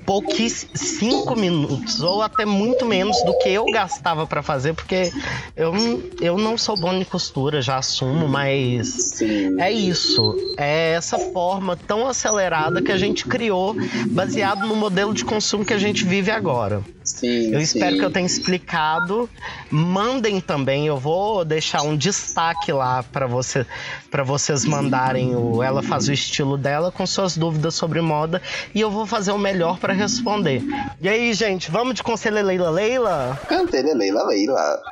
pouquíssimos, 0.05 0.81
cinco 0.81 1.37
minutos, 1.37 2.01
ou 2.01 2.23
até 2.23 2.45
muito 2.45 2.85
menos 2.85 3.17
do 3.25 3.37
que 3.39 3.49
eu 3.49 3.65
gastava 3.67 4.27
pra 4.27 4.43
fazer, 4.43 4.75
porque 4.75 5.13
eu, 5.57 5.73
eu 6.21 6.37
não 6.39 6.59
sou 6.59 6.77
bom 6.77 6.93
em 6.93 7.05
costura, 7.05 7.63
já 7.63 7.77
assumo, 7.77 8.29
mas 8.29 9.21
é 9.59 9.71
isso. 9.71 10.37
É 10.57 10.93
essa 10.93 11.19
forma 11.19 11.77
tão 11.77 12.07
acelerada 12.07 12.83
que 12.83 12.93
a 12.93 12.99
gente 12.99 13.27
criou, 13.27 13.75
baseado 14.11 14.67
no 14.67 14.77
modelo 14.77 15.15
de 15.15 15.25
consumo 15.25 15.65
que 15.65 15.73
a 15.73 15.79
gente 15.79 16.05
vive 16.05 16.31
agora. 16.31 16.83
Sim. 17.13 17.53
Eu 17.53 17.61
espero 17.61 17.93
sim. 17.93 17.99
que 17.99 18.05
eu 18.05 18.11
tenha 18.11 18.27
explicado. 18.27 19.29
Mandem 19.71 20.41
também, 20.41 20.87
eu 20.87 20.97
vou 20.97 21.45
deixar 21.45 21.83
um 21.83 21.97
destaque 21.97 22.73
lá 22.73 23.03
para 23.03 23.27
você, 23.27 23.67
para 24.11 24.23
vocês 24.25 24.65
mandarem 24.65 25.37
o 25.37 25.63
ela 25.63 25.83
faz 25.83 26.09
o 26.09 26.13
estilo 26.13 26.57
dela 26.57 26.91
com 26.91 27.07
suas 27.07 27.37
dúvidas 27.37 27.75
sobre 27.75 28.01
moda 28.01 28.41
e 28.75 28.81
eu 28.81 28.91
vou 28.91 29.07
fazer 29.07 29.33
o 29.33 29.39
melhor 29.39 29.79
para 29.79 29.93
responder. 29.93 30.63
E 31.01 31.09
aí, 31.09 31.33
gente, 31.35 31.71
vamos 31.71 31.95
de 31.95 32.03
conselho 32.03 32.43
Leila 32.43 32.71
Leila? 32.71 33.39
Cantelha 33.47 33.95
Leila 33.95 34.25
Leila. 34.25 34.83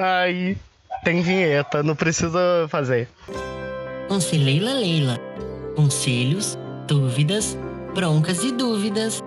Aí 0.00 0.56
tem 1.04 1.20
vinheta, 1.20 1.82
não 1.82 1.94
precisa 1.94 2.66
fazer. 2.68 3.08
Conselheira 4.08 4.72
Leila. 4.72 5.18
Conselhos, 5.76 6.56
dúvidas, 6.86 7.56
broncas 7.94 8.42
e 8.42 8.50
dúvidas. 8.50 9.22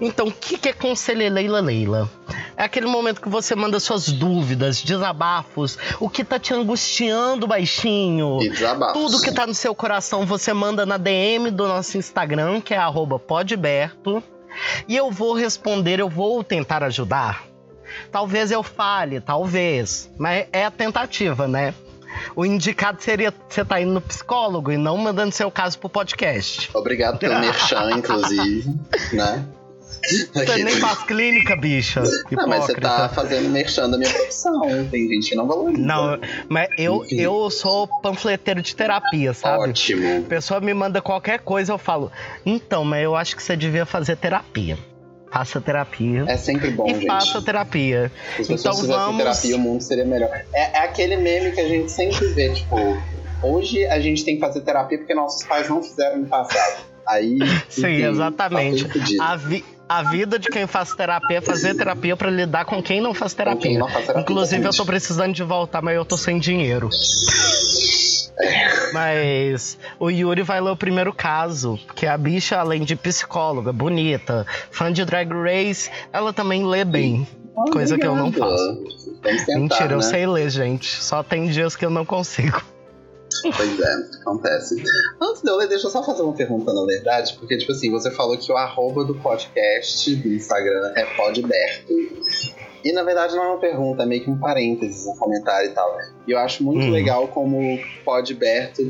Então, 0.00 0.26
o 0.26 0.32
que, 0.32 0.68
é 0.68 0.72
conselho 0.72 1.32
Leila 1.32 1.60
Leila? 1.60 2.10
É 2.56 2.64
aquele 2.64 2.86
momento 2.86 3.20
que 3.20 3.28
você 3.28 3.54
manda 3.54 3.78
suas 3.78 4.08
dúvidas, 4.08 4.82
desabafos, 4.82 5.78
o 6.00 6.10
que 6.10 6.24
tá 6.24 6.38
te 6.38 6.52
angustiando, 6.52 7.46
baixinho. 7.46 8.38
Desabafos. 8.38 9.00
Tudo 9.00 9.22
que 9.22 9.30
tá 9.30 9.46
no 9.46 9.54
seu 9.54 9.74
coração 9.74 10.26
você 10.26 10.52
manda 10.52 10.84
na 10.84 10.96
DM 10.96 11.52
do 11.52 11.68
nosso 11.68 11.96
Instagram, 11.96 12.60
que 12.60 12.74
é 12.74 12.78
arroba 12.78 13.18
podberto. 13.18 14.22
E 14.88 14.96
eu 14.96 15.12
vou 15.12 15.34
responder, 15.34 16.00
eu 16.00 16.08
vou 16.08 16.42
tentar 16.42 16.82
ajudar. 16.82 17.44
Talvez 18.10 18.50
eu 18.50 18.62
falhe, 18.64 19.20
talvez. 19.20 20.10
Mas 20.18 20.48
é 20.52 20.64
a 20.64 20.70
tentativa, 20.70 21.46
né? 21.46 21.74
O 22.34 22.44
indicado 22.44 23.02
seria 23.02 23.32
você 23.48 23.64
tá 23.64 23.80
indo 23.80 23.92
no 23.92 24.00
psicólogo 24.00 24.70
e 24.72 24.76
não 24.76 24.96
mandando 24.96 25.32
seu 25.32 25.50
caso 25.50 25.78
pro 25.78 25.88
podcast. 25.88 26.70
Obrigado 26.74 27.18
pelo 27.18 27.38
merchan, 27.38 27.90
inclusive, 27.96 28.74
né? 29.12 29.46
Você 30.32 30.64
nem 30.64 30.76
faz 30.76 31.02
clínica, 31.02 31.56
bicha. 31.56 32.02
Não, 32.30 32.46
mas 32.46 32.64
você 32.64 32.72
Hipócrita. 32.72 32.88
tá 32.88 33.08
fazendo 33.08 33.48
merchan 33.48 33.90
da 33.90 33.98
minha 33.98 34.10
profissão. 34.10 34.60
Tem 34.90 35.08
gente 35.08 35.30
que 35.30 35.34
não 35.34 35.46
valoriza. 35.46 35.82
Não, 35.82 36.18
mas 36.48 36.68
eu, 36.78 37.04
Enfim. 37.04 37.20
eu 37.20 37.50
sou 37.50 37.88
panfleteiro 38.00 38.62
de 38.62 38.74
terapia, 38.74 39.34
sabe? 39.34 39.70
Ótimo. 39.70 40.24
A 40.24 40.28
pessoa 40.28 40.60
me 40.60 40.72
manda 40.72 41.02
qualquer 41.02 41.40
coisa, 41.40 41.72
eu 41.72 41.78
falo, 41.78 42.12
então, 42.46 42.84
mas 42.84 43.02
eu 43.02 43.16
acho 43.16 43.36
que 43.36 43.42
você 43.42 43.56
devia 43.56 43.84
fazer 43.84 44.16
terapia. 44.16 44.78
Faça 45.30 45.60
terapia. 45.60 46.24
É 46.26 46.36
sempre 46.36 46.70
bom, 46.70 46.86
e 46.88 46.94
gente. 46.94 47.06
faça 47.06 47.40
terapia. 47.42 48.10
Se 48.42 48.52
Então 48.52 48.74
vamos. 48.74 49.18
terapia, 49.18 49.56
o 49.56 49.58
mundo 49.58 49.80
seria 49.82 50.04
melhor. 50.04 50.30
É, 50.52 50.78
é 50.78 50.84
aquele 50.84 51.16
meme 51.16 51.52
que 51.52 51.60
a 51.60 51.68
gente 51.68 51.90
sempre 51.92 52.26
vê, 52.28 52.52
tipo, 52.54 52.76
hoje 53.42 53.84
a 53.86 54.00
gente 54.00 54.24
tem 54.24 54.34
que 54.36 54.40
fazer 54.40 54.60
terapia 54.62 54.98
porque 54.98 55.14
nossos 55.14 55.44
pais 55.44 55.68
não 55.68 55.82
fizeram 55.82 56.18
no 56.18 56.26
passado. 56.26 56.82
Aí. 57.06 57.38
Sim, 57.68 57.80
enfim, 57.80 58.02
exatamente. 58.04 58.82
tá 58.84 58.88
tudo 58.92 59.00
fodido. 59.00 59.22
A, 59.22 59.36
vi- 59.36 59.64
a 59.88 60.02
vida 60.02 60.38
de 60.38 60.48
quem 60.48 60.66
faz 60.66 60.94
terapia 60.94 61.38
é 61.38 61.40
fazer 61.40 61.74
terapia 61.74 62.16
pra 62.16 62.30
lidar 62.30 62.64
com 62.64 62.82
quem 62.82 63.00
não 63.00 63.14
faz 63.14 63.32
terapia. 63.34 63.78
não 63.78 63.88
faz 63.88 64.06
terapia, 64.06 64.22
Inclusive, 64.22 64.64
eu 64.64 64.72
tô 64.72 64.84
precisando 64.84 65.32
de 65.32 65.42
voltar, 65.42 65.80
mas 65.82 65.96
eu 65.96 66.04
tô 66.04 66.16
sem 66.16 66.38
dinheiro. 66.38 66.90
Mas 68.92 69.78
o 69.98 70.10
Yuri 70.10 70.42
vai 70.42 70.60
ler 70.60 70.70
o 70.70 70.76
primeiro 70.76 71.12
caso, 71.12 71.78
que 71.94 72.06
a 72.06 72.16
bicha, 72.16 72.58
além 72.58 72.82
de 72.82 72.94
psicóloga, 72.96 73.72
bonita, 73.72 74.46
fã 74.70 74.92
de 74.92 75.04
Drag 75.04 75.28
Race, 75.32 75.90
ela 76.12 76.32
também 76.32 76.64
lê 76.64 76.84
bem. 76.84 77.26
Coisa 77.72 77.98
que 77.98 78.06
eu 78.06 78.14
não 78.14 78.32
faço. 78.32 78.84
Tentar, 79.22 79.58
Mentira, 79.58 79.92
eu 79.94 79.98
né? 79.98 80.02
sei 80.02 80.26
ler, 80.26 80.48
gente. 80.48 81.02
Só 81.02 81.22
tem 81.24 81.48
dias 81.48 81.74
que 81.74 81.84
eu 81.84 81.90
não 81.90 82.04
consigo. 82.04 82.62
Pois 83.56 83.80
é, 83.80 83.94
acontece. 84.20 84.82
Antes 85.20 85.42
de 85.42 85.50
eu 85.50 85.56
ler, 85.56 85.68
deixa 85.68 85.86
eu 85.86 85.90
só 85.90 86.02
fazer 86.02 86.22
uma 86.22 86.32
pergunta, 86.34 86.72
na 86.72 86.84
verdade, 86.84 87.36
porque, 87.38 87.56
tipo 87.58 87.72
assim, 87.72 87.90
você 87.90 88.10
falou 88.10 88.36
que 88.36 88.50
o 88.50 88.56
arroba 88.56 89.04
do 89.04 89.14
podcast 89.16 90.14
do 90.16 90.28
Instagram 90.28 90.92
é 90.96 91.04
podberto. 91.16 91.92
E 92.84 92.92
na 92.92 93.02
verdade 93.02 93.34
não 93.34 93.42
é 93.44 93.48
uma 93.48 93.58
pergunta, 93.58 94.04
é 94.04 94.06
meio 94.06 94.22
que 94.24 94.30
um 94.30 94.38
parênteses, 94.38 95.04
um 95.06 95.16
comentário 95.16 95.70
e 95.70 95.74
tal. 95.74 95.98
E 96.26 96.30
eu 96.32 96.38
acho 96.38 96.62
muito 96.62 96.86
Hum. 96.86 96.90
legal 96.90 97.26
como 97.28 97.78
podberto 98.04 98.82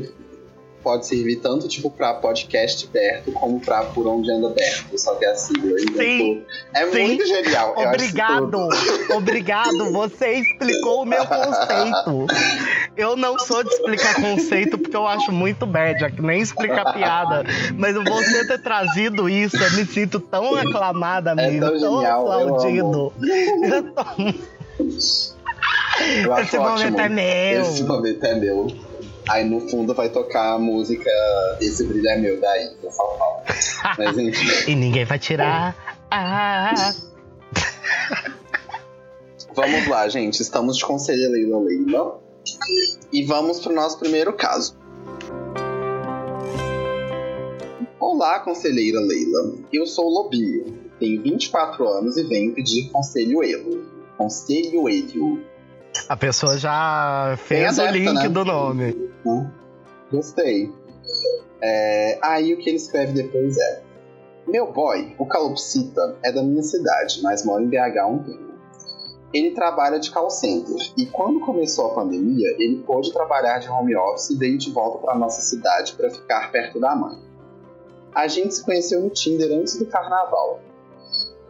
pode 0.83 1.05
servir 1.07 1.37
tanto 1.37 1.67
tipo 1.67 1.89
pra 1.91 2.13
podcast 2.13 2.87
Berto 2.87 3.31
como 3.33 3.59
pra 3.59 3.83
por 3.83 4.07
onde 4.07 4.31
anda 4.31 4.49
Berto, 4.49 4.97
só 4.97 5.13
que 5.15 5.25
é 5.25 5.31
a 5.31 5.35
sigla. 5.35 5.71
Então, 5.81 5.95
Sim, 5.97 6.43
é 6.73 6.87
sim. 6.87 7.07
muito 7.07 7.25
genial. 7.27 7.73
Obrigado, 7.77 8.67
obrigado. 9.15 9.91
Você 9.93 10.33
explicou 10.33 11.03
o 11.03 11.05
meu 11.05 11.25
conceito. 11.25 12.27
Eu 12.97 13.15
não 13.15 13.37
sou 13.39 13.63
de 13.63 13.69
explicar 13.69 14.15
conceito 14.15 14.77
porque 14.77 14.95
eu 14.95 15.07
acho 15.07 15.31
muito 15.31 15.65
bad, 15.65 16.03
é 16.03 16.11
nem 16.21 16.41
explicar 16.41 16.93
piada. 16.93 17.43
Mas 17.77 17.95
você 17.95 18.47
ter 18.47 18.61
trazido 18.61 19.29
isso, 19.29 19.57
eu 19.57 19.71
me 19.73 19.85
sinto 19.85 20.19
tão 20.19 20.55
aclamada, 20.55 21.31
É 21.37 21.45
amigo. 21.47 21.65
tão 21.65 21.79
genial, 21.79 22.25
eu 22.25 22.31
aplaudido. 22.31 23.13
Eu 23.69 23.83
tô- 23.93 25.29
Eu 26.23 26.33
acho 26.33 26.43
Esse 26.43 26.57
momento 26.57 26.83
ótimo. 26.93 26.99
é 27.01 27.09
meu. 27.09 27.61
Esse 27.61 27.83
momento 27.83 28.23
é 28.23 28.35
meu. 28.35 28.67
Aí 29.29 29.47
no 29.47 29.59
fundo 29.69 29.93
vai 29.93 30.09
tocar 30.09 30.55
a 30.55 30.59
música 30.59 31.09
Esse 31.61 31.83
Brilho 31.85 32.09
é 32.09 32.17
Meu, 32.17 32.41
daí, 32.41 32.75
eu 32.81 32.91
só 32.91 33.17
falo. 33.17 33.41
Mas 33.97 34.17
enfim, 34.17 34.71
E 34.71 34.75
ninguém 34.75 35.05
vai 35.05 35.19
tirar. 35.19 35.75
Ah, 36.09 36.93
vamos 39.53 39.87
lá, 39.87 40.09
gente. 40.09 40.41
Estamos 40.41 40.77
de 40.77 40.85
conselho 40.85 41.31
Leila 41.31 41.59
Leila. 41.59 42.19
E 43.13 43.23
vamos 43.23 43.59
pro 43.59 43.71
nosso 43.73 43.99
primeiro 43.99 44.33
caso. 44.33 44.75
Olá, 47.99 48.39
conselheira 48.39 48.99
Leila. 48.99 49.53
Eu 49.71 49.85
sou 49.85 50.05
o 50.05 50.09
Lobinho, 50.09 50.75
tenho 50.99 51.21
24 51.21 51.87
anos 51.87 52.17
e 52.17 52.23
venho 52.23 52.53
pedir 52.55 52.89
conselho 52.89 53.43
Elo. 53.43 53.85
Conselho 54.17 54.89
Elo. 54.89 55.39
a 56.07 56.17
pessoa 56.17 56.57
já 56.57 57.37
fez 57.45 57.75
Tem 57.75 57.87
o 57.87 57.91
link 57.91 58.13
né? 58.13 58.29
do 58.29 58.43
nome. 58.43 59.08
Hum, 59.25 59.49
Gostei. 60.11 60.73
É, 61.61 62.19
aí 62.21 62.53
o 62.53 62.57
que 62.57 62.69
ele 62.69 62.77
escreve 62.77 63.13
depois 63.13 63.57
é: 63.57 63.83
Meu 64.47 64.71
boy, 64.71 65.15
o 65.19 65.25
Calopsita, 65.25 66.17
é 66.23 66.31
da 66.31 66.41
minha 66.41 66.63
cidade, 66.63 67.21
mas 67.21 67.45
mora 67.45 67.63
em 67.63 67.67
BH 67.67 67.97
há 67.99 68.07
um 68.07 68.23
tempo. 68.23 68.49
Ele 69.31 69.51
trabalha 69.51 69.99
de 69.99 70.09
call 70.09 70.31
center 70.31 70.75
e 70.97 71.05
quando 71.05 71.39
começou 71.41 71.91
a 71.91 71.93
pandemia, 71.93 72.55
ele 72.57 72.81
pôde 72.81 73.13
trabalhar 73.13 73.59
de 73.59 73.69
home 73.69 73.95
office 73.95 74.31
e 74.31 74.37
veio 74.37 74.57
de 74.57 74.71
volta 74.71 74.97
para 74.97 75.15
nossa 75.15 75.41
cidade 75.41 75.93
para 75.93 76.09
ficar 76.09 76.51
perto 76.51 76.79
da 76.79 76.95
mãe. 76.95 77.19
A 78.15 78.27
gente 78.27 78.55
se 78.55 78.65
conheceu 78.65 79.01
no 79.01 79.11
Tinder 79.11 79.51
antes 79.51 79.77
do 79.77 79.85
carnaval. 79.85 80.59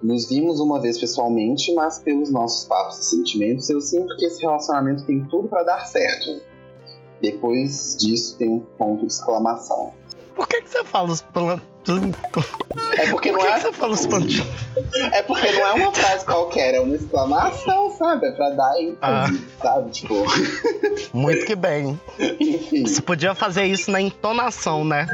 Nos 0.03 0.27
vimos 0.27 0.59
uma 0.59 0.81
vez 0.81 0.99
pessoalmente, 0.99 1.73
mas 1.73 1.99
pelos 1.99 2.29
nossos 2.29 2.65
papos 2.65 2.99
e 2.99 3.03
sentimentos, 3.03 3.69
eu 3.69 3.79
sinto 3.79 4.13
que 4.17 4.25
esse 4.25 4.41
relacionamento 4.41 5.05
tem 5.05 5.23
tudo 5.25 5.47
para 5.47 5.63
dar 5.63 5.85
certo. 5.85 6.41
Depois 7.21 7.97
disso 7.99 8.37
tem 8.37 8.49
um 8.49 8.59
ponto 8.59 9.01
de 9.05 9.11
exclamação. 9.11 9.93
Por 10.35 10.47
que, 10.47 10.61
que 10.61 10.69
você 10.69 10.83
fala 10.83 11.09
os 11.11 11.21
plantos? 11.21 11.65
É 12.97 13.07
porque 13.09 13.31
Por 13.31 13.39
não 13.39 13.45
que, 13.45 13.51
que 13.51 13.53
é, 13.53 13.59
você 13.61 13.73
fala 13.73 13.93
os 13.93 14.05
plantos? 14.05 14.43
é 15.11 15.23
porque 15.23 15.51
não 15.53 15.65
é 15.67 15.73
uma 15.73 15.93
frase 15.93 16.23
qualquer, 16.25 16.75
é 16.75 16.79
uma 16.79 16.95
exclamação, 16.95 17.89
sabe? 17.97 18.27
É 18.27 18.31
pra 18.31 18.49
dar 18.51 18.79
ênfase, 18.79 18.97
Ah. 19.01 19.27
sabe? 19.63 19.89
Tipo, 19.91 20.13
Muito 21.13 21.45
que 21.45 21.55
bem. 21.55 21.99
enfim. 22.39 22.85
Você 22.85 23.01
podia 23.01 23.33
fazer 23.33 23.63
isso 23.63 23.89
na 23.89 23.99
entonação, 24.01 24.83
né? 24.85 25.07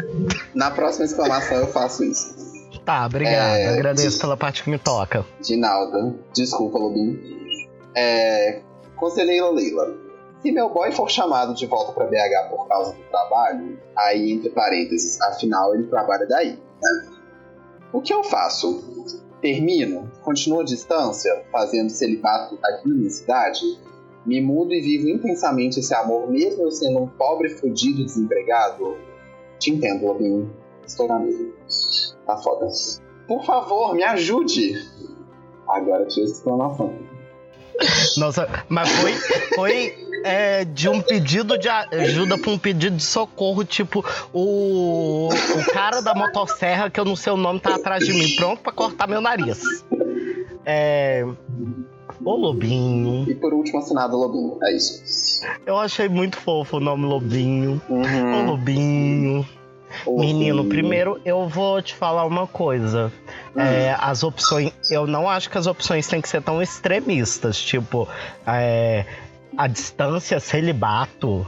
Na 0.53 0.69
próxima 0.71 1.05
exclamação 1.05 1.57
eu 1.59 1.67
faço 1.67 2.03
isso. 2.03 2.35
Tá, 2.83 3.05
obrigado. 3.05 3.35
É, 3.35 3.67
Agradeço 3.69 4.17
de- 4.17 4.21
pela 4.21 4.35
parte 4.35 4.63
que 4.63 4.69
me 4.69 4.77
toca. 4.79 5.25
De 5.41 5.55
nada. 5.55 6.13
Desculpa, 6.33 6.77
Lobinho. 6.77 7.17
É, 7.95 8.59
Conselheira 8.97 9.49
Leila. 9.49 9.93
Se 10.45 10.51
meu 10.51 10.69
boy 10.69 10.91
for 10.91 11.09
chamado 11.09 11.55
de 11.55 11.65
volta 11.65 11.91
pra 11.91 12.05
BH 12.05 12.51
por 12.51 12.67
causa 12.67 12.93
do 12.93 13.01
trabalho, 13.05 13.79
aí 13.97 14.33
entre 14.33 14.51
parênteses, 14.51 15.19
afinal 15.23 15.73
ele 15.73 15.87
trabalha 15.87 16.27
daí. 16.27 16.51
né? 16.51 17.07
O 17.91 17.99
que 17.99 18.13
eu 18.13 18.23
faço? 18.23 19.17
Termino? 19.41 20.07
Continuo 20.21 20.59
a 20.59 20.63
distância, 20.63 21.43
fazendo 21.51 21.89
celibato 21.89 22.59
aqui 22.63 22.87
na 22.87 22.95
minha 22.95 23.09
cidade? 23.09 23.59
Me 24.23 24.39
mudo 24.39 24.71
e 24.71 24.81
vivo 24.81 25.09
intensamente 25.09 25.79
esse 25.79 25.95
amor, 25.95 26.29
mesmo 26.29 26.61
eu 26.61 26.71
sendo 26.71 26.99
um 26.99 27.07
pobre, 27.07 27.49
fudido 27.49 28.05
desempregado? 28.05 28.99
Te 29.57 29.71
entendo, 29.71 30.05
Lobinho. 30.05 30.55
Estou 30.85 31.07
na 31.07 31.17
mesma. 31.17 31.53
Tá 32.23 32.37
foda. 32.37 32.67
Por 33.27 33.43
favor, 33.43 33.95
me 33.95 34.03
ajude! 34.03 34.75
Agora 35.67 36.05
tinha 36.05 36.23
exclamação. 36.23 36.93
Nossa, 38.17 38.47
mas 38.69 38.89
foi, 38.89 39.13
foi 39.55 39.95
é, 40.23 40.65
de 40.65 40.87
um 40.89 41.01
pedido 41.01 41.57
de 41.57 41.67
ajuda 41.69 42.37
pra 42.37 42.51
um 42.51 42.57
pedido 42.57 42.95
de 42.97 43.03
socorro, 43.03 43.63
tipo, 43.63 44.03
o, 44.33 45.29
o 45.29 45.71
cara 45.71 46.01
da 46.01 46.13
motosserra, 46.15 46.89
que 46.89 46.99
eu 46.99 47.05
não 47.05 47.15
sei 47.15 47.33
o 47.33 47.37
nome, 47.37 47.59
tá 47.59 47.75
atrás 47.75 48.05
de 48.05 48.13
mim, 48.13 48.35
pronto 48.35 48.61
pra 48.61 48.71
cortar 48.71 49.07
meu 49.07 49.21
nariz. 49.21 49.61
É. 50.65 51.25
Ô 52.23 52.35
Lobinho. 52.35 53.29
E 53.29 53.35
por 53.35 53.53
último, 53.53 53.79
assinado 53.79 54.15
Lobinho. 54.17 54.57
É 54.63 54.75
isso. 54.75 55.43
Eu 55.65 55.77
achei 55.77 56.07
muito 56.07 56.37
fofo 56.37 56.77
o 56.77 56.79
nome 56.79 57.05
Lobinho. 57.05 57.81
Ô 57.89 57.93
Uhum. 57.93 58.45
Lobinho. 58.47 59.45
Menino, 60.07 60.65
primeiro 60.65 61.19
eu 61.25 61.47
vou 61.47 61.81
te 61.81 61.95
falar 61.95 62.25
uma 62.25 62.47
coisa. 62.47 63.11
É, 63.55 63.95
as 63.99 64.23
opções. 64.23 64.71
Eu 64.89 65.07
não 65.07 65.29
acho 65.29 65.49
que 65.49 65.57
as 65.57 65.67
opções 65.67 66.07
têm 66.07 66.21
que 66.21 66.29
ser 66.29 66.41
tão 66.41 66.61
extremistas. 66.61 67.57
Tipo, 67.57 68.07
é, 68.45 69.05
a 69.57 69.67
distância, 69.67 70.39
celibato. 70.39 71.45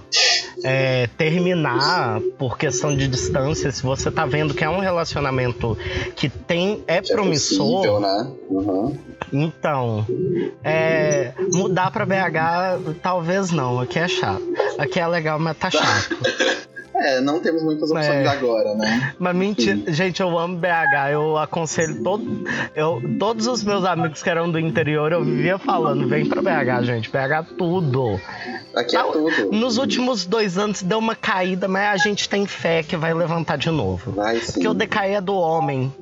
é, 0.63 1.07
terminar 1.17 2.19
por 2.37 2.57
questão 2.57 2.95
de 2.95 3.07
distância, 3.07 3.71
se 3.71 3.83
você 3.83 4.09
tá 4.09 4.25
vendo 4.25 4.53
que 4.55 4.63
é 4.63 4.69
um 4.69 4.79
relacionamento 4.79 5.77
que 6.15 6.29
tem 6.29 6.83
é 6.87 6.99
Que 6.99 7.11
é 7.11 7.15
promissor, 7.15 7.75
possível, 7.75 7.99
né? 7.99 8.31
Uhum. 8.49 8.97
então, 9.31 10.05
é, 10.63 11.33
mudar 11.51 11.91
pra 11.91 12.05
BH, 12.05 12.97
talvez 13.03 13.51
não. 13.51 13.79
Aqui 13.79 13.99
é 13.99 14.07
chato. 14.07 14.41
Aqui 14.79 14.99
é 14.99 15.07
legal, 15.07 15.37
mas 15.37 15.57
tá 15.57 15.69
chato. 15.69 16.17
É, 16.99 17.21
não 17.21 17.39
temos 17.39 17.63
muitas 17.63 17.91
opções 17.91 18.25
É. 18.25 18.27
agora, 18.27 18.73
né? 18.75 19.13
Mas 19.19 19.35
mentira, 19.35 19.91
gente, 19.93 20.19
eu 20.21 20.37
amo 20.37 20.57
BH. 20.57 21.11
Eu 21.11 21.37
aconselho 21.37 22.03
todo, 22.03 22.43
eu, 22.75 23.01
todos 23.19 23.45
os 23.47 23.63
meus 23.63 23.85
amigos 23.85 24.23
que 24.23 24.29
eram 24.29 24.49
do 24.49 24.59
interior, 24.59 25.11
eu 25.11 25.23
vivia 25.23 25.57
falando: 25.57 26.07
vem 26.07 26.25
pra 26.27 26.41
BH, 26.41 26.83
gente. 26.85 27.09
BH 27.09 27.53
tudo. 27.57 28.19
Aqui 28.75 28.95
é 28.95 29.03
Tá, 29.03 29.11
tudo. 29.11 29.51
Nos 29.51 29.77
últimos 29.77 30.25
dois 30.25 30.57
anos 30.57 30.81
deu 30.81 30.97
uma 30.97 31.15
caída, 31.15 31.67
mas 31.67 31.87
a 31.93 31.97
gente 31.97 32.27
tem 32.27 32.45
fé 32.45 32.81
que 32.83 32.95
vai 32.97 33.13
levantar 33.13 33.57
de 33.57 33.69
novo. 33.69 34.11
Vai 34.11 34.39
sim. 34.39 34.53
Porque 34.53 34.67
o 34.67 34.73
decair 34.73 35.17
é 35.17 35.21
do 35.21 35.35
homem. 35.35 35.93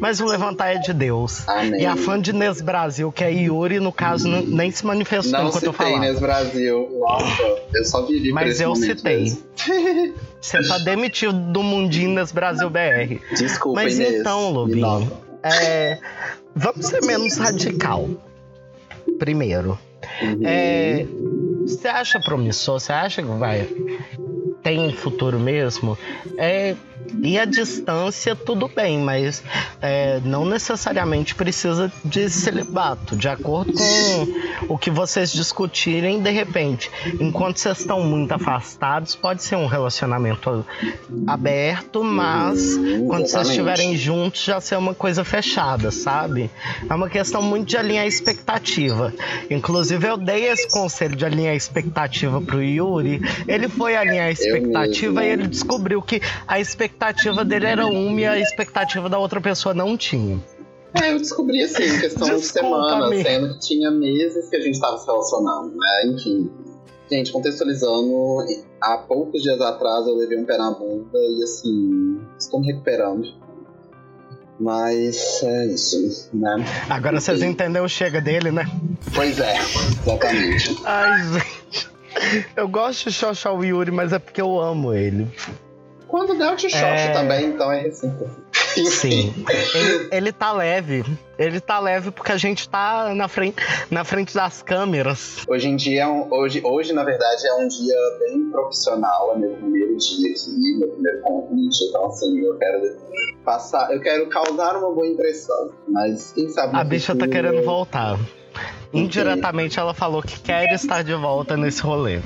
Mas 0.00 0.20
o 0.20 0.26
levantar 0.26 0.74
é 0.74 0.78
de 0.78 0.92
Deus. 0.92 1.48
Amém. 1.48 1.82
E 1.82 1.86
a 1.86 1.96
fã 1.96 2.20
de 2.20 2.30
Inês 2.30 2.60
Brasil, 2.60 3.10
que 3.12 3.24
é 3.24 3.32
Yuri, 3.32 3.80
no 3.80 3.92
caso, 3.92 4.28
n- 4.28 4.46
nem 4.46 4.70
se 4.70 4.84
manifestou 4.86 5.32
Não 5.40 5.48
enquanto 5.48 5.64
eu 5.64 5.72
falava. 5.72 5.96
Inês 5.96 6.18
Brasil. 6.20 6.88
Nossa, 7.00 7.42
eu 7.74 7.84
só 7.84 8.06
vivi 8.06 8.32
Mas 8.32 8.60
eu 8.60 8.74
citei. 8.74 9.32
Você 10.40 10.60
tá 10.66 10.78
demitido 10.78 11.32
do 11.52 11.62
Mundinho 11.62 12.10
Inês 12.10 12.32
Brasil 12.32 12.68
BR. 12.68 13.20
Desculpa, 13.36 13.82
Mas 13.82 13.98
Inês. 13.98 14.20
então, 14.20 14.50
Lobinho, 14.50 15.12
é, 15.42 15.98
vamos 16.54 16.86
ser 16.86 17.00
menos 17.04 17.36
radical. 17.36 18.08
Primeiro. 19.18 19.78
Uhum. 20.20 20.40
É, 20.44 21.06
você 21.64 21.86
acha 21.88 22.18
promissor? 22.20 22.80
Você 22.80 22.92
acha 22.92 23.22
que 23.22 23.28
vai 23.28 23.68
tem 24.62 24.92
futuro 24.92 25.38
mesmo? 25.38 25.96
É, 26.36 26.74
e 27.22 27.38
a 27.38 27.44
distância, 27.44 28.34
tudo 28.34 28.68
bem, 28.68 28.98
mas 28.98 29.42
é, 29.80 30.20
não 30.24 30.44
necessariamente 30.44 31.34
precisa 31.34 31.92
de 32.04 32.28
celibato. 32.30 33.16
De 33.16 33.28
acordo 33.28 33.72
com 33.72 34.74
o 34.74 34.78
que 34.78 34.90
vocês 34.90 35.32
discutirem, 35.32 36.20
de 36.20 36.30
repente, 36.30 36.90
enquanto 37.20 37.58
vocês 37.58 37.80
estão 37.80 38.00
muito 38.02 38.32
afastados, 38.32 39.14
pode 39.14 39.42
ser 39.42 39.56
um 39.56 39.66
relacionamento 39.66 40.64
aberto, 41.26 42.02
mas 42.02 42.76
Hum, 42.76 43.06
quando 43.08 43.26
vocês 43.26 43.48
estiverem 43.48 43.96
juntos 43.96 44.44
já 44.44 44.60
ser 44.60 44.76
uma 44.76 44.94
coisa 44.94 45.24
fechada, 45.24 45.90
sabe? 45.90 46.50
É 46.88 46.94
uma 46.94 47.08
questão 47.08 47.42
muito 47.42 47.68
de 47.68 47.76
alinhar 47.76 48.04
a 48.04 48.06
expectativa. 48.06 49.12
Inclusive, 49.50 50.06
eu 50.06 50.16
dei 50.16 50.48
esse 50.48 50.68
conselho 50.68 51.16
de 51.16 51.24
alinhar 51.24 51.52
a 51.52 51.56
expectativa 51.56 52.40
pro 52.40 52.62
Yuri. 52.62 53.20
Ele 53.46 53.68
foi 53.68 53.96
alinhar 53.96 54.26
a 54.26 54.30
expectativa 54.30 55.24
e 55.24 55.28
ele 55.28 55.46
descobriu 55.46 56.00
que 56.02 56.20
a 56.46 56.60
expectativa 56.60 56.91
dele 57.44 57.66
era 57.66 57.86
uma 57.86 58.20
e 58.20 58.26
a 58.26 58.38
expectativa 58.38 59.08
da 59.08 59.18
outra 59.18 59.40
pessoa 59.40 59.74
não 59.74 59.96
tinha. 59.96 60.40
É, 60.94 61.12
eu 61.12 61.18
descobri 61.18 61.62
assim, 61.62 61.84
em 61.84 62.00
questão 62.00 62.28
de 62.28 62.58
amigo. 62.58 63.22
sendo 63.22 63.54
que 63.54 63.60
tinha 63.60 63.90
meses 63.90 64.48
que 64.50 64.56
a 64.56 64.60
gente 64.60 64.78
tava 64.78 64.98
se 64.98 65.06
relacionando, 65.06 65.74
né? 65.74 66.06
Enfim. 66.06 66.50
Gente, 67.10 67.32
contextualizando, 67.32 68.12
há 68.80 68.98
poucos 68.98 69.42
dias 69.42 69.60
atrás 69.60 70.06
eu 70.06 70.16
levei 70.16 70.38
um 70.38 70.44
pé 70.44 70.56
na 70.56 70.70
bunda 70.70 71.18
e 71.18 71.42
assim, 71.42 72.20
estou 72.38 72.60
me 72.60 72.66
recuperando. 72.66 73.26
Mas 74.60 75.42
é 75.42 75.66
isso, 75.66 76.30
né? 76.32 76.64
Agora 76.88 77.20
vocês 77.20 77.42
entenderam 77.42 77.86
o 77.86 77.88
chega 77.88 78.20
dele, 78.20 78.50
né? 78.50 78.64
Pois 79.14 79.38
é, 79.40 79.56
exatamente. 79.58 80.76
Ai, 80.84 81.32
gente. 81.32 81.90
Eu 82.54 82.68
gosto 82.68 83.08
de 83.08 83.16
xoxar 83.16 83.54
o 83.54 83.64
Yuri, 83.64 83.90
mas 83.90 84.12
é 84.12 84.18
porque 84.18 84.40
eu 84.40 84.60
amo 84.60 84.94
ele. 84.94 85.26
Quando 86.12 86.36
der, 86.36 86.50
eu 86.50 86.56
te 86.56 86.68
xoxo 86.68 86.84
É. 86.84 87.12
também, 87.14 87.46
então 87.46 87.72
é 87.72 87.80
recíproco. 87.80 88.30
Sim. 88.52 89.32
Ele, 89.74 90.08
ele 90.12 90.32
tá 90.32 90.52
leve. 90.52 91.02
Ele 91.38 91.58
tá 91.58 91.78
leve 91.80 92.10
porque 92.10 92.30
a 92.32 92.36
gente 92.36 92.68
tá 92.68 93.14
na 93.14 93.28
frente, 93.28 93.56
na 93.90 94.04
frente 94.04 94.34
das 94.34 94.60
câmeras. 94.62 95.38
Hoje 95.48 95.68
em 95.68 95.74
dia, 95.76 96.02
é 96.02 96.06
hoje, 96.06 96.60
hoje, 96.62 96.92
na 96.92 97.02
verdade, 97.02 97.46
é 97.46 97.54
um 97.54 97.66
dia 97.66 97.96
bem 98.20 98.50
profissional, 98.50 99.32
é 99.34 99.38
meu 99.38 99.50
primeiro 99.56 99.96
dia 99.96 100.30
aqui, 100.30 100.76
meu 100.78 100.88
primeiro 100.88 101.20
convite, 101.22 101.82
então 101.88 102.04
assim, 102.06 102.38
eu 102.44 102.58
quero 102.58 102.96
passar, 103.42 103.90
eu 103.90 104.00
quero 104.00 104.28
causar 104.28 104.76
uma 104.76 104.92
boa 104.92 105.06
impressão, 105.06 105.70
mas 105.88 106.32
quem 106.32 106.50
sabe 106.50 106.76
A 106.76 106.84
bicha 106.84 107.16
tá 107.16 107.26
querendo 107.26 107.62
voltar. 107.64 108.18
Indiretamente 108.92 109.78
ela 109.78 109.94
falou 109.94 110.22
que 110.22 110.38
quer 110.40 110.66
estar 110.74 111.02
de 111.02 111.14
volta 111.14 111.56
nesse 111.56 111.80
rolê. 111.80 112.20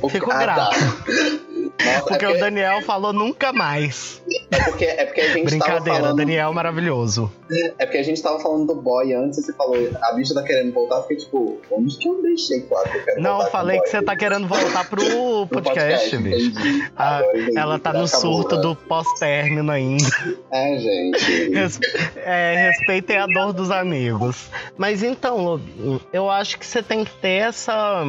O- 0.00 0.08
Fico 0.08 0.30
ah, 0.32 0.38
grato. 0.38 0.70
tá. 0.70 1.42
Nossa, 1.84 2.02
Porque 2.06 2.24
é, 2.24 2.28
o 2.28 2.30
porque, 2.32 2.44
Daniel 2.44 2.82
falou 2.82 3.12
nunca 3.12 3.52
mais. 3.52 4.22
é, 4.52 4.62
porque, 4.62 4.84
é 4.84 5.04
porque 5.04 5.20
a 5.20 5.28
gente 5.32 5.44
Brincadeira, 5.46 5.98
falando. 6.00 6.16
Daniel 6.16 6.52
maravilhoso. 6.52 7.32
É 7.78 7.84
porque 7.84 7.98
a 7.98 8.02
gente 8.04 8.22
tava 8.22 8.38
falando 8.40 8.66
do 8.68 8.74
boy 8.80 9.12
antes 9.12 9.38
e 9.38 9.42
você 9.42 9.52
falou, 9.54 9.76
a 10.00 10.12
bicha 10.12 10.32
tá 10.32 10.42
querendo 10.44 10.72
voltar, 10.72 11.02
fiquei 11.02 11.16
tipo, 11.16 11.60
onde 11.70 11.96
que 11.98 12.08
eu 12.08 12.22
deixei 12.22 12.60
claro 12.62 12.88
que 12.90 12.98
eu 12.98 13.04
quero 13.04 13.20
Não, 13.20 13.38
o 13.40 13.46
falei 13.46 13.76
boy? 13.78 13.84
que 13.84 13.90
você 13.90 14.02
tá 14.02 14.14
querendo 14.16 14.46
voltar 14.46 14.88
pro 14.88 15.02
No 15.42 15.46
podcast, 15.48 16.16
bicho. 16.18 16.52
Ah, 16.96 17.20
entendi. 17.34 17.58
ela 17.58 17.78
tá 17.78 17.92
no 17.92 18.06
surto 18.06 18.54
né? 18.56 18.62
do 18.62 18.76
pós-término 18.76 19.70
ainda. 19.72 20.04
É, 20.52 20.78
gente. 20.78 21.50
Res- 21.52 21.80
é, 22.16 22.68
respeitem 22.68 23.16
a 23.18 23.26
dor 23.26 23.52
dos 23.52 23.70
amigos. 23.72 24.48
Mas 24.78 25.02
então, 25.02 25.60
eu 26.12 26.30
acho 26.30 26.58
que 26.58 26.64
você 26.66 26.82
tem 26.82 27.04
que 27.04 27.12
ter 27.16 27.42
essa 27.48 28.04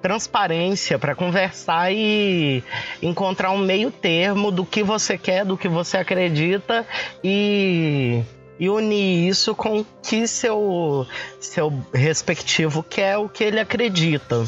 transparência 0.00 0.98
pra 0.98 1.14
conversar 1.14 1.92
e 1.92 2.62
encontrar 3.02 3.50
um 3.50 3.58
meio 3.58 3.90
termo 3.90 4.50
do 4.50 4.64
que 4.64 4.82
você 4.82 5.16
quer, 5.18 5.44
do 5.44 5.56
que 5.56 5.68
você 5.68 5.96
acredita 5.96 6.86
e, 7.22 8.22
e 8.58 8.68
unir 8.68 9.28
isso 9.28 9.54
com 9.54 9.80
o 9.80 9.86
que 10.02 10.26
seu, 10.26 11.06
seu 11.40 11.72
respectivo 11.92 12.82
quer, 12.82 13.18
o 13.18 13.28
que 13.28 13.44
ele 13.44 13.58
acredita. 13.60 14.44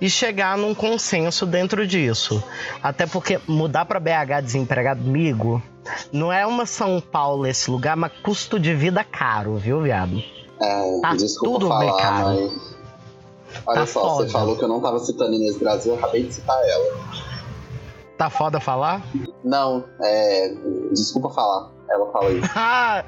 E 0.00 0.08
chegar 0.08 0.56
num 0.56 0.74
consenso 0.74 1.44
dentro 1.46 1.86
disso. 1.86 2.42
Até 2.82 3.06
porque 3.06 3.40
mudar 3.46 3.84
pra 3.84 4.00
BH 4.00 4.42
desempregado 4.44 5.02
comigo 5.02 5.62
não 6.12 6.32
é 6.32 6.46
uma 6.46 6.66
São 6.66 7.00
Paulo 7.00 7.46
esse 7.46 7.70
lugar, 7.70 7.96
mas 7.96 8.12
custo 8.22 8.58
de 8.60 8.74
vida 8.74 9.02
caro, 9.02 9.56
viu, 9.56 9.80
viado? 9.82 10.22
É, 10.62 11.00
Tá 11.00 11.16
tudo 11.42 11.68
falar, 11.68 11.80
bem 11.80 11.96
caro. 11.96 12.52
mas. 12.52 12.79
Olha 13.66 13.80
Tá 13.80 13.86
só, 13.86 14.00
foda. 14.00 14.24
você 14.26 14.30
falou 14.32 14.56
que 14.56 14.64
eu 14.64 14.68
não 14.68 14.80
tava 14.80 14.98
citando 15.00 15.34
Inês 15.34 15.56
Brasil, 15.58 15.92
eu 15.92 15.98
acabei 15.98 16.22
de 16.24 16.34
citar 16.34 16.56
ela. 16.62 16.98
Tá 18.16 18.28
foda 18.28 18.60
falar? 18.60 19.02
Não, 19.42 19.84
é. 20.02 20.54
Desculpa 20.92 21.30
falar. 21.30 21.70
Ela 21.88 22.10
fala 22.12 22.30
isso. 22.30 22.48
Ah, 22.54 23.04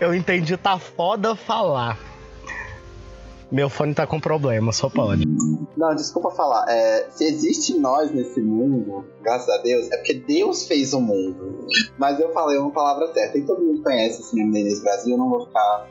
eu 0.00 0.14
entendi, 0.14 0.56
tá 0.56 0.78
foda 0.78 1.36
falar. 1.36 1.98
Meu 3.50 3.68
fone 3.68 3.92
tá 3.94 4.06
com 4.06 4.18
problema, 4.18 4.72
só 4.72 4.88
pode. 4.88 5.26
Não, 5.76 5.94
desculpa 5.94 6.30
falar. 6.30 6.64
É, 6.70 7.06
se 7.10 7.24
existe 7.24 7.78
nós 7.78 8.10
nesse 8.10 8.40
mundo, 8.40 9.04
graças 9.20 9.48
a 9.50 9.58
Deus, 9.58 9.90
é 9.92 9.96
porque 9.98 10.14
Deus 10.14 10.66
fez 10.66 10.94
o 10.94 11.00
mundo. 11.02 11.66
Mas 11.98 12.18
eu 12.18 12.32
falei 12.32 12.56
uma 12.56 12.70
palavra 12.70 13.12
certa. 13.12 13.36
E 13.36 13.42
todo 13.42 13.60
mundo 13.60 13.82
conhece 13.82 14.22
esse 14.22 14.34
meme 14.34 14.52
da 14.54 14.60
Inês 14.60 14.80
Brasil, 14.82 15.12
eu 15.12 15.18
não 15.18 15.28
vou 15.28 15.44
ficar 15.44 15.86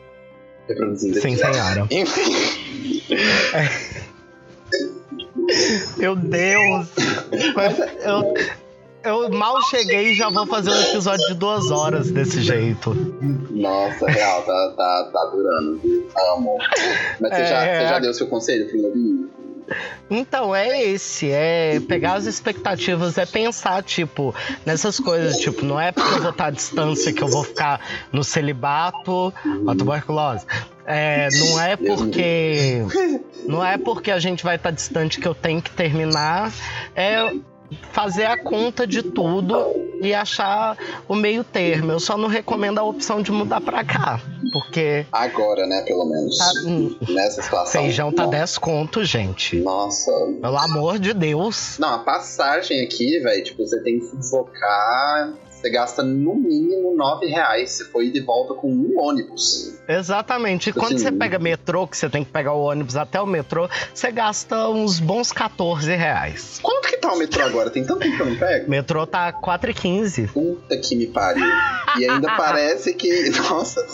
Sim, 0.67 1.33
aqui. 1.33 1.37
senhora. 1.37 1.87
Enfim. 1.91 3.01
Meu 5.97 6.15
Deus! 6.15 6.87
Eu, 8.03 8.33
eu 9.03 9.29
mal 9.31 9.61
cheguei 9.69 10.11
e 10.11 10.15
já 10.15 10.29
vou 10.29 10.45
fazer 10.47 10.69
um 10.69 10.81
episódio 10.81 11.27
de 11.27 11.33
duas 11.33 11.69
horas 11.71 12.09
desse 12.11 12.41
jeito. 12.41 12.93
Nossa, 13.51 14.07
real, 14.07 14.43
tá, 14.43 14.73
tá, 14.77 15.09
tá 15.11 15.25
durando? 15.25 15.81
Amo. 16.33 16.57
Mas 17.19 17.31
você, 17.33 17.45
já, 17.45 17.65
É. 17.65 17.81
você 17.81 17.87
já 17.89 17.99
deu 17.99 18.13
seu 18.13 18.27
conselho, 18.27 18.69
filho? 18.69 19.29
Então, 20.09 20.55
é 20.55 20.81
esse, 20.83 21.29
é 21.31 21.79
pegar 21.79 22.15
as 22.15 22.25
expectativas, 22.25 23.17
é 23.17 23.25
pensar, 23.25 23.81
tipo, 23.83 24.35
nessas 24.65 24.99
coisas, 24.99 25.37
tipo, 25.37 25.63
não 25.63 25.79
é 25.79 25.91
porque 25.91 26.15
eu 26.15 26.21
vou 26.21 26.31
estar 26.31 26.47
à 26.47 26.51
distância 26.51 27.13
que 27.13 27.21
eu 27.21 27.27
vou 27.27 27.43
ficar 27.43 27.79
no 28.11 28.23
celibato, 28.23 29.33
a 29.67 29.75
tuberculose. 29.75 30.45
É, 30.85 31.29
não 31.39 31.61
é 31.61 31.75
porque. 31.77 32.81
Não 33.47 33.65
é 33.65 33.77
porque 33.77 34.11
a 34.11 34.19
gente 34.19 34.43
vai 34.43 34.55
estar 34.55 34.71
distante 34.71 35.19
que 35.19 35.27
eu 35.27 35.33
tenho 35.33 35.61
que 35.61 35.71
terminar. 35.71 36.51
É 36.95 37.33
fazer 37.93 38.25
a 38.25 38.37
conta 38.37 38.85
de 38.85 39.01
tudo 39.01 39.80
e 40.01 40.13
achar 40.13 40.77
o 41.07 41.15
meio 41.15 41.43
termo. 41.43 41.91
Eu 41.91 41.99
só 41.99 42.17
não 42.17 42.27
recomendo 42.27 42.79
a 42.79 42.83
opção 42.83 43.21
de 43.21 43.31
mudar 43.31 43.61
pra 43.61 43.83
cá. 43.83 44.19
Porque 44.51 45.05
Agora, 45.11 45.65
né, 45.65 45.81
pelo 45.83 46.05
menos. 46.05 46.37
tá, 46.37 46.51
hum, 46.65 46.95
Nessa 47.09 47.41
situação. 47.41 47.81
feijão 47.81 48.11
tá 48.11 48.23
Nossa. 48.23 48.37
10 48.37 48.57
conto, 48.57 49.05
gente. 49.05 49.57
Nossa. 49.61 50.11
Pelo 50.41 50.57
amor 50.57 50.99
de 50.99 51.13
Deus. 51.13 51.77
Não, 51.79 51.93
a 51.95 51.99
passagem 51.99 52.81
aqui, 52.81 53.19
velho, 53.19 53.43
tipo, 53.43 53.65
você 53.65 53.79
tem 53.81 53.99
que 53.99 54.29
focar. 54.29 55.33
Você 55.61 55.69
gasta 55.69 56.01
no 56.01 56.33
mínimo 56.35 56.95
9 56.95 57.27
reais 57.27 57.69
se 57.71 57.85
for 57.85 58.01
ir 58.03 58.11
de 58.11 58.19
volta 58.21 58.55
com 58.55 58.67
um 58.71 58.99
ônibus. 58.99 59.75
Exatamente. 59.87 60.69
E 60.69 60.73
quando 60.73 60.95
Assim, 60.95 61.03
você 61.03 61.11
pega 61.11 61.37
metrô, 61.37 61.85
que 61.87 61.95
você 61.95 62.09
tem 62.09 62.23
que 62.23 62.31
pegar 62.31 62.53
o 62.53 62.63
ônibus 62.63 62.95
até 62.95 63.21
o 63.21 63.27
metrô, 63.27 63.69
você 63.93 64.11
gasta 64.11 64.69
uns 64.69 64.99
bons 64.99 65.31
14 65.31 65.93
reais. 65.95 66.59
Quanto 66.63 66.87
que 66.87 66.97
tá 66.97 67.13
o 67.13 67.17
metrô 67.17 67.43
agora? 67.43 67.69
Tem 67.69 67.83
tanto 67.85 67.99
tempo 67.99 68.15
que 68.15 68.21
eu 68.21 68.25
não 68.25 68.35
pego? 68.37 68.67
O 68.67 68.69
metrô 68.71 69.05
tá 69.05 69.31
4,15. 69.33 70.29
Puta 70.31 70.77
que 70.77 70.95
me 70.95 71.07
pariu. 71.07 71.45
E 71.97 72.09
ainda 72.09 72.27
parece 72.37 72.93
que. 72.93 73.29
Nossa, 73.49 73.85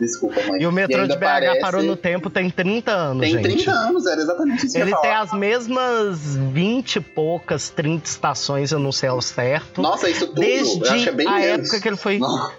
desculpa, 0.00 0.42
mãe. 0.46 0.60
E 0.62 0.66
o 0.66 0.72
metrô 0.72 1.02
ainda 1.02 1.14
de 1.14 1.20
BH 1.20 1.24
parece- 1.24 1.60
parou 1.60 1.82
no 1.82 1.96
tempo 1.96 2.30
tem 2.30 2.50
30 2.50 2.90
anos, 2.90 3.20
Tem 3.22 3.32
gente. 3.32 3.42
30 3.64 3.70
anos, 3.70 4.06
era 4.06 4.20
exatamente 4.20 4.66
isso 4.66 4.74
que 4.74 4.80
eu 4.80 4.86
Ele 4.86 4.96
tem 4.96 5.10
falar. 5.10 5.20
as 5.20 5.32
mesmas 5.32 6.36
20 6.52 6.96
e 6.96 7.00
poucas, 7.00 7.68
30 7.70 8.08
estações, 8.08 8.72
eu 8.72 8.78
não 8.78 8.90
sei 8.92 9.08
ao 9.08 9.20
certo. 9.22 9.80
Nossa, 9.80 10.08
isso 10.08 10.26
tudo. 10.26 10.40
Desde 10.40 11.08
eu 11.08 11.11
é 11.12 11.16
bem 11.16 11.26
a 11.28 11.32
menos. 11.38 11.68
época 11.68 11.80
que 11.80 11.88
ele 11.88 11.96
foi. 11.96 12.18
Não. 12.18 12.50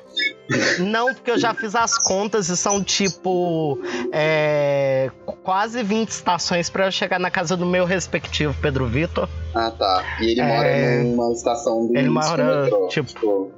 Não, 0.79 1.13
porque 1.13 1.31
eu 1.31 1.39
já 1.39 1.53
fiz 1.53 1.73
as 1.73 1.97
contas 1.97 2.47
e 2.49 2.55
são 2.57 2.83
tipo 2.83 3.79
é, 4.11 5.09
quase 5.43 5.81
20 5.81 6.09
estações 6.09 6.69
pra 6.69 6.85
eu 6.87 6.91
chegar 6.91 7.19
na 7.19 7.31
casa 7.31 7.55
do 7.57 7.65
meu 7.65 7.85
respectivo 7.85 8.55
Pedro 8.61 8.85
Vitor. 8.87 9.27
Ah, 9.55 9.71
tá. 9.71 10.03
E 10.21 10.31
ele 10.31 10.41
mora 10.43 10.67
É. 10.67 11.03
numa 11.03 11.31
estação 11.33 11.87
do 11.87 11.97
Ele 11.97 12.07
do 12.07 12.13
mora, 12.13 12.61
metrô. 12.63 12.87
tipo, 12.89 13.51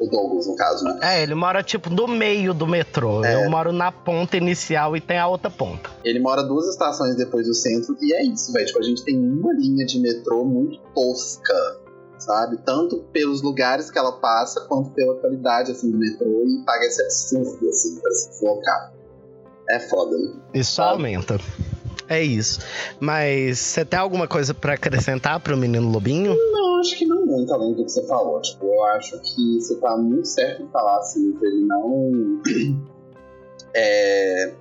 O 0.00 0.08
Douglas, 0.10 0.46
no 0.48 0.56
caso, 0.56 0.84
né? 0.84 0.98
É, 1.02 1.22
ele 1.22 1.34
mora 1.36 1.62
tipo 1.62 1.88
no 1.88 2.08
meio 2.08 2.52
do 2.52 2.66
metrô. 2.66 3.24
É. 3.24 3.44
Eu 3.44 3.48
moro 3.50 3.70
na 3.72 3.92
ponta 3.92 4.36
inicial 4.36 4.96
e 4.96 5.00
tem 5.00 5.18
a 5.18 5.28
outra 5.28 5.50
ponta. 5.50 5.88
Ele 6.04 6.18
mora 6.18 6.42
duas 6.42 6.66
estações 6.68 7.14
depois 7.16 7.46
do 7.46 7.54
centro 7.54 7.96
e 8.00 8.12
é 8.12 8.24
isso, 8.24 8.52
velho. 8.52 8.66
Tipo, 8.66 8.80
a 8.80 8.82
gente 8.82 9.04
tem 9.04 9.16
uma 9.16 9.52
linha 9.54 9.86
de 9.86 10.00
metrô 10.00 10.44
muito 10.44 10.80
tosca, 10.94 11.54
sabe? 12.18 12.56
Tanto 12.64 13.04
pelos 13.12 13.42
lugares 13.42 13.90
que 13.90 13.98
ela 13.98 14.12
passa, 14.12 14.60
quanto 14.62 14.90
pela 14.90 15.14
qualidade, 15.16 15.72
assim, 15.72 15.90
do 15.90 15.98
metrô 15.98 16.44
e 16.46 16.64
paga 16.64 16.84
esse 16.84 17.02
absurdo, 17.02 17.68
assim, 17.68 18.00
pra 18.00 18.10
se 18.12 18.30
deslocar. 18.30 18.92
É 19.70 19.80
foda, 19.80 20.16
né? 20.18 20.32
Isso 20.54 20.82
Ah. 20.82 20.90
aumenta. 20.90 21.38
É 22.08 22.22
isso. 22.22 22.60
Mas 23.00 23.58
você 23.58 23.82
tem 23.84 23.98
alguma 23.98 24.28
coisa 24.28 24.52
pra 24.52 24.74
acrescentar 24.74 25.40
pro 25.40 25.56
menino 25.56 25.90
Lobinho? 25.90 26.36
Não, 26.52 26.80
acho 26.80 26.98
que 26.98 27.06
não 27.06 27.24
muito 27.24 27.52
além 27.52 27.72
do 27.72 27.82
que 27.84 27.90
você 27.90 28.06
falou. 28.06 28.40
Tipo, 28.42 28.66
eu 28.66 28.84
acho 28.88 29.18
que 29.20 29.60
você 29.60 29.74
tá 29.76 29.96
muito 29.96 30.28
certo 30.28 30.62
em 30.62 30.68
falar, 30.68 30.98
assim, 30.98 31.32
pra 31.32 31.48
ele 31.48 31.64
não... 31.64 32.42
é, 33.74 34.54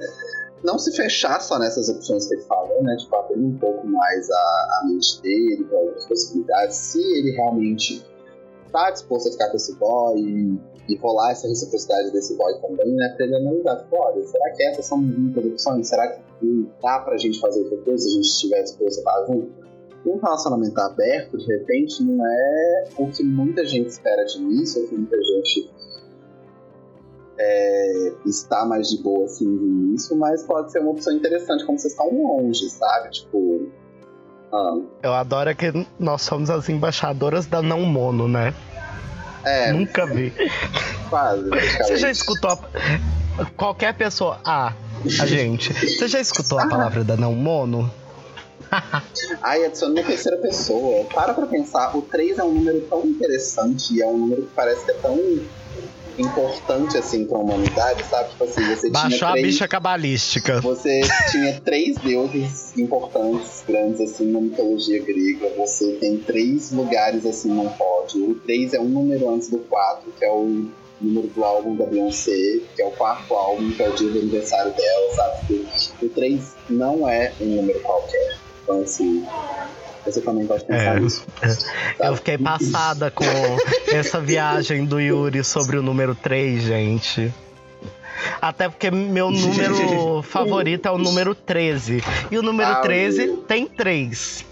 não 0.64 0.80
se 0.80 0.96
fechar 0.96 1.42
só 1.42 1.60
nessas 1.60 1.90
opções 1.90 2.28
que 2.28 2.36
ele 2.36 2.44
falou, 2.44 2.82
né? 2.84 2.96
Tipo, 2.98 3.16
abrir 3.18 3.40
um 3.40 3.58
pouco 3.58 3.86
mais 3.86 4.30
a, 4.30 4.36
a 4.36 4.88
mente 4.88 5.22
dele 5.22 5.66
para 5.66 5.78
outras 5.80 6.06
possibilidades. 6.06 6.76
Se 6.78 7.02
ele 7.02 7.32
realmente 7.32 8.06
tá 8.72 8.90
disposto 8.90 9.30
a 9.30 9.32
ficar 9.34 9.50
com 9.50 9.58
esse 9.58 9.76
boy 9.76 10.20
e, 10.20 10.60
e 10.90 10.96
rolar 10.98 11.32
essa 11.32 11.48
reciprocidade 11.48 12.12
desse 12.12 12.36
boy 12.36 12.54
também, 12.62 12.96
né? 12.96 13.14
Pra 13.16 13.26
ele 13.26 13.36
analisar, 13.36 13.78
tipo, 13.78 13.96
olha, 13.98 14.24
será 14.26 14.52
que 14.52 14.64
essas 14.64 14.86
são 14.86 14.98
muitas 14.98 15.46
opções? 15.46 15.88
Será 15.90 16.08
que 16.08 16.22
dá 16.82 17.00
pra 17.00 17.18
gente 17.18 17.40
fazer 17.40 17.62
outra 17.62 17.78
coisa 17.80 18.04
se 18.04 18.10
a 18.10 18.12
gente 18.14 18.26
estiver 18.26 18.64
disposto 18.64 18.98
a 18.98 19.00
estar 19.00 19.26
junto? 19.28 19.64
Um 20.06 20.18
relacionamento 20.18 20.78
aberto, 20.80 21.38
de 21.38 21.46
repente, 21.46 22.04
não 22.04 22.26
é 22.26 22.84
o 23.00 23.10
que 23.10 23.24
muita 23.24 23.64
gente 23.66 23.88
espera 23.88 24.24
de 24.26 24.38
início, 24.38 24.82
ou 24.82 24.88
que 24.90 24.96
muita 24.96 25.18
gente 25.18 25.70
é, 27.38 28.12
está 28.26 28.66
mais 28.66 28.90
de 28.90 29.02
boa 29.02 29.26
assim 29.26 29.46
no 29.46 29.66
início, 29.90 30.16
mas 30.16 30.44
pode 30.44 30.72
ser 30.72 30.80
uma 30.80 30.92
opção 30.92 31.14
interessante 31.14 31.66
como 31.66 31.78
vocês 31.80 31.94
estão 31.94 32.10
longe, 32.10 32.70
sabe? 32.70 33.10
Tipo. 33.10 33.70
ah, 34.52 34.78
Eu 35.02 35.14
adoro 35.14 35.56
que 35.56 35.88
nós 36.00 36.22
somos 36.22 36.50
as 36.50 36.70
embaixadoras 36.70 37.46
da 37.46 37.62
não 37.62 37.82
mono, 37.82 38.28
né? 38.28 38.54
é, 39.44 39.72
Nunca 39.74 40.06
vi. 40.06 40.34
quase. 41.10 41.50
Você 41.50 41.98
já 41.98 42.12
escutou 42.12 42.52
a... 42.52 43.46
qualquer 43.58 43.94
pessoa, 43.96 44.40
ah, 44.46 44.74
a 45.20 45.26
gente. 45.26 45.74
Você 45.74 46.08
já 46.08 46.20
escutou 46.20 46.60
a 46.60 46.68
palavra 46.68 47.04
da 47.04 47.18
não 47.18 47.34
mono? 47.34 47.92
Ai, 49.42 49.66
adiciona 49.66 50.00
uma 50.00 50.04
terceira 50.08 50.38
pessoa. 50.38 51.06
Para 51.14 51.34
pra 51.34 51.46
pensar, 51.46 51.96
o 51.96 52.02
3 52.02 52.40
é 52.40 52.44
um 52.44 52.54
número 52.54 52.82
tão 52.90 53.06
interessante 53.06 53.94
e 53.96 54.02
é 54.02 54.08
um 54.08 54.18
número 54.18 54.44
que 54.44 54.52
parece 54.56 54.84
que 54.86 54.92
é 54.92 54.96
tão 54.96 55.20
importante 56.18 56.98
assim 56.98 57.26
pra 57.26 57.38
humanidade, 57.38 58.04
sabe? 58.06 58.30
Tipo 58.30 58.44
assim, 58.44 58.64
você 58.76 58.90
Baixou 58.90 59.18
tinha 59.18 59.30
a 59.30 59.32
três. 59.34 59.48
bicha 59.48 59.68
cabalística. 59.68 60.62
Você 60.62 61.02
tinha 61.32 61.62
três 61.62 61.98
deuses 61.98 62.78
importantes, 62.78 63.64
grandes 63.68 64.02
assim 64.02 64.32
na 64.32 64.40
mitologia 64.42 65.02
grega. 65.04 65.50
Você 65.58 65.94
tem 65.94 66.18
três 66.18 66.72
lugares 66.72 67.26
assim 67.26 67.50
no 67.50 67.70
pódio. 67.72 68.32
O 68.32 68.36
três 68.36 68.74
é 68.74 68.80
um 68.80 68.90
número 68.90 69.30
antes 69.30 69.50
do 69.50 69.60
quatro, 69.60 70.12
que 70.18 70.24
é 70.26 70.32
o 70.32 70.66
número 71.02 71.28
do 71.28 71.44
álbum 71.44 71.76
da 71.76 71.86
Beyoncé, 71.86 72.32
que 72.76 72.82
é 72.82 72.86
o 72.86 72.92
quarto 72.92 73.34
álbum, 73.34 73.72
que 73.72 73.82
é 73.82 73.90
o 73.90 73.94
dia 73.94 74.10
do 74.10 74.20
aniversário 74.20 74.72
dela, 74.74 75.16
sabe? 75.16 75.68
O 76.02 76.10
três 76.10 76.56
não 76.70 77.08
é 77.08 77.34
um 77.42 77.46
número 77.46 77.80
qualquer. 77.82 78.38
Então 78.64 78.82
assim, 78.82 79.26
você 80.06 80.22
também 80.22 80.46
pode 80.46 80.66
pensar 80.66 80.98
É. 80.98 81.00
nisso. 81.00 81.26
Eu 82.00 82.16
fiquei 82.18 82.38
passada 82.38 83.10
com 83.12 83.24
essa 83.92 84.20
viagem 84.20 84.86
do 84.86 85.00
Yuri 85.00 85.44
sobre 85.44 85.78
o 85.78 85.82
número 85.84 86.14
3, 86.16 86.62
gente. 86.64 87.34
Até 88.42 88.70
porque 88.70 88.90
meu 88.92 89.30
número 89.32 90.22
favorito 90.24 90.86
é 90.88 90.92
o 90.92 90.98
número 90.98 91.34
13. 91.36 92.04
E 92.32 92.38
o 92.38 92.42
número 92.42 92.72
Ah, 92.72 92.76
13 92.82 93.28
tem 93.48 93.66
3. 93.68 94.46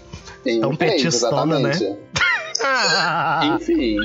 Tem 0.44 0.58
Então, 0.58 0.70
um 0.70 0.76
petistona, 0.76 1.58
né? 1.58 1.72
Enfim. 3.56 3.96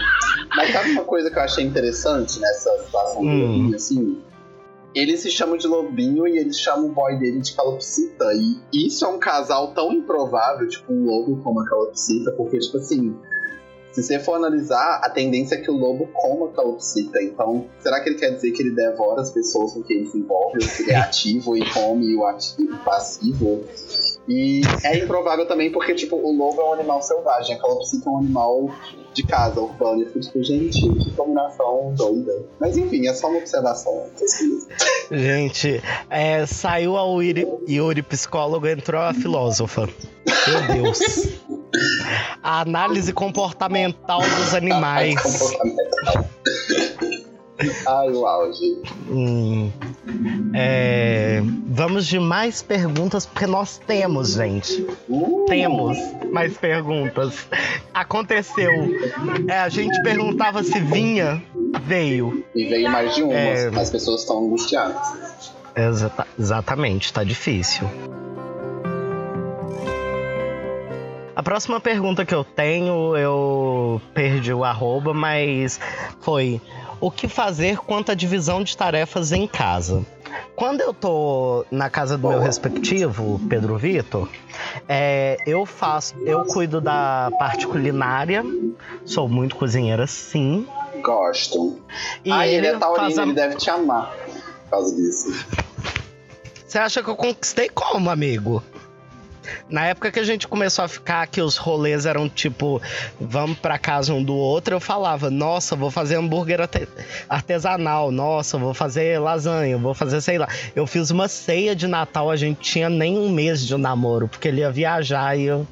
Mas 0.56 0.72
sabe 0.72 0.92
uma 0.92 1.04
coisa 1.04 1.30
que 1.30 1.38
eu 1.38 1.44
achei 1.44 1.64
interessante 1.66 2.40
nessa 2.40 2.72
situação 2.86 3.22
do 3.22 3.28
Hum. 3.28 3.42
Lobinho, 3.48 3.76
assim? 3.76 4.18
Eles 4.98 5.20
se 5.20 5.30
chamam 5.30 5.58
de 5.58 5.68
Lobinho 5.68 6.28
e 6.28 6.40
eles 6.40 6.60
chamam 6.60 6.88
o 6.88 6.92
boy 6.92 7.20
dele 7.20 7.40
de 7.40 7.54
Calopsita. 7.54 8.34
E 8.34 8.88
isso 8.88 9.06
é 9.06 9.08
um 9.08 9.20
casal 9.20 9.72
tão 9.72 9.94
improvável, 9.94 10.68
tipo 10.68 10.92
um 10.92 11.06
lobo 11.06 11.40
como 11.44 11.60
a 11.60 11.70
Calopsita, 11.70 12.32
porque, 12.32 12.58
tipo 12.58 12.78
assim, 12.78 13.16
se 13.92 14.02
você 14.02 14.18
for 14.18 14.34
analisar, 14.34 15.00
a 15.04 15.10
tendência 15.12 15.54
é 15.54 15.62
que 15.62 15.70
o 15.70 15.78
lobo 15.78 16.08
coma 16.14 16.48
a 16.48 16.52
Calopsita. 16.52 17.22
Então, 17.22 17.68
será 17.80 18.02
que 18.02 18.10
ele 18.10 18.18
quer 18.18 18.32
dizer 18.32 18.52
que 18.54 18.64
ele 18.64 18.72
devora 18.72 19.22
as 19.22 19.30
pessoas 19.30 19.74
com 19.74 19.84
quem 19.84 19.98
ele 19.98 20.08
se 20.08 20.18
envolve, 20.18 20.58
ou 20.64 20.68
que 20.68 20.82
ele 20.82 20.92
é 20.92 20.96
ativo 20.98 21.56
e 21.56 21.64
come 21.72 22.16
o 22.16 22.26
ativo 22.26 22.74
o 22.74 22.80
passivo? 22.80 23.66
E 24.28 24.62
é 24.84 24.98
improvável 24.98 25.48
também 25.48 25.72
porque, 25.72 25.96
tipo, 25.96 26.18
o 26.18 26.36
lobo 26.36 26.62
é 26.62 26.66
um 26.66 26.74
animal 26.74 27.02
selvagem, 27.02 27.56
a 27.56 27.60
calopsita 27.60 28.10
é 28.10 28.12
um 28.12 28.18
animal 28.18 28.70
de 29.14 29.24
casa, 29.24 29.60
urbano. 29.62 30.02
Eu 30.02 30.08
fico 30.08 30.20
tipo, 30.20 30.44
gente, 30.44 30.82
que 30.82 31.12
combinação 31.12 31.94
doida. 31.96 32.46
Mas 32.60 32.78
enfim, 32.78 33.08
é 33.08 33.14
só 33.14 33.30
uma 33.30 33.40
observação. 33.40 34.06
gente, 35.10 35.82
é, 36.10 36.46
saiu 36.46 36.98
a 36.98 37.02
Yuri, 37.02 37.48
Yuri 37.68 38.04
psicólogo, 38.04 38.68
entrou 38.68 39.02
a 39.02 39.14
filósofa. 39.14 39.88
Meu 40.48 40.84
Deus. 40.84 41.00
A 42.44 42.62
análise 42.62 43.14
comportamental 43.14 44.20
dos 44.20 44.54
animais. 44.54 45.16
Comportamental. 45.22 46.30
Ai, 47.88 48.10
o 48.12 48.26
auge. 48.26 48.82
Hum, 49.10 49.72
é, 50.54 51.42
vamos 51.68 52.08
de 52.08 52.20
mais 52.20 52.62
perguntas, 52.62 53.26
porque 53.26 53.46
nós 53.46 53.78
temos, 53.78 54.34
gente. 54.34 54.86
Uh, 55.10 55.46
Temos 55.48 55.98
mais 56.32 56.58
perguntas. 56.58 57.48
Aconteceu. 57.94 58.72
É, 59.48 59.60
a 59.60 59.70
gente 59.70 60.02
perguntava 60.04 60.64
se 60.64 60.80
vinha, 60.80 61.42
veio. 61.84 62.44
E 62.56 62.66
veio 62.66 62.90
mais 62.92 63.16
de 63.16 63.24
uma, 63.24 63.34
É. 63.34 63.68
as 63.80 63.90
pessoas 63.90 64.22
estão 64.22 64.46
angustiadas. 64.46 64.98
Exata- 65.76 66.28
exatamente, 66.40 67.14
tá 67.14 67.24
difícil. 67.24 67.88
A 71.36 71.44
próxima 71.44 71.80
pergunta 71.80 72.26
que 72.26 72.34
eu 72.34 72.44
tenho, 72.44 73.16
eu 73.16 74.02
perdi 74.14 74.52
o 74.52 74.64
arroba, 74.64 75.14
mas 75.14 75.80
foi 76.20 76.60
o 77.00 77.12
que 77.12 77.28
fazer 77.28 77.78
quanto 77.80 78.12
à 78.12 78.16
divisão 78.16 78.64
de 78.64 78.76
tarefas 78.76 79.32
em 79.32 79.48
casa? 79.48 80.06
Quando 80.56 80.82
eu 80.82 80.94
tô 80.94 81.66
na 81.72 81.90
casa 81.90 82.18
do 82.18 82.28
meu 82.28 82.40
respectivo, 82.40 83.40
Pedro 83.48 83.78
Vitor, 83.78 84.28
é, 84.88 85.38
eu 85.46 85.66
faço, 85.66 86.16
eu 86.26 86.44
cuido 86.46 86.82
da 86.82 87.32
parte 87.40 87.66
culinária, 87.68 88.44
sou 89.06 89.28
muito 89.30 89.56
cozinheira, 89.56 90.06
sim. 90.08 90.68
Gosto. 91.02 91.80
E 92.26 92.32
ah, 92.32 92.48
ele, 92.48 92.68
é 92.68 92.72
faz 92.72 92.80
taurino, 92.82 93.20
a- 93.20 93.24
ele 93.24 93.34
deve 93.34 93.56
te 93.56 93.70
amar 93.70 94.12
por 94.64 94.70
causa 94.72 94.96
disso. 94.96 95.46
Você 96.68 96.78
acha 96.80 97.02
que 97.04 97.10
eu 97.10 97.16
conquistei 97.16 97.70
como, 97.70 98.10
amigo? 98.10 98.62
Na 99.70 99.86
época 99.86 100.12
que 100.12 100.20
a 100.20 100.24
gente 100.24 100.48
começou 100.48 100.86
a 100.86 100.88
ficar, 100.88 101.26
que 101.28 101.42
os 101.42 101.58
rolês 101.58 102.06
eram 102.06 102.28
tipo, 102.30 102.82
vamos 103.20 103.58
pra 103.60 103.78
casa 103.78 104.14
um 104.14 104.24
do 104.24 104.36
outro, 104.36 104.76
eu 104.76 104.80
falava, 104.80 105.30
nossa, 105.30 105.76
vou 105.76 105.90
fazer 105.92 106.16
hambúrguer 106.16 106.62
arte- 106.62 106.88
artesanal, 107.30 108.12
nossa, 108.12 108.58
vou 108.58 108.74
fazer 108.74 109.20
lasanha, 109.20 109.78
vou 109.78 109.94
fazer 109.94 110.22
sei 110.22 110.38
lá. 110.38 110.48
Eu 110.76 110.86
fiz 110.88 111.10
uma 111.12 111.28
ceia 111.28 111.76
de 111.76 111.88
Natal, 111.88 112.30
a 112.30 112.36
gente 112.36 112.60
tinha 112.62 112.90
nem 112.90 113.18
um 113.18 113.30
mês 113.30 113.66
de 113.66 113.76
namoro, 113.78 114.28
porque 114.28 114.48
ele 114.48 114.62
ia 114.62 114.72
viajar 114.72 115.38
e 115.38 115.44
eu. 115.46 115.68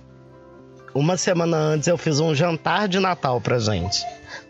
Uma 0.94 1.18
semana 1.18 1.58
antes 1.58 1.88
eu 1.90 1.98
fiz 1.98 2.20
um 2.22 2.34
jantar 2.34 2.88
de 2.88 3.00
Natal 3.00 3.42
pra 3.42 3.60
gente. 3.60 4.02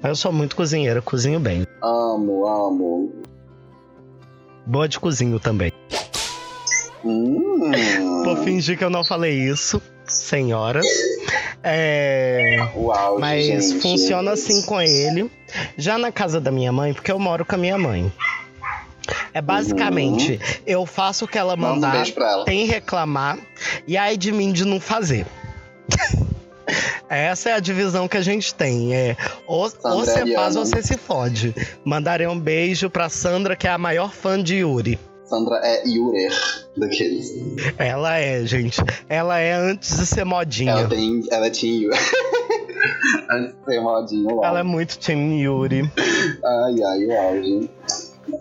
Mas 0.01 0.09
eu 0.09 0.15
sou 0.15 0.31
muito 0.31 0.55
cozinheira, 0.55 1.01
cozinho 1.01 1.39
bem. 1.39 1.65
Amo, 1.81 2.45
amo. 2.47 3.13
Boa 4.65 4.87
de 4.87 4.99
cozinho 4.99 5.39
também. 5.39 5.71
Hum. 7.05 7.71
Vou 8.23 8.35
fingir 8.43 8.77
que 8.77 8.83
eu 8.83 8.89
não 8.89 9.03
falei 9.03 9.33
isso, 9.33 9.81
senhora. 10.07 10.81
É. 11.63 12.57
O 12.75 12.91
auge, 12.91 13.21
Mas 13.21 13.45
gente. 13.45 13.79
funciona 13.81 14.31
assim 14.31 14.61
com 14.63 14.81
ele. 14.81 15.29
Já 15.77 15.97
na 15.97 16.11
casa 16.11 16.39
da 16.41 16.51
minha 16.51 16.71
mãe, 16.71 16.93
porque 16.93 17.11
eu 17.11 17.19
moro 17.19 17.45
com 17.45 17.55
a 17.55 17.57
minha 17.57 17.77
mãe. 17.77 18.11
É 19.33 19.41
basicamente, 19.41 20.39
eu 20.65 20.85
faço 20.85 21.25
o 21.25 21.27
que 21.27 21.37
ela 21.37 21.53
Uhum. 21.53 21.59
Manda 21.59 21.87
um 21.87 21.91
mandar, 21.91 22.11
pra 22.11 22.31
ela. 22.31 22.45
tem 22.45 22.65
reclamar, 22.65 23.37
e 23.87 23.97
aí 23.97 24.17
de 24.17 24.31
mim 24.31 24.51
de 24.51 24.65
não 24.65 24.79
fazer. 24.79 25.27
Essa 27.07 27.49
é 27.49 27.53
a 27.53 27.59
divisão 27.59 28.07
que 28.07 28.17
a 28.17 28.21
gente 28.21 28.53
tem. 28.55 28.95
É, 28.95 29.15
ou, 29.45 29.71
ou 29.83 29.99
você 30.05 30.33
faz 30.33 30.55
ou 30.55 30.65
você 30.65 30.81
se 30.81 30.97
fode. 30.97 31.53
Mandarei 31.83 32.25
um 32.25 32.39
beijo 32.39 32.89
pra 32.89 33.09
Sandra, 33.09 33.55
que 33.55 33.67
é 33.67 33.69
a 33.71 33.77
maior 33.77 34.11
fã 34.11 34.41
de 34.41 34.55
Yuri. 34.55 34.97
Sandra 35.25 35.59
é 35.63 35.87
Yurer 35.87 36.31
daqueles. 36.77 37.33
Ela 37.77 38.17
é, 38.17 38.45
gente. 38.45 38.77
Ela 39.09 39.39
é 39.39 39.53
antes 39.53 39.97
de 39.97 40.05
ser 40.05 40.23
modinha. 40.23 40.71
Ela 40.71 40.87
tem. 40.89 41.23
Ela 41.31 41.49
tinha. 41.49 41.89
Antes 43.29 43.55
de 43.55 43.65
ser 43.65 43.81
modinho, 43.81 44.35
o 44.37 44.45
Ela 44.45 44.59
é 44.59 44.63
muito 44.63 44.99
Team 44.99 45.33
Yuri. 45.39 45.91
Ai, 46.43 46.83
ai, 46.83 47.05
o 47.05 47.19
auge. 47.19 47.69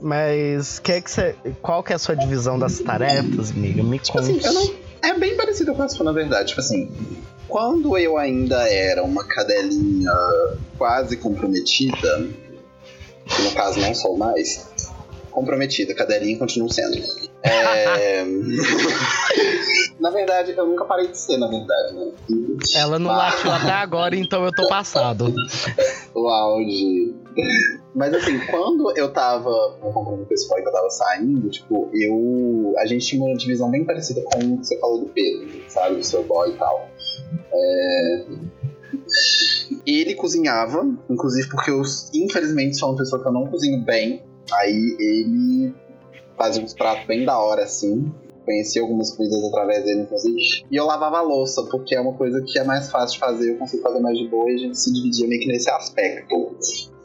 Mas 0.00 0.78
que 0.78 1.00
que 1.00 1.10
você, 1.10 1.34
qual 1.62 1.82
que 1.82 1.92
é 1.92 1.96
a 1.96 1.98
sua 1.98 2.14
divisão 2.14 2.58
das 2.58 2.78
tarefas, 2.80 3.50
amiga? 3.50 3.82
Me 3.82 3.98
Tipo 3.98 4.18
conte. 4.18 4.46
assim, 4.46 4.54
não. 4.54 4.74
É 5.02 5.18
bem 5.18 5.36
parecido 5.36 5.74
com 5.74 5.82
a 5.82 5.88
sua, 5.88 6.04
na 6.04 6.12
verdade. 6.12 6.48
Tipo 6.48 6.60
assim, 6.60 6.90
quando 7.48 7.96
eu 7.96 8.16
ainda 8.18 8.68
era 8.68 9.02
uma 9.02 9.24
cadelinha 9.24 10.12
quase 10.78 11.16
comprometida, 11.16 12.26
que 13.26 13.42
no 13.42 13.50
caso 13.52 13.80
não 13.80 13.94
sou 13.94 14.16
mais, 14.16 14.66
comprometida, 15.34 15.94
cadelinha 15.94 16.38
continuo 16.38 16.72
sendo. 16.72 16.96
É... 17.42 18.24
na 20.00 20.10
verdade, 20.10 20.54
eu 20.56 20.66
nunca 20.66 20.84
parei 20.84 21.08
de 21.08 21.18
ser, 21.18 21.36
na 21.36 21.48
verdade, 21.48 21.94
né? 21.94 22.12
Ela 22.74 22.98
não 22.98 23.10
latiu 23.10 23.50
até 23.50 23.72
agora, 23.72 24.16
então 24.16 24.44
eu 24.44 24.52
tô 24.52 24.66
passado. 24.68 25.34
o 26.14 26.28
auge. 26.28 27.14
Mas 27.94 28.14
assim, 28.14 28.38
quando 28.46 28.96
eu 28.96 29.12
tava 29.12 29.50
no 29.82 29.92
compromisso 29.92 30.28
pessoal 30.28 30.62
que 30.62 30.68
eu 30.68 30.72
tava 30.72 30.90
saindo, 30.90 31.50
tipo, 31.50 31.90
eu. 31.92 32.74
A 32.78 32.86
gente 32.86 33.04
tinha 33.06 33.22
uma 33.22 33.36
divisão 33.36 33.70
bem 33.70 33.84
parecida 33.84 34.22
com 34.22 34.38
o 34.38 34.58
que 34.58 34.66
você 34.66 34.78
falou 34.78 35.00
do 35.00 35.06
Pedro, 35.06 35.48
sabe? 35.68 35.96
Do 35.96 36.04
seu 36.04 36.22
boy 36.22 36.50
e 36.50 36.54
tal. 36.54 36.88
É, 37.52 38.26
Ele 39.86 40.14
cozinhava, 40.14 40.86
inclusive 41.10 41.48
porque 41.48 41.70
eu, 41.70 41.82
infelizmente, 42.14 42.76
sou 42.76 42.90
uma 42.90 42.98
pessoa 42.98 43.20
que 43.20 43.28
eu 43.28 43.32
não 43.32 43.46
cozinho 43.46 43.82
bem. 43.84 44.22
Aí 44.52 44.96
ele 44.98 45.74
fazia 46.36 46.62
uns 46.62 46.74
pratos 46.74 47.06
bem 47.06 47.24
da 47.24 47.38
hora, 47.38 47.64
assim. 47.64 48.12
Conheci 48.44 48.78
algumas 48.78 49.10
coisas 49.16 49.42
através 49.44 49.84
dele, 49.84 50.02
inclusive. 50.02 50.66
E 50.70 50.76
eu 50.76 50.84
lavava 50.84 51.18
a 51.18 51.22
louça, 51.22 51.62
porque 51.70 51.94
é 51.94 52.00
uma 52.00 52.12
coisa 52.12 52.42
que 52.42 52.58
é 52.58 52.64
mais 52.64 52.90
fácil 52.90 53.14
de 53.14 53.18
fazer, 53.20 53.52
eu 53.52 53.58
consigo 53.58 53.82
fazer 53.82 54.00
mais 54.00 54.18
de 54.18 54.28
boa 54.28 54.50
e 54.50 54.54
a 54.54 54.58
gente 54.58 54.78
se 54.78 54.92
dividia 54.92 55.26
meio 55.26 55.40
que 55.40 55.48
nesse 55.48 55.70
aspecto, 55.70 56.54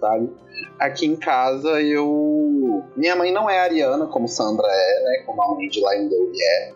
sabe? 0.02 0.30
Aqui 0.78 1.06
em 1.06 1.16
casa 1.16 1.82
eu. 1.82 2.84
Minha 2.96 3.16
mãe 3.16 3.32
não 3.32 3.50
é 3.50 3.60
ariana, 3.60 4.06
como 4.08 4.28
Sandra 4.28 4.68
é, 4.68 5.04
né? 5.04 5.24
Como 5.26 5.42
a 5.42 5.56
mãe 5.56 5.70
de 5.70 5.80
Lindor 5.80 6.32
é. 6.42 6.74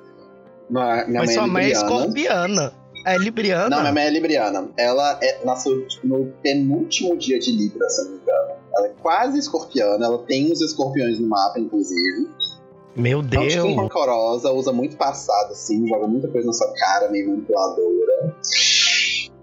Minha 0.70 1.06
Mas 1.08 1.26
mãe 1.26 1.28
sua 1.28 1.44
é 1.44 1.48
mãe 1.48 1.66
é 1.66 1.72
escorpiana. 1.72 2.74
É 3.06 3.18
libriana? 3.18 3.70
Não, 3.70 3.82
minha 3.82 3.94
mãe 3.94 4.06
é 4.06 4.10
libriana. 4.10 4.70
Ela 4.78 5.20
é, 5.22 5.44
nasceu 5.44 5.86
tipo, 5.88 6.08
no 6.08 6.32
penúltimo 6.42 7.18
dia 7.18 7.38
de 7.38 7.52
Libra, 7.52 7.90
se 7.90 8.04
não 8.06 8.12
me 8.12 8.18
engano. 8.18 8.53
Ela 8.76 8.88
é 8.88 8.94
quase 9.02 9.38
escorpiana, 9.38 10.06
ela 10.06 10.20
tem 10.20 10.52
os 10.52 10.62
escorpiões 10.62 11.20
no 11.20 11.28
mapa, 11.28 11.60
inclusive. 11.60 12.28
Meu 12.96 13.20
É 13.20 13.24
tipo 13.24 13.40
Deus. 13.40 13.76
rancorosa, 13.76 14.52
usa 14.52 14.72
muito 14.72 14.96
passado, 14.98 15.52
assim, 15.52 15.88
joga 15.88 16.08
muita 16.08 16.28
coisa 16.28 16.48
na 16.48 16.54
sua 16.54 16.72
cara, 16.74 17.10
meio 17.10 17.30
manipuladora. 17.30 18.36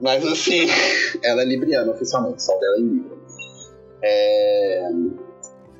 Mas 0.01 0.25
assim, 0.27 0.67
ela 1.23 1.43
é 1.43 1.45
libriana 1.45 1.93
oficialmente, 1.93 2.39
o 2.39 2.41
sol 2.41 2.59
dela 2.61 2.77
é 2.77 2.81
Libra. 2.81 3.17
É... 4.03 4.91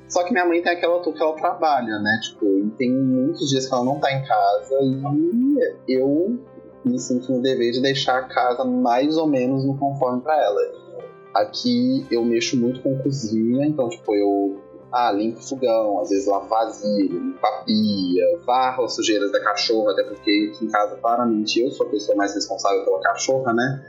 Só 0.09 0.23
que 0.23 0.33
minha 0.33 0.45
mãe 0.45 0.61
tem 0.61 0.73
aquela 0.73 0.99
tour 0.99 1.13
que 1.13 1.23
ela 1.23 1.33
trabalha, 1.33 1.97
né? 1.99 2.19
Tipo, 2.23 2.69
tem 2.77 2.91
muitos 2.91 3.49
dias 3.49 3.67
que 3.67 3.73
ela 3.73 3.85
não 3.85 3.97
tá 3.97 4.11
em 4.11 4.21
casa 4.25 4.77
e 4.81 5.93
eu 5.93 6.37
me 6.83 6.99
sinto 6.99 7.31
no 7.31 7.41
dever 7.41 7.71
de 7.71 7.81
deixar 7.81 8.17
a 8.17 8.23
casa 8.23 8.65
mais 8.65 9.15
ou 9.15 9.25
menos 9.25 9.63
no 9.63 9.77
conforme 9.77 10.21
pra 10.21 10.35
ela. 10.35 10.80
Aqui 11.33 12.05
eu 12.11 12.23
mexo 12.25 12.57
muito 12.57 12.81
com 12.81 12.97
cozinha, 12.99 13.65
então, 13.65 13.87
tipo, 13.89 14.13
eu 14.15 14.61
ah, 14.91 15.09
limpo 15.11 15.41
fogão, 15.41 16.01
às 16.01 16.09
vezes 16.09 16.27
lavo 16.27 16.49
vasilha, 16.49 17.13
limpo 17.13 17.39
a 17.45 17.63
pia, 17.63 18.25
varro 18.45 18.83
as 18.83 18.93
sujeiras 18.95 19.31
da 19.31 19.39
cachorra, 19.41 19.93
até 19.93 20.03
porque 20.03 20.51
aqui 20.53 20.65
em 20.65 20.67
casa, 20.69 20.97
claramente, 20.97 21.61
eu 21.61 21.71
sou 21.71 21.87
a 21.87 21.89
pessoa 21.89 22.17
mais 22.17 22.33
responsável 22.35 22.83
pela 22.83 22.99
cachorra, 23.01 23.53
né? 23.53 23.81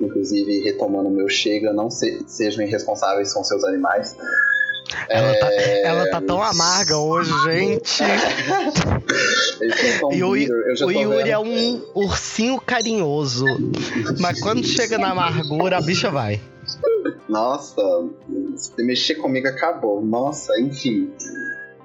Inclusive, 0.00 0.60
retomando 0.62 1.08
o 1.08 1.12
meu 1.12 1.28
chega, 1.28 1.72
não 1.74 1.90
se- 1.90 2.22
sejam 2.26 2.64
irresponsáveis 2.64 3.32
com 3.34 3.44
seus 3.44 3.62
animais. 3.64 4.16
Ela, 5.10 5.38
tá, 5.38 5.52
É, 5.52 5.82
ela 5.86 6.10
tá 6.10 6.20
tão 6.22 6.42
amarga 6.42 6.96
hoje, 6.96 7.30
gente. 7.44 8.02
tão 10.00 10.12
E 10.12 10.22
o, 10.22 10.30
o 10.30 10.90
Yuri 10.90 11.16
vendo. 11.24 11.28
é 11.28 11.38
um 11.38 11.82
ursinho 11.94 12.60
carinhoso. 12.60 13.44
Mas 14.20 14.40
quando 14.40 14.64
chega 14.64 14.96
na 14.98 15.10
amargura, 15.10 15.78
a 15.78 15.80
bicha 15.80 16.10
vai. 16.10 16.40
Nossa, 17.28 17.82
se 18.56 18.82
mexer 18.82 19.16
comigo 19.16 19.48
acabou. 19.48 20.04
Nossa, 20.04 20.58
enfim. 20.60 21.10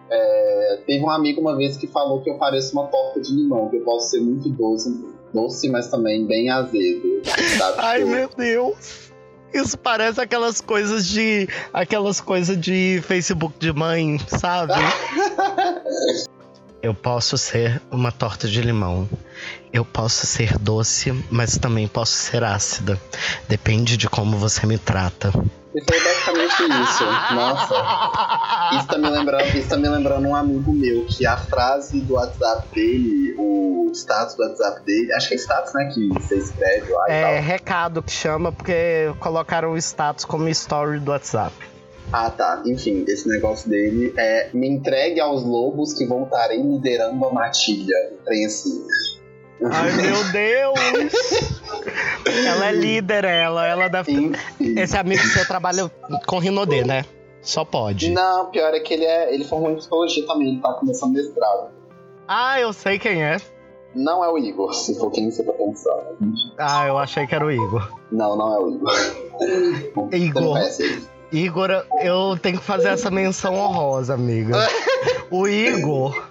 É, 0.10 0.80
teve 0.86 1.04
um 1.04 1.10
amigo 1.10 1.40
uma 1.42 1.56
vez 1.56 1.78
que 1.78 1.88
falou 1.88 2.22
que 2.22 2.30
eu 2.30 2.38
pareço 2.38 2.74
uma 2.74 2.88
torta 2.88 3.22
de 3.22 3.34
limão, 3.34 3.70
que 3.70 3.78
eu 3.78 3.82
posso 3.84 4.10
ser 4.10 4.20
muito 4.20 4.50
doce, 4.50 4.90
doce 5.34 5.70
mas 5.70 5.88
também 5.88 6.26
bem 6.26 6.50
azedo. 6.50 7.22
Sabe? 7.58 7.76
Ai, 7.78 8.00
Tipo, 8.00 8.12
meu 8.12 8.30
Deus. 8.36 9.12
Isso 9.54 9.78
parece 9.78 10.22
aquelas 10.22 10.62
coisas 10.62 11.06
de. 11.06 11.48
Aquelas 11.74 12.22
coisas 12.22 12.58
de 12.60 13.02
Facebook 13.06 13.54
de 13.60 13.74
mãe, 13.74 14.18
sabe? 14.28 14.74
Eu 16.82 16.96
posso 16.96 17.38
ser 17.38 17.80
uma 17.92 18.12
torta 18.12 18.48
de 18.48 18.60
limão. 18.62 19.08
Eu 19.72 19.86
posso 19.86 20.26
ser 20.26 20.58
doce, 20.58 21.12
mas 21.30 21.58
também 21.58 21.88
posso 21.88 22.14
ser 22.14 22.44
ácida. 22.44 23.00
Depende 23.48 23.96
de 23.98 24.10
como 24.10 24.36
você 24.38 24.66
me 24.66 24.78
trata. 24.80 25.32
E 25.74 25.82
foi 25.86 26.04
basicamente 26.04 26.54
isso. 26.84 27.06
Nossa. 27.36 28.76
Isso 28.76 28.88
tá, 28.88 28.98
me 28.98 29.10
lembrando, 29.10 29.56
isso 29.58 29.70
tá 29.70 29.78
me 29.78 29.88
lembrando 29.88 30.28
um 30.28 30.36
amigo 30.36 30.74
meu, 30.74 31.06
que 31.06 31.26
a 31.26 31.38
frase 31.38 32.02
do 32.02 32.16
WhatsApp 32.16 32.68
dele, 32.74 33.36
o 33.38 33.90
status 33.94 34.36
do 34.36 34.44
WhatsApp 34.44 34.84
dele, 34.84 35.14
acho 35.14 35.28
que 35.30 35.36
é 35.36 35.38
status, 35.38 35.74
né? 35.74 35.92
Que 35.94 36.10
você 36.10 36.36
escreve 36.40 36.92
lá 36.92 37.06
e 37.08 37.12
É 37.14 37.22
tal. 37.36 37.44
recado 37.44 38.04
que 38.04 38.12
chama 38.12 38.52
porque 38.52 39.14
colocaram 39.20 39.72
o 39.72 39.78
status 39.78 40.26
como 40.26 40.50
story 40.50 41.00
do 41.00 41.12
WhatsApp. 41.12 41.54
Ah, 42.12 42.30
tá. 42.30 42.62
Enfim, 42.66 43.06
esse 43.08 43.28
negócio 43.28 43.70
dele 43.70 44.14
é 44.18 44.50
me 44.54 44.68
entregue 44.68 45.20
aos 45.20 45.44
lobos 45.44 45.94
que 45.94 46.06
voltarei 46.06 46.62
liderando 46.62 47.24
a 47.26 47.32
matilha. 47.32 47.96
Tem 48.26 48.46
assim. 48.46 48.86
Ai, 49.64 49.92
meu 49.94 50.32
Deus! 50.32 50.80
ela 52.48 52.68
é 52.68 52.72
líder, 52.72 53.24
ela. 53.24 53.68
Ela 53.68 53.88
deve. 53.88 54.12
Enfim. 54.12 54.34
Esse 54.60 54.98
amigo 54.98 55.22
seu 55.28 55.46
trabalha 55.48 55.90
com 56.26 56.40
Rinodê, 56.40 56.84
né? 56.84 57.06
Só 57.42 57.64
pode. 57.64 58.12
Não, 58.12 58.52
pior 58.52 58.74
é 58.74 58.80
que 58.80 58.94
ele 58.94 59.06
é. 59.06 59.34
Ele 59.34 59.44
formou 59.46 59.72
em 59.72 59.76
psicologia 59.76 60.26
também, 60.28 60.50
ele 60.50 60.62
tá 60.62 60.74
começando 60.74 61.14
mestrado. 61.14 61.70
Ah, 62.28 62.60
eu 62.60 62.72
sei 62.74 63.00
quem 63.00 63.24
é. 63.24 63.38
Não 63.94 64.24
é 64.24 64.30
o 64.30 64.38
Igor, 64.38 64.74
se 64.74 64.98
for 64.98 65.12
quem 65.12 65.30
você 65.30 65.44
tá 65.44 65.52
pensando. 65.52 66.18
Ah, 66.58 66.88
eu 66.88 66.98
achei 66.98 67.28
que 67.28 67.36
era 67.36 67.46
o 67.46 67.52
Igor. 67.52 67.92
Não, 68.12 68.38
não 68.38 68.54
é 68.54 68.60
o 68.60 68.70
Igor. 68.70 68.94
Você 68.94 69.92
não 69.96 70.10
Igor. 70.14 70.54
conhece 70.54 70.84
ele. 70.84 71.11
Igor, 71.32 71.70
eu 72.02 72.38
tenho 72.42 72.60
que 72.60 72.66
fazer 72.66 72.90
essa 72.90 73.10
menção 73.10 73.56
honrosa, 73.56 74.14
amiga. 74.14 74.56
O 75.32 75.48
Igor, 75.48 76.28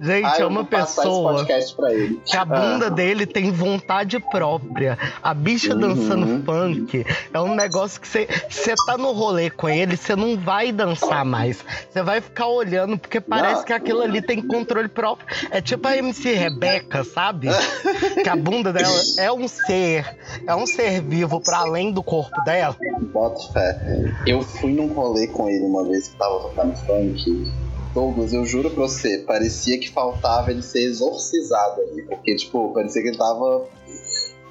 gente, 0.00 0.24
Ah, 0.26 0.36
é 0.40 0.46
uma 0.46 0.64
pessoa 0.64 1.44
que 1.44 2.36
a 2.36 2.44
bunda 2.44 2.90
dele 2.90 3.26
tem 3.26 3.50
vontade 3.50 4.18
própria. 4.18 4.98
A 5.22 5.32
bicha 5.34 5.74
Uhum. 5.74 5.80
dançando 5.80 6.44
funk 6.44 7.04
é 7.32 7.40
um 7.40 7.54
negócio 7.54 8.00
que 8.00 8.08
você 8.08 8.26
você 8.48 8.74
tá 8.86 8.96
no 8.98 9.12
rolê 9.12 9.50
com 9.50 9.68
ele, 9.68 9.96
você 9.96 10.14
não 10.16 10.36
vai 10.38 10.72
dançar 10.72 11.24
mais. 11.24 11.64
Você 11.90 12.02
vai 12.02 12.20
ficar 12.20 12.46
olhando, 12.46 12.98
porque 12.98 13.20
parece 13.20 13.56
Não. 13.60 13.64
que 13.64 13.72
aquilo 13.72 14.02
ali 14.02 14.20
tem 14.22 14.40
controle 14.42 14.88
próprio. 14.88 15.26
É 15.50 15.60
tipo 15.60 15.86
a 15.86 15.96
MC 15.96 16.32
Rebeca, 16.34 17.04
sabe? 17.04 17.48
que 18.22 18.28
a 18.28 18.36
bunda 18.36 18.72
dela 18.72 19.00
é 19.18 19.30
um 19.32 19.46
ser, 19.48 20.16
é 20.46 20.54
um 20.54 20.66
ser 20.66 21.00
vivo 21.02 21.40
para 21.40 21.58
além 21.58 21.92
do 21.92 22.02
corpo 22.02 22.40
dela. 22.44 22.76
Bota 23.12 23.52
fé. 23.52 23.78
Eu 24.26 24.42
fui 24.42 24.72
num 24.72 24.88
rolê 24.92 25.26
com 25.28 25.48
ele 25.48 25.64
uma 25.64 25.84
vez 25.84 26.08
que 26.08 26.16
tava 26.16 26.40
tocando 26.40 26.74
funk. 26.76 27.50
Douglas, 27.94 28.32
eu 28.32 28.44
juro 28.46 28.70
pra 28.70 28.82
você, 28.82 29.18
parecia 29.18 29.78
que 29.78 29.90
faltava 29.90 30.50
ele 30.50 30.62
ser 30.62 30.84
exorcizado 30.84 31.80
ali. 31.80 32.02
Porque, 32.02 32.36
tipo, 32.36 32.72
parecia 32.72 33.02
que 33.02 33.08
ele 33.08 33.18
tava 33.18 33.66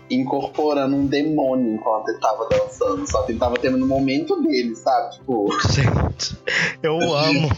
incorporando 0.09 0.95
um 0.95 1.05
demônio 1.05 1.75
enquanto 1.75 2.09
ele 2.09 2.19
tava 2.19 2.47
dançando. 2.49 3.09
Só 3.09 3.23
que 3.23 3.31
ele 3.31 3.39
tava 3.39 3.55
tendo 3.55 3.77
no 3.77 3.87
momento 3.87 4.41
dele, 4.41 4.75
sabe? 4.75 5.15
Tipo, 5.15 5.47
Gente, 5.71 6.37
eu 6.83 6.95
amo. 7.15 7.49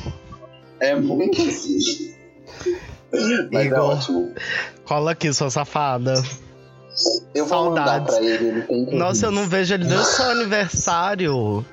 é 0.79 0.95
muito 0.95 1.41
assim. 1.41 2.13
Mas 3.51 3.63
é 3.63 3.65
Igor. 3.65 3.79
ótimo. 3.79 4.32
Cola 4.86 5.11
aqui, 5.11 5.34
sua 5.34 5.49
safada. 5.49 6.13
Eu 7.34 7.45
vou 7.45 7.69
mandar 7.69 7.86
Saudades. 7.86 8.15
pra 8.15 8.25
ele, 8.25 8.47
ele 8.47 8.61
tem 8.63 8.86
que 8.86 8.95
Nossa, 8.95 9.25
eu 9.27 9.32
não 9.32 9.47
vejo 9.47 9.73
ele 9.73 9.88
seu 9.89 10.25
aniversário. 10.29 11.65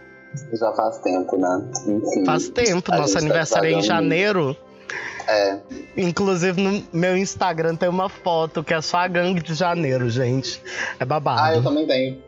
Já 0.53 0.73
faz 0.73 0.99
tempo, 0.99 1.37
né? 1.37 1.63
Enfim. 1.87 2.25
Faz 2.25 2.49
tempo, 2.49 2.91
nosso 2.93 3.15
tá 3.15 3.19
aniversário 3.21 3.69
é 3.69 3.73
em 3.73 3.83
janeiro. 3.83 4.57
É. 5.29 5.59
Inclusive 5.97 6.61
no 6.61 6.83
meu 6.93 7.17
Instagram 7.17 7.77
tem 7.77 7.89
uma 7.89 8.09
foto 8.09 8.65
que 8.65 8.73
é 8.73 8.81
só 8.81 8.99
a 8.99 9.09
gangue 9.09 9.43
de 9.43 9.53
janeiro, 9.55 10.09
gente. 10.09 10.63
É 10.99 11.03
Ah, 11.03 11.03
eu 11.03 11.07
babado. 11.07 11.63
também 11.63 11.87
tenho. 11.87 12.19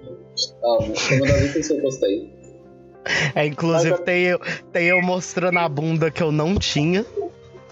Amo. 0.62 0.94
Foi 0.94 1.16
uma 1.16 1.26
das 1.26 1.42
últimas 1.42 1.66
que 1.68 1.72
eu 1.72 1.80
postei. 1.80 2.40
É, 3.34 3.46
inclusive 3.46 3.92
Mas 3.92 4.00
tem 4.00 4.22
eu, 4.24 4.40
tem 4.70 4.86
eu 4.86 5.00
mostrando 5.00 5.58
a 5.58 5.68
bunda 5.68 6.10
que 6.10 6.22
eu 6.22 6.30
não 6.30 6.56
tinha. 6.56 7.02
Pra 7.04 7.24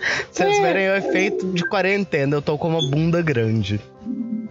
É. 0.07 0.24
Vocês 0.32 0.59
verem 0.61 0.89
o 0.89 0.97
efeito 0.97 1.47
de 1.53 1.68
quarentena, 1.68 2.36
eu 2.36 2.43
tô 2.43 2.57
com 2.57 2.68
uma 2.68 2.80
bunda 2.89 3.20
grande. 3.20 3.80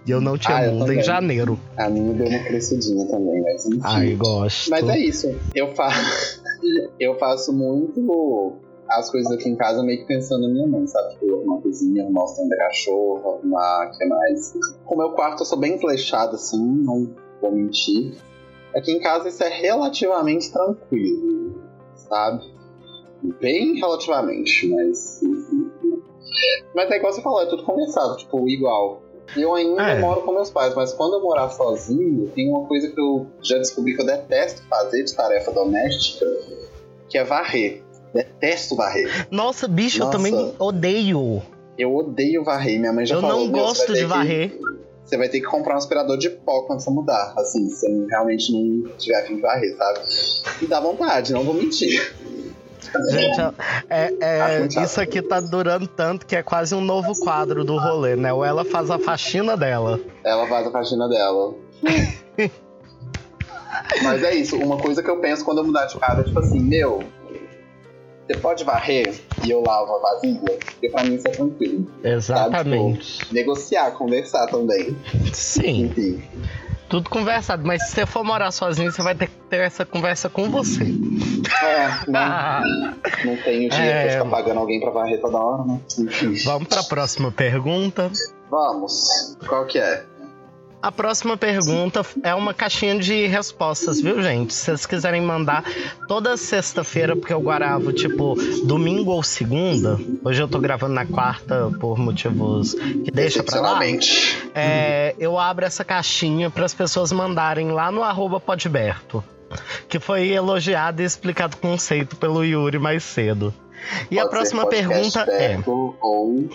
E 0.08 0.12
eu 0.12 0.22
não 0.22 0.38
tinha 0.38 0.58
Ah, 0.58 0.94
em 0.94 1.04
janeiro. 1.04 1.60
A 1.76 1.90
minha 1.90 2.14
deu 2.14 2.28
uma 2.28 2.40
crescidinha 2.46 3.06
também, 3.08 3.42
mas 3.42 3.66
enfim. 3.66 3.82
Ai, 3.84 4.16
gosto. 4.16 4.70
Mas 4.70 4.88
é 4.88 4.98
isso. 5.00 5.36
Eu 5.54 5.76
faço. 5.76 6.42
eu 6.98 7.20
faço 7.20 7.52
muito 7.52 8.58
as 8.88 9.12
coisas 9.12 9.30
aqui 9.34 9.50
em 9.50 9.56
casa 9.58 9.84
meio 9.84 10.00
que 10.00 10.08
pensando 10.08 10.48
na 10.48 10.54
minha 10.54 10.68
mãe, 10.68 10.88
sabe? 10.88 11.14
Tipo, 11.16 11.36
arrumar 11.36 11.58
a 11.58 11.62
cozinha, 11.62 12.04
arrumar 12.04 12.22
o 12.22 12.26
stand 12.26 12.50
cachorro, 12.58 13.30
arrumar 13.36 13.88
o 13.88 13.98
que 13.98 14.06
mais. 14.06 14.54
Com 14.86 14.96
o 14.96 14.98
meu 14.98 15.10
quarto 15.12 15.42
eu 15.42 15.46
sou 15.46 15.60
bem 15.60 15.76
desleixado, 15.76 16.36
assim, 16.36 16.58
não 16.58 17.14
vou 17.42 17.52
mentir. 17.52 18.16
Aqui 18.74 18.94
em 18.94 19.00
casa 19.00 19.28
isso 19.28 19.44
é 19.44 19.50
relativamente 19.50 20.52
tranquilo, 20.52 21.62
sabe? 21.96 22.46
Bem 23.42 23.76
relativamente, 23.76 24.70
mas. 24.70 25.20
Mas 26.74 26.92
é 26.92 26.98
igual 26.98 27.12
você 27.12 27.22
falou, 27.22 27.42
é 27.42 27.46
tudo 27.48 27.64
conversado, 27.64 28.16
tipo, 28.18 28.48
igual. 28.48 29.02
Eu 29.36 29.54
ainda 29.56 29.82
É. 29.84 30.00
moro 30.00 30.22
com 30.22 30.32
meus 30.34 30.50
pais, 30.50 30.74
mas 30.76 30.94
quando 30.94 31.16
eu 31.16 31.22
morar 31.22 31.50
sozinho, 31.50 32.30
tem 32.36 32.50
uma 32.50 32.66
coisa 32.66 32.90
que 32.90 33.00
eu 33.00 33.28
já 33.42 33.58
descobri 33.58 33.96
que 33.96 34.02
eu 34.02 34.06
detesto 34.06 34.62
fazer 34.70 35.04
de 35.04 35.16
tarefa 35.16 35.52
doméstica, 35.52 36.26
que 37.10 37.18
é 37.18 37.24
varrer. 37.24 37.84
Detesto 38.14 38.76
varrer. 38.76 39.28
Nossa, 39.30 39.68
bicho, 39.68 39.98
eu 40.02 40.06
Nossa. 40.06 40.18
também 40.18 40.54
odeio. 40.58 41.42
Eu 41.78 41.96
odeio 41.96 42.44
varrer. 42.44 42.80
Minha 42.80 42.94
mãe 42.94 43.06
já 43.06 43.16
Eu 43.16 43.22
falou. 43.22 43.40
não 43.46 43.48
"Meu, 43.52 43.66
você 43.68 43.80
gosto 43.86 43.94
de 43.94 44.00
que- 44.00 44.06
varrer. 44.06 44.60
Você 45.06 45.16
vai 45.18 45.30
ter 45.30 45.40
que 45.40 45.46
comprar 45.46 45.76
um 45.76 45.78
aspirador 45.78 46.18
de 46.18 46.30
pó 46.30 46.64
quando 46.64 46.82
você 46.82 46.90
mudar. 46.90 47.34
Assim, 47.38 47.70
se 47.70 47.80
você 47.80 48.08
realmente 48.10 48.52
não 48.52 48.90
tiver 48.98 49.22
afim 49.22 49.36
de 49.36 49.42
varrer, 49.42 49.76
sabe? 49.78 50.00
E 50.62 50.66
dá 50.68 50.80
vontade, 50.82 51.32
não 51.32 51.44
vou 51.44 51.54
mentir. 51.54 52.14
Gente, 53.12 53.40
é, 53.90 54.14
é- 54.20 54.70
chato. 54.70 54.84
isso 54.86 55.02
aqui 55.02 55.22
tá 55.22 55.40
durando 55.40 55.88
tanto 55.88 56.26
que 56.26 56.36
é 56.36 56.44
quase 56.44 56.76
um 56.76 56.82
novo 56.82 57.18
quadro 57.20 57.64
do 57.64 57.78
rolê, 57.78 58.16
né? 58.16 58.32
Ou 58.32 58.44
ela 58.44 58.64
faz 58.64 58.90
a 58.90 59.00
faxina 59.00 59.58
dela. 59.58 60.00
Ela 60.24 60.48
faz 60.48 60.68
a 60.68 60.72
faxina 60.72 61.08
dela. 61.10 61.54
Mas 64.04 64.24
é 64.24 64.36
isso, 64.36 64.58
uma 64.58 64.78
coisa 64.78 65.02
que 65.04 65.10
eu 65.10 65.20
penso 65.20 65.44
quando 65.46 65.60
eu 65.60 65.64
mudar 65.64 65.86
de 65.86 65.98
casa 65.98 66.22
é 66.22 66.24
tipo 66.24 66.40
assim, 66.40 66.60
meu, 66.60 67.04
você 68.28 68.38
pode 68.40 68.64
varrer 68.64 69.14
e 69.44 69.50
eu 69.50 69.62
lavo 69.62 69.96
a 69.96 70.00
vasilha? 70.00 70.58
Porque 70.66 70.90
pra 70.90 71.04
mim 71.04 71.16
isso 71.16 71.28
é 71.28 71.32
tranquilo. 71.32 71.88
Exatamente. 72.04 73.34
Negociar, 73.34 73.92
conversar 73.92 74.48
também. 74.48 74.98
Sim, 75.34 75.86
Enfim. 75.86 76.22
Tudo 76.90 77.10
conversado. 77.10 77.66
Mas 77.66 77.84
se 77.88 77.92
você 77.96 78.06
for 78.06 78.24
morar 78.24 78.52
sozinho, 78.52 78.92
você 78.92 79.02
vai 79.02 79.16
ter 79.16 79.28
que 79.28 79.36
ter 79.50 79.62
essa 79.62 79.86
conversa 79.86 80.30
com 80.30 80.50
você. 80.50 80.84
É, 80.84 82.10
não, 82.12 82.62
não 83.26 83.38
tenho 83.44 83.70
dinheiro 83.70 83.98
É. 83.98 84.04
pra 84.04 84.12
ficar 84.12 84.30
pagando 84.30 84.60
alguém 84.60 84.80
pra 84.80 84.92
varrer 84.92 85.20
toda 85.22 85.38
hora, 85.38 85.64
né? 85.66 85.80
Enfim. 86.00 86.36
vamos 86.46 86.68
pra 86.68 86.84
próxima 86.84 87.32
pergunta. 87.32 88.12
Vamos. 88.50 89.36
Qual 89.48 89.66
que 89.66 89.78
é? 89.80 90.06
A 90.80 90.92
próxima 90.92 91.36
pergunta 91.36 92.06
é 92.22 92.36
uma 92.36 92.54
caixinha 92.54 93.00
de 93.00 93.26
respostas, 93.26 94.00
viu, 94.00 94.22
gente? 94.22 94.54
Se 94.54 94.66
vocês 94.66 94.86
quiserem 94.86 95.22
mandar 95.22 95.64
toda 96.08 96.38
sexta-feira, 96.38 97.16
porque 97.16 97.34
eu 97.34 97.42
gravo, 97.42 97.92
tipo, 97.92 98.36
domingo 98.64 99.12
ou 99.12 99.24
segunda. 99.24 100.00
Hoje 100.24 100.42
eu 100.42 100.48
tô 100.48 100.60
gravando 100.60 100.94
na 100.94 101.06
quarta 101.06 101.72
por 101.80 101.98
motivos 101.98 102.76
que 102.76 103.10
deixa 103.12 103.44
pra 103.44 103.60
lá. 103.60 103.80
É, 104.54 105.16
eu 105.18 105.40
abro 105.40 105.66
essa 105.66 105.84
caixinha 105.84 106.50
para 106.50 106.66
as 106.66 106.74
pessoas 106.76 107.12
mandarem 107.12 107.72
lá 107.72 107.92
no 107.92 108.04
arroba 108.04 108.40
podberto. 108.40 109.24
Que 109.90 110.00
foi 110.00 110.30
elogiado 110.30 111.02
e 111.02 111.06
explicado 111.06 111.56
o 111.56 111.60
conceito 111.60 112.16
pelo 112.18 112.44
Yuri 112.44 112.78
mais 112.78 113.04
cedo. 113.04 113.54
E 114.12 114.20
a 114.20 114.24
Pode 114.24 114.48
ser 114.48 114.56
próxima 114.56 114.68
pergunta 114.68 115.22
é. 115.32 115.60
Ou 115.66 116.50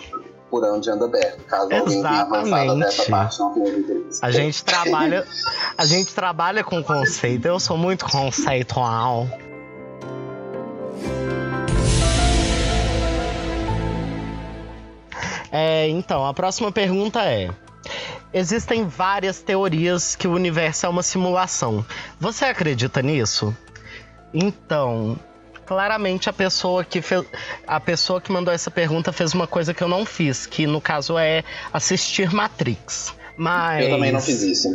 por 0.53 0.63
onde 0.65 0.87
anda 0.87 1.05
aberto. 1.05 1.43
Caso 1.45 1.73
Exatamente. 1.73 3.09
parte. 3.09 3.39
A 4.21 4.29
gente 4.29 4.63
trabalha, 4.63 5.27
a 5.75 5.83
gente 5.83 6.13
trabalha 6.13 6.63
com 6.63 6.83
conceito. 6.83 7.47
Eu 7.47 7.59
sou 7.59 7.75
muito 7.75 8.05
conceitual. 8.05 9.27
É, 15.51 15.89
então, 15.89 16.23
a 16.23 16.35
próxima 16.35 16.71
pergunta 16.71 17.23
é: 17.23 17.49
Existem 18.31 18.85
várias 18.87 19.39
teorias 19.39 20.15
que 20.15 20.27
o 20.27 20.33
universo 20.33 20.85
é 20.85 20.89
uma 20.89 21.01
simulação. 21.01 21.83
Você 22.19 22.45
acredita 22.45 23.01
nisso? 23.01 23.57
Então, 24.31 25.17
claramente 25.73 26.29
a 26.29 26.33
pessoa 26.33 26.83
que 26.83 27.01
fez, 27.01 27.25
a 27.65 27.79
pessoa 27.79 28.21
que 28.21 28.31
mandou 28.31 28.53
essa 28.53 28.69
pergunta 28.69 29.11
fez 29.11 29.33
uma 29.33 29.47
coisa 29.47 29.73
que 29.73 29.83
eu 29.83 29.87
não 29.87 30.05
fiz, 30.05 30.45
que 30.45 30.67
no 30.67 30.79
caso 30.79 31.17
é 31.17 31.43
assistir 31.73 32.31
Matrix. 32.31 33.13
Mas 33.35 33.85
Eu 33.85 33.89
também 33.89 34.11
não 34.11 34.21
fiz 34.21 34.43
isso. 34.43 34.67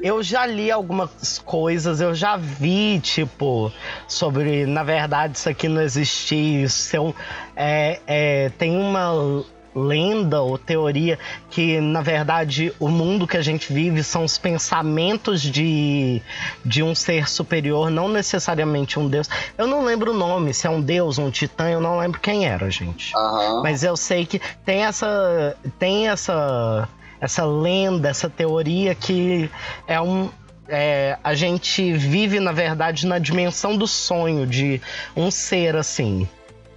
eu 0.00 0.22
já 0.22 0.46
li 0.46 0.70
algumas 0.70 1.40
coisas, 1.44 2.00
eu 2.00 2.14
já 2.14 2.36
vi, 2.36 3.00
tipo, 3.00 3.72
sobre, 4.06 4.66
na 4.66 4.84
verdade, 4.84 5.36
isso 5.36 5.48
aqui 5.48 5.66
não 5.66 5.82
existir, 5.82 6.62
isso 6.62 7.02
um, 7.02 7.12
é, 7.56 7.98
é, 8.06 8.50
tem 8.50 8.76
uma 8.76 9.44
lenda 9.74 10.40
ou 10.40 10.56
teoria 10.56 11.18
que, 11.50 11.80
na 11.80 12.00
verdade, 12.00 12.72
o 12.78 12.88
mundo 12.88 13.26
que 13.26 13.36
a 13.36 13.42
gente 13.42 13.72
vive 13.72 14.02
são 14.02 14.24
os 14.24 14.38
pensamentos 14.38 15.42
de, 15.42 16.22
de 16.64 16.82
um 16.82 16.94
ser 16.94 17.28
superior, 17.28 17.90
não 17.90 18.08
necessariamente 18.08 18.98
um 18.98 19.08
deus. 19.08 19.28
Eu 19.58 19.66
não 19.66 19.84
lembro 19.84 20.12
o 20.12 20.16
nome, 20.16 20.54
se 20.54 20.66
é 20.66 20.70
um 20.70 20.80
deus, 20.80 21.18
um 21.18 21.30
titã, 21.30 21.68
eu 21.68 21.80
não 21.80 21.98
lembro 21.98 22.20
quem 22.20 22.46
era, 22.46 22.70
gente. 22.70 23.14
Aham. 23.16 23.62
Mas 23.62 23.82
eu 23.82 23.96
sei 23.96 24.24
que 24.24 24.40
tem 24.64 24.84
essa. 24.84 25.56
Tem 25.78 26.08
essa. 26.08 26.88
Essa 27.20 27.44
lenda, 27.46 28.10
essa 28.10 28.28
teoria 28.28 28.94
que 28.94 29.48
é 29.86 29.98
um. 29.98 30.28
é, 30.68 31.16
a 31.24 31.34
gente 31.34 31.92
vive, 31.94 32.38
na 32.38 32.52
verdade, 32.52 33.06
na 33.06 33.18
dimensão 33.18 33.78
do 33.78 33.86
sonho 33.86 34.46
de 34.46 34.80
um 35.16 35.30
ser 35.30 35.74
assim. 35.74 36.28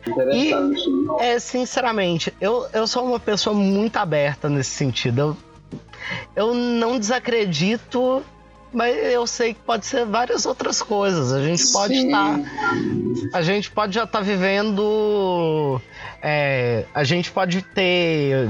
Interessante. 0.07 0.81
É, 1.19 1.39
sinceramente, 1.39 2.33
eu, 2.39 2.65
eu 2.73 2.87
sou 2.87 3.05
uma 3.05 3.19
pessoa 3.19 3.55
muito 3.55 3.97
aberta 3.97 4.49
nesse 4.49 4.71
sentido. 4.71 5.19
Eu, 5.19 5.37
eu 6.35 6.53
não 6.53 6.99
desacredito, 6.99 8.23
mas 8.71 8.95
eu 9.11 9.25
sei 9.25 9.53
que 9.53 9.59
pode 9.61 9.85
ser 9.85 10.05
várias 10.05 10.45
outras 10.45 10.81
coisas. 10.81 11.31
A 11.33 11.41
gente 11.41 11.71
pode 11.71 11.93
estar. 11.93 12.39
A 13.33 13.41
gente 13.41 13.71
pode 13.71 13.95
já 13.95 14.03
estar 14.03 14.21
vivendo. 14.21 15.81
é, 16.21 16.85
a 16.93 17.03
gente 17.03 17.31
pode 17.31 17.61
ter 17.61 18.47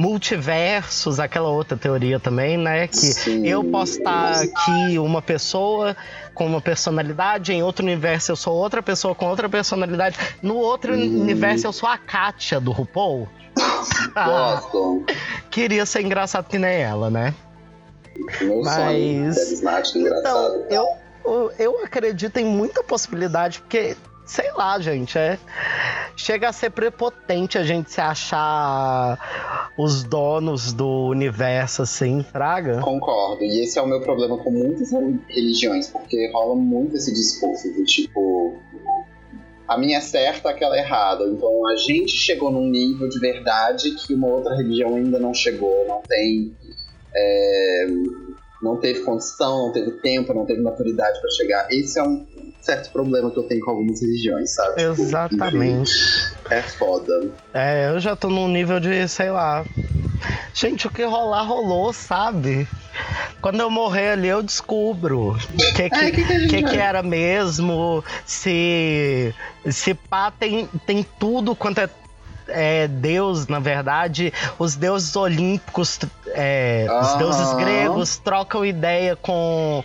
multiversos, 0.00 1.20
aquela 1.20 1.48
outra 1.50 1.76
teoria 1.76 2.18
também, 2.18 2.56
né? 2.56 2.86
Que 2.86 2.96
Sim. 2.96 3.46
eu 3.46 3.62
posso 3.64 3.98
estar 3.98 4.32
aqui 4.42 4.98
uma 4.98 5.20
pessoa 5.20 5.94
com 6.34 6.46
uma 6.46 6.60
personalidade, 6.60 7.52
em 7.52 7.62
outro 7.62 7.84
universo 7.84 8.32
eu 8.32 8.36
sou 8.36 8.54
outra 8.54 8.82
pessoa 8.82 9.14
com 9.14 9.26
outra 9.26 9.48
personalidade, 9.48 10.16
no 10.42 10.56
outro 10.56 10.94
Uhum. 10.94 11.20
universo 11.22 11.66
eu 11.66 11.72
sou 11.72 11.88
a 11.88 11.98
Kátia 11.98 12.58
do 12.60 12.70
RuPaul. 12.72 13.28
Ah, 14.14 14.60
queria 15.50 15.84
ser 15.86 16.02
engraçado 16.02 16.46
que 16.48 16.58
nem 16.58 16.80
ela, 16.82 17.08
né? 17.10 17.34
Meu 18.40 18.62
Mas- 18.62 19.36
sonho. 19.92 20.06
Então, 20.18 20.64
eu, 20.70 21.52
eu 21.58 21.84
acredito 21.84 22.36
em 22.38 22.44
muita 22.44 22.82
possibilidade, 22.82 23.60
porque, 23.60 23.96
sei 24.30 24.52
lá, 24.52 24.78
gente, 24.78 25.18
é. 25.18 25.38
Chega 26.16 26.48
a 26.48 26.52
ser 26.52 26.70
prepotente 26.70 27.58
a 27.58 27.64
gente 27.64 27.90
se 27.90 28.00
achar 28.00 29.72
os 29.76 30.04
donos 30.04 30.72
do 30.72 31.08
universo, 31.08 31.82
assim, 31.82 32.22
fraga. 32.22 32.78
Concordo. 32.80 33.42
E 33.42 33.62
esse 33.64 33.78
é 33.78 33.82
o 33.82 33.86
meu 33.86 34.00
problema 34.00 34.38
com 34.38 34.50
muitas 34.50 34.90
religiões, 35.28 35.88
porque 35.88 36.30
rola 36.32 36.54
muito 36.54 36.96
esse 36.96 37.12
discurso 37.12 37.72
do 37.72 37.84
tipo. 37.84 38.54
A 39.66 39.76
minha 39.76 39.98
é 39.98 40.00
certa, 40.00 40.50
aquela 40.50 40.76
é 40.76 40.80
errada. 40.80 41.24
Então 41.24 41.66
a 41.66 41.76
gente 41.76 42.12
chegou 42.12 42.52
num 42.52 42.66
nível 42.66 43.08
de 43.08 43.18
verdade 43.18 43.90
que 43.96 44.14
uma 44.14 44.28
outra 44.28 44.54
religião 44.56 44.94
ainda 44.94 45.18
não 45.18 45.34
chegou, 45.34 45.86
não 45.88 46.02
tem. 46.02 46.54
é, 47.14 47.86
não 48.62 48.76
teve 48.76 49.00
condição, 49.00 49.66
não 49.66 49.72
teve 49.72 49.92
tempo, 50.02 50.34
não 50.34 50.44
teve 50.44 50.60
maturidade 50.60 51.20
pra 51.20 51.30
chegar. 51.30 51.66
Esse 51.70 51.98
é 51.98 52.02
um 52.02 52.26
certo 52.60 52.92
problema 52.92 53.30
que 53.30 53.38
eu 53.38 53.42
tenho 53.44 53.64
com 53.64 53.70
algumas 53.70 54.00
religiões, 54.00 54.54
sabe? 54.54 54.82
Exatamente. 54.82 55.92
É 56.50 56.62
foda. 56.62 57.30
É, 57.54 57.90
eu 57.90 58.00
já 58.00 58.14
tô 58.14 58.28
num 58.28 58.48
nível 58.48 58.78
de, 58.80 59.08
sei 59.08 59.30
lá. 59.30 59.64
Gente, 60.52 60.86
o 60.86 60.90
que 60.90 61.04
rolar, 61.04 61.42
rolou, 61.44 61.92
sabe? 61.92 62.68
Quando 63.40 63.60
eu 63.60 63.70
morrer 63.70 64.10
ali, 64.10 64.28
eu 64.28 64.42
descubro 64.42 65.30
o 65.30 65.56
que, 65.74 65.88
que, 65.88 66.04
É, 66.04 66.10
que 66.10 66.62
que 66.62 66.76
era 66.76 67.02
mesmo. 67.02 68.04
Se. 68.26 69.34
Se 69.68 69.94
pá, 69.94 70.30
tem, 70.30 70.68
tem 70.86 71.06
tudo 71.18 71.54
quanto 71.54 71.78
é. 71.78 71.88
é, 72.48 72.88
Deus, 72.88 73.46
na 73.46 73.58
verdade, 73.58 74.32
os 74.58 74.74
deuses 74.76 75.16
olímpicos, 75.16 75.98
é, 76.28 76.86
os 77.00 77.14
deuses 77.14 77.54
gregos 77.54 78.18
trocam 78.18 78.64
ideia 78.64 79.16
com, 79.16 79.82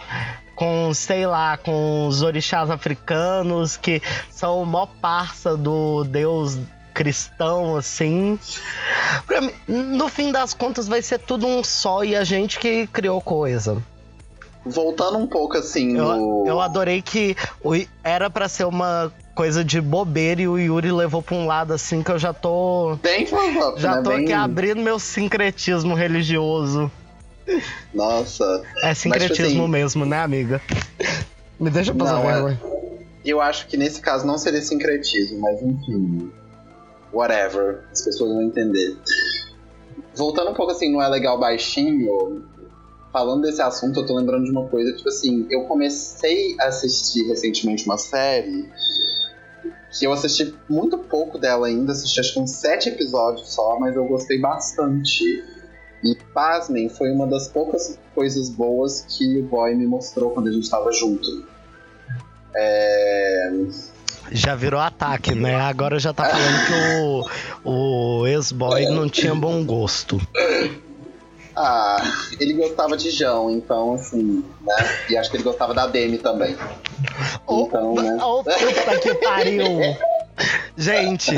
com, 0.55 0.93
sei 0.93 1.25
lá, 1.27 1.57
com 1.57 2.07
os 2.07 2.21
orixás 2.21 2.69
africanos, 2.69 3.77
que 3.77 4.01
são 4.29 4.61
o 4.61 4.65
maior 4.65 4.87
parça 5.01 5.55
do 5.55 6.03
deus 6.03 6.57
cristão, 6.93 7.75
assim. 7.75 8.39
Mim, 9.29 9.51
no 9.67 10.07
fim 10.07 10.31
das 10.31 10.53
contas, 10.53 10.87
vai 10.87 11.01
ser 11.01 11.19
tudo 11.19 11.45
um 11.45 11.63
só 11.63 12.03
e 12.03 12.15
a 12.15 12.23
gente 12.23 12.57
que 12.57 12.87
criou 12.87 13.19
coisa. 13.19 13.83
Voltando 14.65 15.19
um 15.19 15.27
pouco 15.27 15.57
assim 15.57 15.95
Eu, 15.95 16.15
no. 16.15 16.43
eu 16.47 16.59
adorei 16.59 16.99
que 16.99 17.35
era 18.03 18.31
pra 18.31 18.49
ser 18.49 18.63
uma 18.63 19.13
coisa 19.35 19.63
de 19.63 19.79
bobeira 19.79 20.41
e 20.41 20.47
o 20.47 20.57
Yuri 20.57 20.91
levou 20.91 21.21
pra 21.21 21.35
um 21.35 21.45
lado 21.45 21.73
assim 21.73 22.01
que 22.01 22.09
eu 22.09 22.17
já 22.17 22.33
tô. 22.33 22.97
Bem 23.03 23.27
Já 23.77 23.97
né? 23.97 24.01
tô 24.01 24.09
Bem... 24.09 24.23
aqui 24.23 24.33
abrindo 24.33 24.81
meu 24.81 24.97
sincretismo 24.97 25.93
religioso. 25.93 26.89
Nossa. 27.93 28.63
É 28.83 28.93
sincretismo 28.93 29.63
assim- 29.63 29.71
mesmo, 29.71 30.05
né, 30.05 30.19
amiga? 30.19 30.61
Me 31.59 31.69
deixa 31.69 31.93
passar 31.93 32.13
Não, 32.13 32.29
é- 32.29 32.33
vergonha. 32.33 32.61
Eu 33.23 33.41
acho 33.41 33.67
que 33.67 33.75
nesse 33.77 34.01
caso 34.01 34.25
não 34.25 34.37
seria 34.37 34.61
sincretismo, 34.61 35.39
mas 35.39 35.61
enfim. 35.61 36.31
Whatever. 37.11 37.79
As 37.91 38.03
pessoas 38.03 38.31
vão 38.31 38.41
entender. 38.43 38.97
Voltando 40.15 40.51
um 40.51 40.53
pouco 40.53 40.71
assim, 40.71 40.91
não 40.91 41.01
é 41.01 41.07
legal 41.07 41.39
baixinho. 41.39 42.43
Falando 43.11 43.43
desse 43.43 43.61
assunto, 43.61 44.01
eu 44.01 44.05
tô 44.05 44.15
lembrando 44.15 44.43
de 44.43 44.51
uma 44.51 44.67
coisa, 44.67 44.91
tipo 44.93 45.07
assim, 45.07 45.47
eu 45.49 45.63
comecei 45.63 46.55
a 46.59 46.65
assistir 46.65 47.25
recentemente 47.27 47.85
uma 47.85 47.97
série 47.97 48.69
que 49.97 50.05
eu 50.05 50.11
assisti 50.11 50.53
muito 50.69 50.97
pouco 50.97 51.37
dela 51.37 51.67
ainda, 51.67 51.93
assisti 51.93 52.19
acho 52.19 52.33
que 52.33 52.39
uns 52.39 52.51
sete 52.51 52.89
episódios 52.89 53.53
só, 53.53 53.79
mas 53.79 53.95
eu 53.95 54.05
gostei 54.05 54.39
bastante. 54.39 55.23
E 56.03 56.15
pasmem, 56.33 56.89
foi 56.89 57.11
uma 57.11 57.25
das 57.25 57.47
poucas 57.47 57.97
coisas 58.13 58.49
boas 58.49 59.01
que 59.01 59.39
o 59.39 59.43
boy 59.43 59.73
me 59.75 59.87
mostrou 59.87 60.31
quando 60.31 60.47
a 60.47 60.51
gente 60.51 60.69
tava 60.69 60.91
junto. 60.91 61.45
É... 62.55 63.51
Já 64.31 64.55
virou 64.55 64.79
ataque, 64.79 65.35
né? 65.35 65.55
Agora 65.55 65.99
já 65.99 66.13
tá 66.13 66.25
falando 66.25 66.65
que 66.65 67.63
o, 67.63 68.21
o 68.21 68.27
ex-boy 68.27 68.85
não 68.89 69.07
tinha 69.07 69.35
bom 69.35 69.63
gosto. 69.63 70.19
Ah, 71.55 71.97
ele 72.39 72.53
gostava 72.53 72.97
de 72.97 73.11
João, 73.11 73.49
então 73.51 73.93
assim, 73.93 74.43
né? 74.61 74.75
E 75.09 75.17
acho 75.17 75.29
que 75.29 75.37
ele 75.37 75.43
gostava 75.43 75.73
da 75.73 75.87
Demi 75.87 76.17
também. 76.17 76.55
Então, 77.49 77.95
né? 77.95 78.17
Ô, 78.21 78.43
puta 78.43 78.99
que 79.01 79.13
pariu! 79.15 79.63
Gente, 80.77 81.31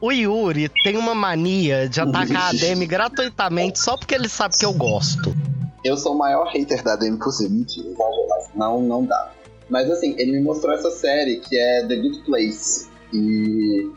o 0.00 0.10
Yuri 0.10 0.70
tem 0.82 0.96
uma 0.96 1.14
mania 1.14 1.88
de 1.88 2.00
atacar 2.00 2.50
a 2.50 2.52
Demi 2.52 2.86
gratuitamente 2.86 3.78
só 3.78 3.96
porque 3.96 4.14
ele 4.14 4.28
sabe 4.28 4.56
que 4.58 4.64
eu 4.64 4.72
gosto. 4.72 5.34
Eu 5.84 5.96
sou 5.96 6.14
o 6.14 6.18
maior 6.18 6.46
hater 6.48 6.82
da 6.82 6.96
Demi 6.96 7.18
possível. 7.18 7.56
Mentira, 7.56 7.88
exagerado. 7.88 8.50
Não, 8.54 8.80
não 8.82 9.04
dá. 9.04 9.32
Mas 9.68 9.90
assim, 9.90 10.14
ele 10.18 10.32
me 10.32 10.40
mostrou 10.40 10.74
essa 10.74 10.90
série 10.90 11.36
que 11.36 11.56
é 11.56 11.86
The 11.86 11.96
Good 11.96 12.22
Place. 12.24 12.88
E 13.12 13.90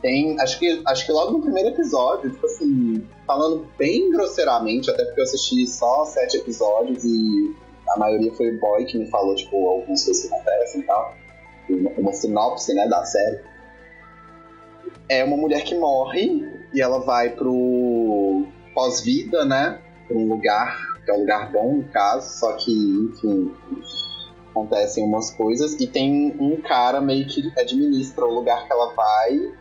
tem. 0.00 0.40
Acho 0.40 0.58
que, 0.58 0.82
acho 0.86 1.06
que 1.06 1.12
logo 1.12 1.32
no 1.32 1.42
primeiro 1.42 1.70
episódio, 1.70 2.30
tipo 2.30 2.46
assim, 2.46 3.06
falando 3.26 3.66
bem 3.78 4.10
grosseiramente, 4.10 4.90
até 4.90 5.04
porque 5.04 5.20
eu 5.20 5.24
assisti 5.24 5.66
só 5.66 6.04
sete 6.06 6.38
episódios 6.38 7.04
e 7.04 7.54
a 7.88 7.98
maioria 7.98 8.32
foi 8.34 8.50
o 8.50 8.60
boy 8.60 8.84
que 8.84 8.98
me 8.98 9.06
falou, 9.10 9.34
tipo, 9.34 9.68
algumas 9.68 10.04
coisas 10.04 10.22
que 10.22 10.34
acontecem 10.34 10.80
e 10.80 10.84
tal. 10.84 11.14
Uma, 11.96 12.12
sinopse, 12.12 12.74
né, 12.74 12.86
da 12.88 13.04
série. 13.04 13.40
É 15.08 15.24
uma 15.24 15.36
mulher 15.36 15.62
que 15.64 15.74
morre 15.74 16.44
e 16.72 16.80
ela 16.80 17.00
vai 17.00 17.30
pro 17.30 18.46
pós-vida, 18.74 19.44
né? 19.44 19.80
Pra 20.06 20.16
um 20.16 20.28
lugar, 20.28 20.76
que 21.04 21.10
é 21.10 21.14
um 21.14 21.20
lugar 21.20 21.50
bom 21.52 21.76
no 21.76 21.84
caso, 21.84 22.38
só 22.38 22.52
que, 22.52 22.72
enfim, 22.72 23.54
acontecem 24.50 25.04
umas 25.04 25.30
coisas 25.30 25.80
e 25.80 25.86
tem 25.86 26.36
um 26.38 26.60
cara 26.60 27.00
meio 27.00 27.26
que 27.26 27.52
administra 27.58 28.24
o 28.24 28.34
lugar 28.34 28.66
que 28.66 28.72
ela 28.72 28.92
vai 28.94 29.52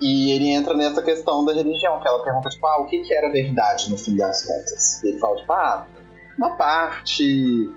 e 0.00 0.30
ele 0.30 0.50
entra 0.50 0.74
nessa 0.74 1.02
questão 1.02 1.44
da 1.44 1.52
religião, 1.52 2.00
que 2.00 2.06
ela 2.06 2.22
pergunta, 2.22 2.48
tipo, 2.48 2.66
ah, 2.66 2.80
o 2.80 2.86
que 2.86 3.00
que 3.00 3.12
era 3.12 3.30
verdade 3.30 3.90
no 3.90 3.98
fim 3.98 4.16
das 4.16 4.44
contas? 4.44 5.02
E 5.02 5.08
ele 5.08 5.18
fala, 5.18 5.36
tipo, 5.36 5.52
ah, 5.52 5.86
uma 6.36 6.50
parte... 6.56 7.68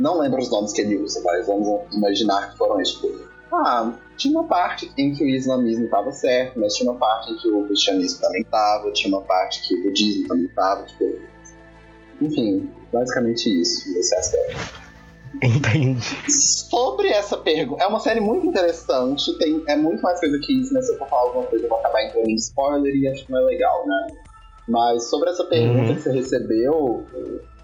Não 0.00 0.18
lembro 0.18 0.40
os 0.40 0.50
nomes 0.50 0.72
que 0.72 0.80
ele 0.80 0.96
usa, 0.96 1.20
mas 1.22 1.46
vamos 1.46 1.82
imaginar 1.94 2.50
que 2.50 2.56
foram 2.56 2.80
esses, 2.80 2.94
tipo, 2.94 3.08
ah, 3.52 3.92
tinha 4.16 4.32
uma 4.32 4.48
parte 4.48 4.90
em 4.96 5.14
que 5.14 5.22
o 5.22 5.28
islamismo 5.28 5.84
estava 5.84 6.10
certo, 6.10 6.58
mas 6.58 6.74
tinha 6.74 6.90
uma 6.90 6.98
parte 6.98 7.30
em 7.30 7.36
que 7.36 7.48
o 7.48 7.66
cristianismo 7.66 8.20
também 8.20 8.40
estava, 8.40 8.90
tinha 8.92 9.14
uma 9.14 9.22
parte 9.22 9.60
que 9.68 9.74
o 9.74 9.82
budismo 9.82 10.26
também 10.26 10.46
estava, 10.46 10.84
tipo... 10.84 11.18
Enfim, 12.20 12.70
basicamente 12.92 13.60
isso, 13.60 13.96
esse 13.98 14.14
aspecto. 14.14 14.80
Entendi. 15.42 16.00
Sobre 16.30 17.08
essa 17.08 17.36
pergunta, 17.36 17.82
é 17.84 17.86
uma 17.86 18.00
série 18.00 18.20
muito 18.20 18.46
interessante, 18.46 19.36
tem, 19.38 19.62
é 19.68 19.76
muito 19.76 20.02
mais 20.02 20.18
coisa 20.18 20.38
que 20.38 20.60
isso, 20.60 20.72
né? 20.74 20.82
Se 20.82 20.92
eu 20.92 20.98
for 20.98 21.08
falar 21.08 21.22
alguma 21.22 21.46
coisa, 21.46 21.64
eu 21.64 21.68
vou 21.68 21.78
acabar 21.78 22.04
entrando 22.04 22.28
em 22.28 22.34
spoiler 22.34 22.94
e 22.94 23.06
acho 23.08 23.24
que 23.24 23.32
não 23.32 23.40
é 23.40 23.44
legal, 23.44 23.86
né? 23.86 24.06
Mas 24.70 25.10
sobre 25.10 25.28
essa 25.30 25.44
pergunta 25.44 25.88
Uhum. 25.90 25.94
que 25.96 26.00
você 26.00 26.12
recebeu, 26.12 27.04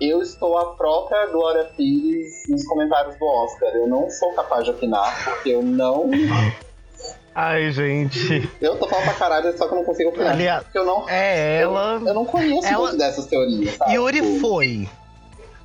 eu 0.01 0.21
estou 0.21 0.59
a 0.59 0.75
própria 0.75 1.27
Glória 1.27 1.65
Pires 1.77 2.43
nos 2.49 2.65
comentários 2.67 3.17
do 3.17 3.25
Oscar. 3.25 3.69
Eu 3.77 3.87
não 3.87 4.11
sou 4.11 4.33
capaz 4.35 4.65
de 4.65 4.71
opinar, 4.73 5.25
porque 5.25 5.51
eu 5.51 5.63
não. 5.63 6.11
Ai, 7.35 7.71
gente. 7.71 8.51
Eu 8.61 8.77
tô 8.77 8.89
falando 8.89 9.05
pra 9.05 9.15
caralho, 9.15 9.57
só 9.59 9.69
que 9.69 9.75
eu 9.75 9.77
não 9.79 9.85
consigo 9.85 10.09
opinar. 10.11 10.33
Aliás, 10.33 10.65
eu 10.75 10.85
não. 10.85 11.09
É 11.09 11.63
Eu, 11.63 11.71
ela. 11.77 12.03
eu 12.05 12.15
não 12.15 12.25
conheço 12.25 12.67
ela- 12.67 12.87
muito 12.89 12.97
dessas 12.99 13.27
teorias, 13.27 13.75
sabe? 13.77 13.93
Yuri 13.93 14.41
foi. 14.41 14.89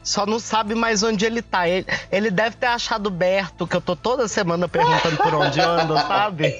Só 0.03 0.25
não 0.25 0.39
sabe 0.39 0.73
mais 0.73 1.03
onde 1.03 1.25
ele 1.25 1.41
tá. 1.41 1.67
Ele, 1.69 1.85
ele 2.11 2.31
deve 2.31 2.55
ter 2.55 2.65
achado 2.67 3.07
o 3.07 3.11
Berto, 3.11 3.67
que 3.67 3.75
eu 3.75 3.81
tô 3.81 3.95
toda 3.95 4.27
semana 4.27 4.67
perguntando 4.67 5.17
por 5.17 5.33
onde 5.35 5.59
anda, 5.61 5.95
sabe? 6.07 6.57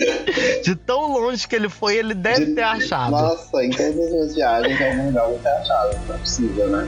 De 0.63 0.75
tão 0.75 1.11
longe 1.11 1.47
que 1.47 1.55
ele 1.55 1.67
foi, 1.69 1.95
ele 1.97 2.13
deve 2.13 2.45
De- 2.45 2.53
ter 2.55 2.63
achado. 2.63 3.11
Nossa, 3.11 3.63
em 3.63 3.69
todas 3.71 3.97
as 3.97 4.11
minhas 4.11 4.35
viagens, 4.35 4.81
algum 4.81 5.07
lugar 5.07 5.29
eu 5.29 5.39
ter 5.39 5.49
achado. 5.49 5.97
Não 6.07 6.15
é 6.15 6.17
possível, 6.19 6.67
né? 6.69 6.87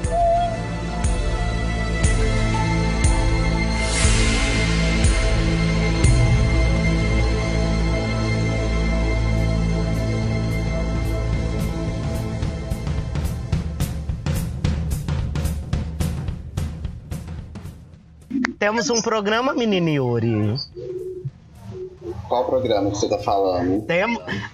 Temos 18.64 18.90
um 18.90 19.02
programa, 19.02 19.54
menino 19.54 19.90
Yuri. 19.90 20.56
Qual 22.30 22.46
programa 22.46 22.92
que 22.92 22.98
você 22.98 23.10
tá 23.10 23.18
falando? 23.18 23.86
Tem... 23.86 24.06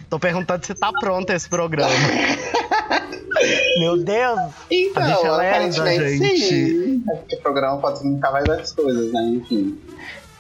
Tô 0.10 0.18
perguntando 0.18 0.66
se 0.66 0.74
tá 0.74 0.92
pronto 0.92 1.30
esse 1.30 1.48
programa. 1.48 1.94
Meu 3.78 3.98
Deus! 4.04 4.40
Então, 4.72 5.04
lerda, 5.04 5.36
aparentemente 5.36 6.40
sim. 6.40 7.04
É 7.08 7.16
porque 7.18 7.36
o 7.36 7.42
programa 7.42 7.78
pode 7.78 8.00
significar 8.00 8.32
várias 8.32 8.72
coisas, 8.72 9.14
né? 9.14 9.22
Enfim. 9.26 9.80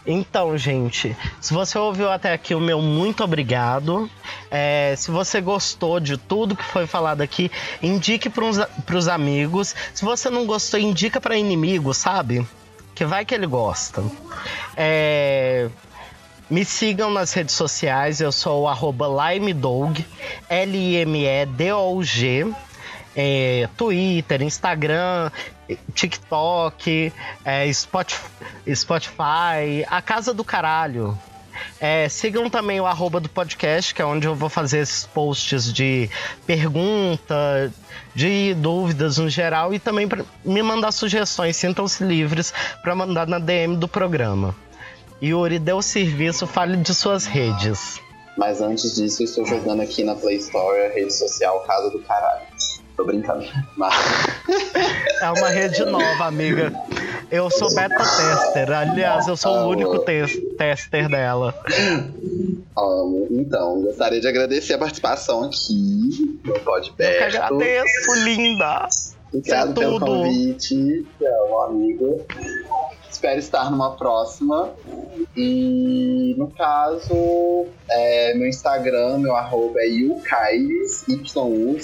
Então, 0.03 0.57
gente, 0.57 1.15
se 1.39 1.53
você 1.53 1.78
ouviu 1.78 2.09
até 2.09 2.34
aqui, 2.34 2.55
o 2.55 2.59
meu 2.59 2.82
muito 2.82 3.24
obrigado. 3.24 4.09
É, 4.49 4.95
se 4.97 5.11
você 5.11 5.39
gostou 5.39 5.99
de 5.99 6.17
tudo 6.17 6.55
que 6.55 6.66
foi 6.66 6.87
falado 6.87 7.21
aqui, 7.21 7.51
indique 7.83 8.32
para 8.32 8.97
os 8.97 9.08
amigos. 9.08 9.75
Se 9.93 10.04
você 10.04 10.28
não 10.28 10.47
gostou, 10.47 10.79
indica 10.79 11.21
para 11.21 11.37
inimigo, 11.37 11.93
sabe? 11.93 12.43
Que 13.00 13.05
vai 13.05 13.24
que 13.24 13.34
ele 13.34 13.47
gosta. 13.47 14.04
É, 14.76 15.70
me 16.50 16.66
sigam 16.66 17.09
nas 17.09 17.32
redes 17.32 17.55
sociais, 17.55 18.20
eu 18.20 18.30
sou 18.30 18.66
o 18.66 19.32
LimeDog, 19.32 20.05
L-I-M-E-D-O-G. 20.50 22.54
É, 23.16 23.70
Twitter, 23.78 24.42
Instagram, 24.42 25.32
TikTok, 25.93 27.13
é, 27.46 27.71
Spotify, 27.71 28.76
Spotify, 28.76 29.86
a 29.88 30.01
casa 30.01 30.34
do 30.34 30.43
caralho. 30.43 31.17
É, 31.80 32.09
sigam 32.09 32.50
também 32.50 32.82
o 32.82 32.86
arroba 32.86 33.21
do 33.21 33.30
podcast, 33.30 33.96
que 33.96 34.01
é 34.01 34.05
onde 34.05 34.28
eu 34.28 34.36
vou 34.36 34.50
fazer 34.50 34.80
esses 34.80 35.05
posts 35.05 35.71
de 35.71 36.09
pergunta, 36.46 37.71
de 38.13 38.53
dúvidas 38.55 39.17
no 39.17 39.29
geral 39.29 39.73
e 39.73 39.79
também 39.79 40.07
pra 40.07 40.23
me 40.43 40.61
mandar 40.61 40.91
sugestões. 40.91 41.55
Sintam-se 41.55 42.03
livres 42.03 42.53
para 42.81 42.95
mandar 42.95 43.27
na 43.27 43.39
DM 43.39 43.77
do 43.77 43.87
programa. 43.87 44.55
Yuri, 45.21 45.59
dê 45.59 45.73
o 45.73 45.81
serviço, 45.81 46.47
fale 46.47 46.77
de 46.77 46.93
suas 46.93 47.25
redes. 47.25 47.99
Mas 48.37 48.61
antes 48.61 48.95
disso, 48.95 49.21
eu 49.21 49.25
estou 49.25 49.45
jogando 49.45 49.81
aqui 49.81 50.03
na 50.03 50.15
Play 50.15 50.37
Store 50.37 50.86
a 50.86 50.93
rede 50.93 51.13
social 51.13 51.59
Casa 51.61 51.89
do 51.89 51.99
Caralho. 51.99 52.49
Tô 53.00 53.05
brincando. 53.05 53.46
Mas... 53.78 53.93
É 55.21 55.32
uma 55.32 55.47
rede 55.47 55.86
nova, 55.86 56.26
amiga. 56.26 56.74
Eu 57.32 57.50
sou 57.50 57.74
beta 57.74 57.96
tester. 57.96 58.70
Aliás, 58.71 59.26
eu 59.26 59.38
sou 59.38 59.54
o 59.54 59.70
único 59.70 60.00
tes- 60.00 60.38
tester 60.58 61.08
dela. 61.08 61.55
Amo. 62.78 63.26
Então, 63.32 63.82
gostaria 63.84 64.20
de 64.20 64.28
agradecer 64.28 64.74
a 64.74 64.78
participação 64.78 65.46
aqui 65.46 66.42
no 66.43 66.54
Eu 66.54 66.59
podcast. 66.59 67.38
agradeço, 67.38 68.13
linda. 68.26 68.89
Obrigado 69.34 69.71
é 69.71 69.74
pelo 69.76 70.00
convite. 70.01 71.05
É 71.21 71.43
um 71.50 71.62
amigo. 71.62 72.26
Espero 73.20 73.37
estar 73.37 73.70
numa 73.70 73.97
próxima. 73.97 74.74
E 75.36 76.33
no 76.37 76.50
caso, 76.51 77.66
é, 77.89 78.33
meu 78.36 78.47
Instagram, 78.47 79.17
meu 79.17 79.36
arroba 79.36 79.82
é 79.82 79.87
yucaires, 79.87 81.04
Y-U-C-A-Y-R-E-S. 81.08 81.83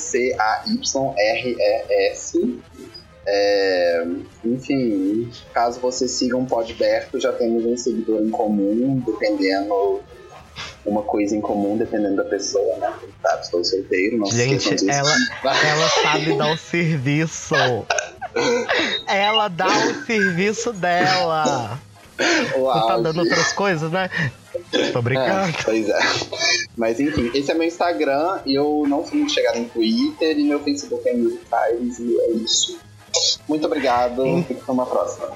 É, 3.28 4.06
enfim, 4.46 5.30
caso 5.54 5.80
você 5.82 6.08
siga 6.08 6.38
um 6.38 6.46
Podberto, 6.46 7.20
já 7.20 7.34
temos 7.34 7.66
um 7.66 7.76
seguidor 7.76 8.22
em 8.22 8.30
comum, 8.30 9.04
dependendo 9.06 10.00
uma 10.86 11.02
coisa 11.02 11.36
em 11.36 11.42
comum, 11.42 11.76
dependendo 11.76 12.18
da 12.18 12.24
pessoa, 12.24 12.78
né? 12.78 12.94
Tá, 13.22 13.40
estou 13.42 13.64
solteiro, 13.64 14.20
não 14.20 14.28
Gente, 14.28 14.90
ela, 14.90 15.12
ela 15.44 15.90
sabe 15.90 16.38
dar 16.38 16.54
o 16.54 16.58
serviço. 16.58 17.56
Ela 19.08 19.48
dá 19.48 19.68
o 19.68 20.06
serviço 20.06 20.74
dela. 20.74 21.80
O 22.56 22.74
Não 22.74 22.88
tá 22.88 22.98
dando 22.98 23.20
outras 23.22 23.52
coisas, 23.54 23.92
né? 23.92 24.10
Tô 24.94 25.02
brincando. 25.02 25.50
É, 25.50 25.64
pois 25.64 25.90
é. 25.90 26.00
Mas 26.78 27.00
enfim, 27.00 27.30
esse 27.34 27.52
é 27.52 27.54
meu 27.54 27.68
Instagram. 27.68 28.40
e 28.46 28.56
Eu 28.56 28.86
não 28.88 29.04
sou 29.06 29.16
muito 29.16 29.34
chegado 29.34 29.58
em 29.58 29.66
Twitter 29.66 30.38
e 30.40 30.44
meu 30.44 30.62
Facebook 30.64 31.08
é 31.08 31.14
Mil 31.14 31.40
Pires 31.50 32.00
e 32.00 32.18
é 32.22 32.32
isso. 32.32 32.78
Muito 33.48 33.66
obrigado. 33.66 34.26
Em- 34.26 34.44
Fico 34.44 34.72
uma 34.72 34.86
próxima. 34.86 35.28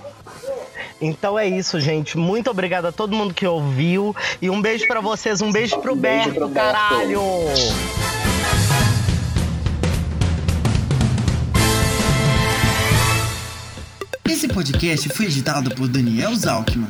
Então 1.02 1.38
é 1.40 1.48
isso, 1.48 1.80
gente. 1.80 2.18
Muito 2.18 2.50
obrigado 2.50 2.86
a 2.86 2.92
todo 2.92 3.16
mundo 3.16 3.34
que 3.34 3.46
ouviu. 3.46 4.16
E 4.42 4.50
um 4.50 4.62
beijo 4.62 4.88
pra 4.88 5.00
vocês, 5.02 5.42
um 5.42 5.52
beijo 5.52 5.78
pro 5.80 5.94
Um 5.94 5.98
beijo 5.98 6.26
Berto, 6.32 6.36
pro 6.40 6.48
Berto. 6.50 6.72
caralho! 6.74 7.22
Esse 14.40 14.48
podcast 14.48 15.10
foi 15.10 15.26
editado 15.26 15.70
por 15.76 15.90
Daniel 15.90 16.34
Zalkman. 16.34 16.88